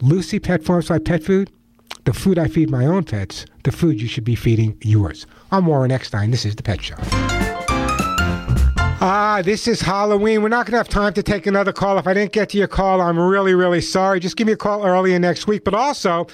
Lucy 0.02 0.40
Pet 0.40 0.64
Farms 0.64 0.90
by 0.90 1.00
Pet 1.00 1.24
Food, 1.24 1.52
the 2.06 2.14
food 2.14 2.40
I 2.40 2.48
feed 2.48 2.70
my 2.70 2.86
own 2.86 3.04
pets, 3.04 3.46
the 3.64 3.72
food 3.72 4.00
you 4.00 4.08
should 4.08 4.24
be 4.24 4.36
feeding 4.36 4.78
yours. 4.82 5.26
I'm 5.52 5.66
Warren 5.66 5.92
Eckstein. 5.92 6.32
This 6.32 6.46
is 6.46 6.56
The 6.56 6.64
Pet 6.64 6.82
Show. 6.82 7.47
Ah, 9.00 9.44
this 9.46 9.68
is 9.68 9.82
Halloween. 9.82 10.42
We're 10.42 10.50
not 10.50 10.66
going 10.66 10.72
to 10.72 10.78
have 10.78 10.90
time 10.90 11.14
to 11.14 11.22
take 11.22 11.46
another 11.46 11.72
call. 11.72 12.00
If 12.00 12.08
I 12.08 12.16
didn't 12.16 12.32
get 12.32 12.50
to 12.50 12.58
your 12.58 12.68
call, 12.68 13.00
I'm 13.00 13.20
really, 13.20 13.54
really 13.54 13.80
sorry. 13.80 14.20
Just 14.20 14.36
give 14.38 14.48
me 14.48 14.54
a 14.54 14.58
call 14.58 14.84
earlier 14.84 15.20
next 15.20 15.46
week. 15.46 15.64
But 15.64 15.76
also, 15.76 16.26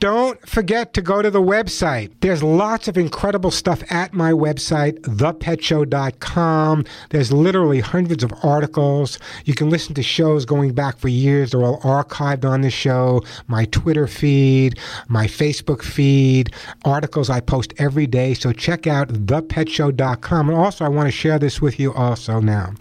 Don't 0.00 0.40
forget 0.48 0.94
to 0.94 1.02
go 1.02 1.22
to 1.22 1.30
the 1.30 1.42
website. 1.42 2.12
There's 2.20 2.40
lots 2.40 2.86
of 2.86 2.96
incredible 2.96 3.50
stuff 3.50 3.82
at 3.90 4.14
my 4.14 4.30
website, 4.30 5.00
thepetshow.com. 5.00 6.84
There's 7.10 7.32
literally 7.32 7.80
hundreds 7.80 8.22
of 8.22 8.32
articles. 8.44 9.18
You 9.44 9.54
can 9.54 9.70
listen 9.70 9.94
to 9.94 10.02
shows 10.04 10.44
going 10.44 10.72
back 10.72 10.98
for 10.98 11.08
years. 11.08 11.50
They're 11.50 11.64
all 11.64 11.80
archived 11.80 12.44
on 12.44 12.60
the 12.60 12.70
show, 12.70 13.22
my 13.48 13.64
Twitter 13.64 14.06
feed, 14.06 14.78
my 15.08 15.26
Facebook 15.26 15.82
feed, 15.82 16.54
articles 16.84 17.28
I 17.28 17.40
post 17.40 17.74
every 17.78 18.06
day. 18.06 18.34
So 18.34 18.52
check 18.52 18.86
out 18.86 19.08
thepetshow.com. 19.08 20.48
And 20.48 20.56
also, 20.56 20.84
I 20.84 20.88
want 20.88 21.08
to 21.08 21.12
share 21.12 21.40
this 21.40 21.60
with 21.60 21.80
you 21.80 21.92
also 21.94 22.38
now. 22.38 22.72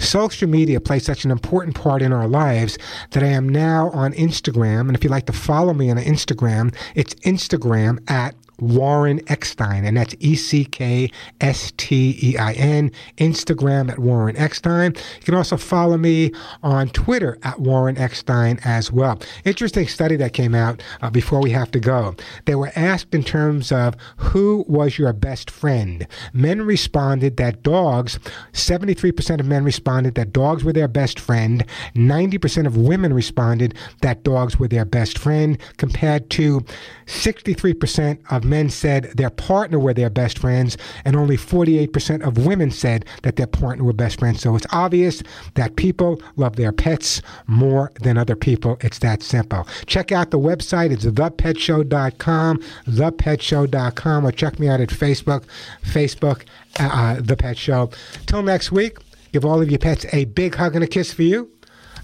Social 0.00 0.48
media 0.48 0.80
plays 0.80 1.04
such 1.04 1.24
an 1.24 1.30
important 1.30 1.76
part 1.76 2.02
in 2.02 2.12
our 2.12 2.26
lives 2.26 2.78
that 3.12 3.22
I 3.22 3.28
am 3.28 3.48
now 3.48 3.90
on 3.90 4.12
Instagram. 4.14 4.88
And 4.88 4.96
if 4.96 5.04
you'd 5.04 5.10
like 5.10 5.26
to 5.26 5.32
follow 5.32 5.72
me 5.72 5.88
on 5.88 5.98
Instagram, 5.98 6.63
it's 6.94 7.14
Instagram 7.16 7.98
at 8.10 8.34
Warren 8.58 9.20
Eckstein, 9.28 9.84
and 9.84 9.96
that's 9.96 10.14
E 10.20 10.36
C 10.36 10.64
K 10.64 11.10
S 11.40 11.72
T 11.76 12.18
E 12.22 12.36
I 12.38 12.52
N, 12.52 12.90
Instagram 13.18 13.90
at 13.90 13.98
Warren 13.98 14.36
Eckstein. 14.36 14.94
You 15.16 15.22
can 15.24 15.34
also 15.34 15.56
follow 15.56 15.96
me 15.96 16.32
on 16.62 16.88
Twitter 16.90 17.38
at 17.42 17.60
Warren 17.60 17.98
Eckstein 17.98 18.58
as 18.64 18.92
well. 18.92 19.20
Interesting 19.44 19.88
study 19.88 20.16
that 20.16 20.32
came 20.32 20.54
out 20.54 20.82
uh, 21.02 21.10
before 21.10 21.40
we 21.40 21.50
have 21.50 21.70
to 21.72 21.80
go. 21.80 22.14
They 22.44 22.54
were 22.54 22.72
asked 22.76 23.14
in 23.14 23.22
terms 23.22 23.72
of 23.72 23.94
who 24.16 24.64
was 24.68 24.98
your 24.98 25.12
best 25.12 25.50
friend. 25.50 26.06
Men 26.32 26.62
responded 26.62 27.36
that 27.36 27.62
dogs, 27.62 28.18
73% 28.52 29.40
of 29.40 29.46
men 29.46 29.64
responded 29.64 30.14
that 30.14 30.32
dogs 30.32 30.64
were 30.64 30.72
their 30.72 30.88
best 30.88 31.18
friend, 31.18 31.64
90% 31.94 32.66
of 32.66 32.76
women 32.76 33.12
responded 33.12 33.74
that 34.02 34.22
dogs 34.22 34.58
were 34.58 34.68
their 34.68 34.84
best 34.84 35.18
friend, 35.18 35.58
compared 35.76 36.30
to 36.30 36.60
63% 37.06 38.18
of 38.30 38.43
men 38.44 38.70
said 38.70 39.04
their 39.14 39.30
partner 39.30 39.78
were 39.78 39.94
their 39.94 40.10
best 40.10 40.38
friends, 40.38 40.76
and 41.04 41.16
only 41.16 41.36
48% 41.36 42.26
of 42.26 42.46
women 42.46 42.70
said 42.70 43.04
that 43.22 43.36
their 43.36 43.46
partner 43.46 43.84
were 43.84 43.92
best 43.92 44.18
friends. 44.18 44.40
So 44.40 44.54
it's 44.56 44.66
obvious 44.72 45.22
that 45.54 45.76
people 45.76 46.20
love 46.36 46.56
their 46.56 46.72
pets 46.72 47.22
more 47.46 47.90
than 48.00 48.18
other 48.18 48.36
people. 48.36 48.76
It's 48.80 48.98
that 49.00 49.22
simple. 49.22 49.66
Check 49.86 50.12
out 50.12 50.30
the 50.30 50.38
website. 50.38 50.90
It's 50.90 51.04
thepetshow.com, 51.04 52.58
thepetshow.com, 52.86 54.26
or 54.26 54.32
check 54.32 54.58
me 54.58 54.68
out 54.68 54.80
at 54.80 54.88
Facebook, 54.88 55.44
Facebook, 55.82 56.42
uh, 56.78 57.20
The 57.20 57.36
Pet 57.36 57.56
Show. 57.56 57.90
Till 58.26 58.42
next 58.42 58.72
week, 58.72 58.98
give 59.32 59.44
all 59.44 59.60
of 59.60 59.70
your 59.70 59.78
pets 59.78 60.06
a 60.12 60.24
big 60.26 60.54
hug 60.54 60.74
and 60.74 60.84
a 60.84 60.88
kiss 60.88 61.12
for 61.12 61.22
you, 61.22 61.50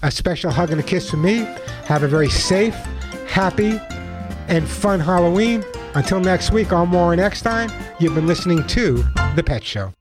a 0.01 0.11
special 0.11 0.51
hug 0.51 0.71
and 0.71 0.79
a 0.79 0.83
kiss 0.83 1.09
for 1.09 1.17
me. 1.17 1.39
Have 1.85 2.03
a 2.03 2.07
very 2.07 2.29
safe, 2.29 2.75
happy, 3.27 3.79
and 4.47 4.67
fun 4.67 4.99
Halloween. 4.99 5.63
Until 5.95 6.19
next 6.19 6.51
week, 6.51 6.71
I'm 6.71 6.91
Warren 6.91 7.19
Eckstein. 7.19 7.69
You've 7.99 8.15
been 8.15 8.27
listening 8.27 8.65
to 8.67 9.03
The 9.35 9.43
Pet 9.45 9.63
Show. 9.63 9.93